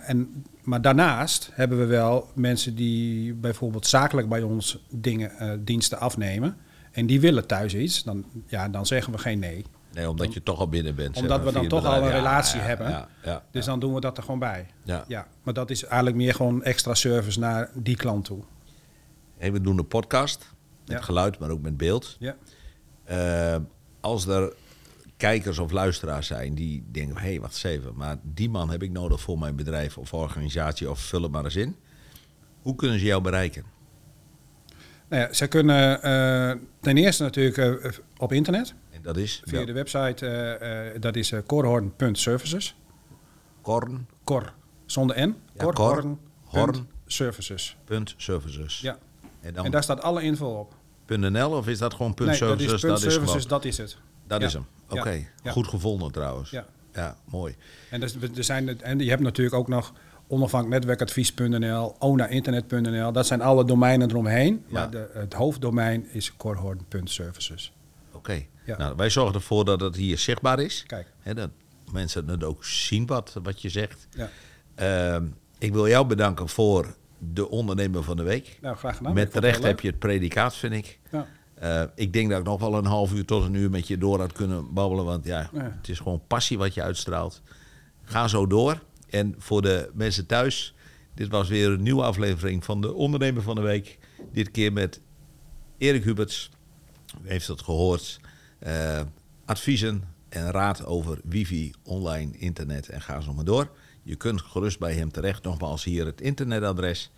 En, 0.07 0.45
maar 0.63 0.83
daarnaast 0.83 1.51
hebben 1.53 1.79
we 1.79 1.85
wel 1.85 2.29
mensen 2.35 2.75
die 2.75 3.35
bijvoorbeeld 3.35 3.87
zakelijk 3.87 4.29
bij 4.29 4.43
ons 4.43 4.85
dingen, 4.91 5.65
diensten 5.65 5.99
afnemen. 6.01 6.57
En 6.93 7.07
die 7.07 7.21
willen 7.21 7.47
thuis 7.47 7.75
iets, 7.75 8.03
dan, 8.03 8.25
ja, 8.47 8.69
dan 8.69 8.87
zeggen 8.87 9.13
we 9.13 9.19
geen 9.19 9.39
nee. 9.39 9.65
Nee, 9.95 10.09
omdat 10.09 10.35
je 10.35 10.43
toch 10.43 10.59
al 10.59 10.69
binnen 10.69 10.95
bent. 10.95 11.17
Omdat 11.17 11.45
we 11.45 11.53
dan 11.53 11.69
toch 11.69 11.85
al 11.85 12.03
een 12.03 12.11
relatie 12.11 12.61
ja, 12.61 12.67
hebben. 12.67 12.89
Ja, 12.89 13.09
ja, 13.25 13.43
Dus 13.51 13.65
dan 13.65 13.81
doen 13.81 13.95
we 13.95 14.01
dat 14.01 14.17
er 14.17 14.23
gewoon 14.23 14.39
bij. 14.39 14.67
ja. 14.83 15.05
Ja, 15.09 15.27
maar 15.43 15.55
dat 15.55 15.71
is 15.71 15.85
eigenlijk 15.85 16.17
meer 16.17 16.35
gewoon 16.35 16.63
extra 16.63 16.95
service 16.95 17.39
naar 17.39 17.71
die 17.75 17.97
klant 17.97 18.25
toe. 18.25 18.43
Hey, 19.37 19.53
we 19.53 19.61
doen 19.61 19.79
een 19.79 19.89
podcast. 19.89 20.53
Met 20.87 21.03
geluid, 21.03 21.39
maar 21.39 21.51
ook 21.51 21.63
met 21.63 21.77
beeld. 21.77 22.17
Ja, 22.19 22.37
Eh, 23.05 23.57
als 24.01 24.27
er 24.27 24.53
kijkers 25.17 25.59
of 25.59 25.71
luisteraars 25.71 26.27
zijn 26.27 26.55
die 26.55 26.85
denken... 26.91 27.17
hé, 27.17 27.23
hey, 27.29 27.41
wacht 27.41 27.53
eens 27.53 27.63
even, 27.63 27.93
maar 27.95 28.17
die 28.23 28.51
man 28.51 28.71
heb 28.71 28.83
ik 28.83 28.91
nodig 28.91 29.21
voor 29.21 29.39
mijn 29.39 29.57
bedrijf 29.57 29.99
of 29.99 30.13
organisatie... 30.13 30.91
of 30.91 30.99
vul 31.01 31.23
het 31.23 31.33
maar 31.33 31.45
eens 31.45 31.57
in. 31.57 31.77
Hoe 32.63 32.75
kunnen 32.75 32.99
ze 32.99 33.05
jou 33.05 33.23
bereiken? 33.23 33.65
nou 35.09 35.23
ja 35.23 35.33
ze 35.33 35.47
kunnen 35.47 36.03
eh, 36.03 36.61
ten 36.81 36.97
eerste 36.97 37.23
natuurlijk 37.23 37.85
eh, 37.85 37.91
op 38.17 38.33
internet. 38.33 38.75
Dat 39.05 39.17
is 39.17 39.43
Via 39.45 39.65
de 39.65 39.73
website, 39.73 40.27
eh, 40.27 40.95
eh, 40.95 41.01
dat 41.01 41.17
is 41.17 41.31
uh, 41.31 41.41
korhorn.services. 41.47 42.77
korn, 43.63 44.07
Kor, 44.25 44.53
zonder 44.87 45.29
N. 45.29 45.37
Ja. 45.55 45.71
Horn. 46.45 46.89
Services. 47.07 47.77
punt 47.85 48.15
services. 48.17 48.81
Ja, 48.81 48.99
En 49.41 49.55
dan 49.55 49.65
en 49.65 49.71
daar 49.71 49.83
staat 49.83 50.03
alle 50.03 50.23
info 50.23 50.47
op. 50.59 50.75
.nl 51.07 51.51
of 51.51 51.69
is 51.69 51.79
dat 51.79 51.95
gewoon 51.95 52.15
punt 52.15 52.31
nee, 52.31 52.39
dat 52.39 52.49
services? 52.49 52.73
is 52.73 52.81
punt 52.81 52.99
services, 52.99 53.47
dat 53.47 53.65
is 53.65 53.77
het. 53.79 53.97
dat 54.27 54.41
Ja. 54.41 54.47
is 54.47 54.53
hem. 54.53 54.67
Oké, 54.89 55.27
goed 55.45 55.69
gevonden 55.69 56.13
trouwens. 56.13 56.51
Ja. 56.51 56.67
ja 56.93 57.17
mooi. 57.25 57.55
En, 57.91 58.01
dus, 58.01 58.17
er 58.37 58.45
zijn, 58.45 58.81
en 58.81 58.99
je 58.99 59.11
hebt 59.11 59.23
natuurlijk 59.23 59.57
ook 59.57 59.69
nog 59.69 59.93
onafhankelijk 60.27 60.81
netwerkadvies.nl, 60.81 61.97
onainternet.nl. 61.99 63.13
Dat 63.13 63.27
zijn 63.27 63.43
alle 63.43 63.65
domeinen 63.65 64.11
eromheen. 64.11 64.65
Ja. 64.67 64.73
Maar 64.73 64.91
de, 64.91 65.11
het 65.13 65.33
hoofddomein 65.33 66.07
is 66.13 66.37
korhorn.services. 66.37 67.73
Oké. 68.31 68.47
Ja. 68.67 68.77
Nou, 68.77 68.97
wij 68.97 69.11
zorgen 69.11 69.35
ervoor 69.35 69.65
dat 69.65 69.81
het 69.81 69.97
hier 69.97 70.19
zichtbaar 70.19 70.61
is. 70.61 70.85
Kijk. 70.87 71.13
Hè, 71.21 71.35
dat 71.35 71.51
mensen 71.93 72.29
het 72.29 72.45
ook 72.45 72.65
zien 72.65 73.07
wat, 73.07 73.37
wat 73.43 73.63
je 73.63 73.69
zegt. 73.69 74.07
Ja. 74.11 74.31
Ehm, 74.75 75.27
ik 75.59 75.73
wil 75.73 75.89
jou 75.89 76.07
bedanken 76.07 76.49
voor 76.49 76.95
de 77.19 77.49
ondernemer 77.51 78.03
van 78.03 78.17
de 78.17 78.23
week. 78.23 78.59
Nou, 78.61 78.77
graag 78.77 78.97
gedaan. 78.97 79.15
Met 79.15 79.33
terecht 79.33 79.63
heb 79.63 79.81
je 79.81 79.89
het 79.89 79.99
predicaat, 79.99 80.57
vind 80.57 80.73
ik. 80.75 80.99
Ja. 81.11 81.27
Eh, 81.55 81.83
ik 81.95 82.13
denk 82.13 82.31
dat 82.31 82.39
ik 82.39 82.45
nog 82.45 82.61
wel 82.61 82.75
een 82.75 82.85
half 82.85 83.13
uur 83.13 83.25
tot 83.25 83.45
een 83.45 83.55
uur 83.55 83.71
met 83.71 83.89
je 83.89 83.99
door 83.99 84.21
had 84.21 84.33
kunnen 84.33 84.73
babbelen. 84.75 85.05
Want 85.05 85.25
ja, 85.25 85.49
Ja. 85.53 85.77
het 85.77 85.89
is 85.89 85.99
gewoon 85.99 86.23
passie 86.27 86.59
wat 86.59 86.75
je 86.75 86.83
uitstraalt. 86.83 87.43
Ga 88.05 88.29
zo 88.29 88.47
door. 88.47 88.83
En 89.11 89.35
voor 89.39 89.63
de 89.63 89.91
mensen 89.95 90.27
thuis, 90.27 90.75
dit 91.15 91.29
was 91.29 91.49
weer 91.49 91.71
een 91.71 91.83
nieuwe 91.83 92.03
aflevering 92.03 92.65
van 92.65 92.81
de 92.81 92.93
Ondernemer 92.93 93.43
van 93.43 93.55
de 93.55 93.61
Week. 93.61 93.99
Dit 94.33 94.51
keer 94.51 94.73
met 94.73 95.01
Erik 95.79 96.05
Huberts. 96.05 96.51
Heeft 97.23 97.47
het 97.47 97.63
gehoord. 97.63 98.21
Eh, 98.59 99.01
adviezen 99.45 100.05
en 100.29 100.51
raad 100.51 100.85
over 100.87 101.19
wifi, 101.25 101.73
online, 101.83 102.39
internet 102.39 102.89
en 102.89 103.01
ga 103.01 103.21
zo 103.21 103.33
maar 103.33 103.45
door. 103.45 103.71
Je 104.03 104.17
kunt 104.17 104.43
gerust 104.43 104.79
bij 104.79 104.95
hem 104.95 105.13
terecht. 105.13 105.43
Nogmaals 105.43 105.85
hier 105.85 106.07
het 106.07 106.21
internetadres. 106.21 107.11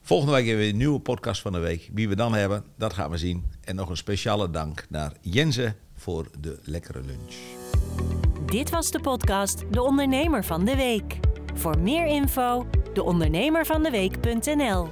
Volgende 0.00 0.32
week 0.32 0.46
hebben 0.46 0.64
we 0.64 0.70
een 0.70 0.76
nieuwe 0.76 1.00
podcast 1.00 1.40
van 1.40 1.52
de 1.52 1.58
week. 1.58 1.90
Wie 1.92 2.08
we 2.08 2.16
dan 2.16 2.34
hebben, 2.34 2.64
dat 2.76 2.92
gaan 2.92 3.10
we 3.10 3.18
zien. 3.18 3.44
En 3.60 3.76
nog 3.76 3.88
een 3.88 3.96
speciale 3.96 4.50
dank 4.50 4.86
naar 4.88 5.12
Jenze 5.20 5.74
voor 5.96 6.26
de 6.40 6.58
lekkere 6.62 7.00
lunch. 7.00 7.34
Dit 8.46 8.70
was 8.70 8.90
de 8.90 9.00
podcast 9.00 9.64
De 9.70 9.82
Ondernemer 9.82 10.44
van 10.44 10.64
de 10.64 10.76
Week. 10.76 11.18
Voor 11.54 11.78
meer 11.78 12.06
info, 12.06 12.66
deondernemervandeweek.nl 12.92 14.88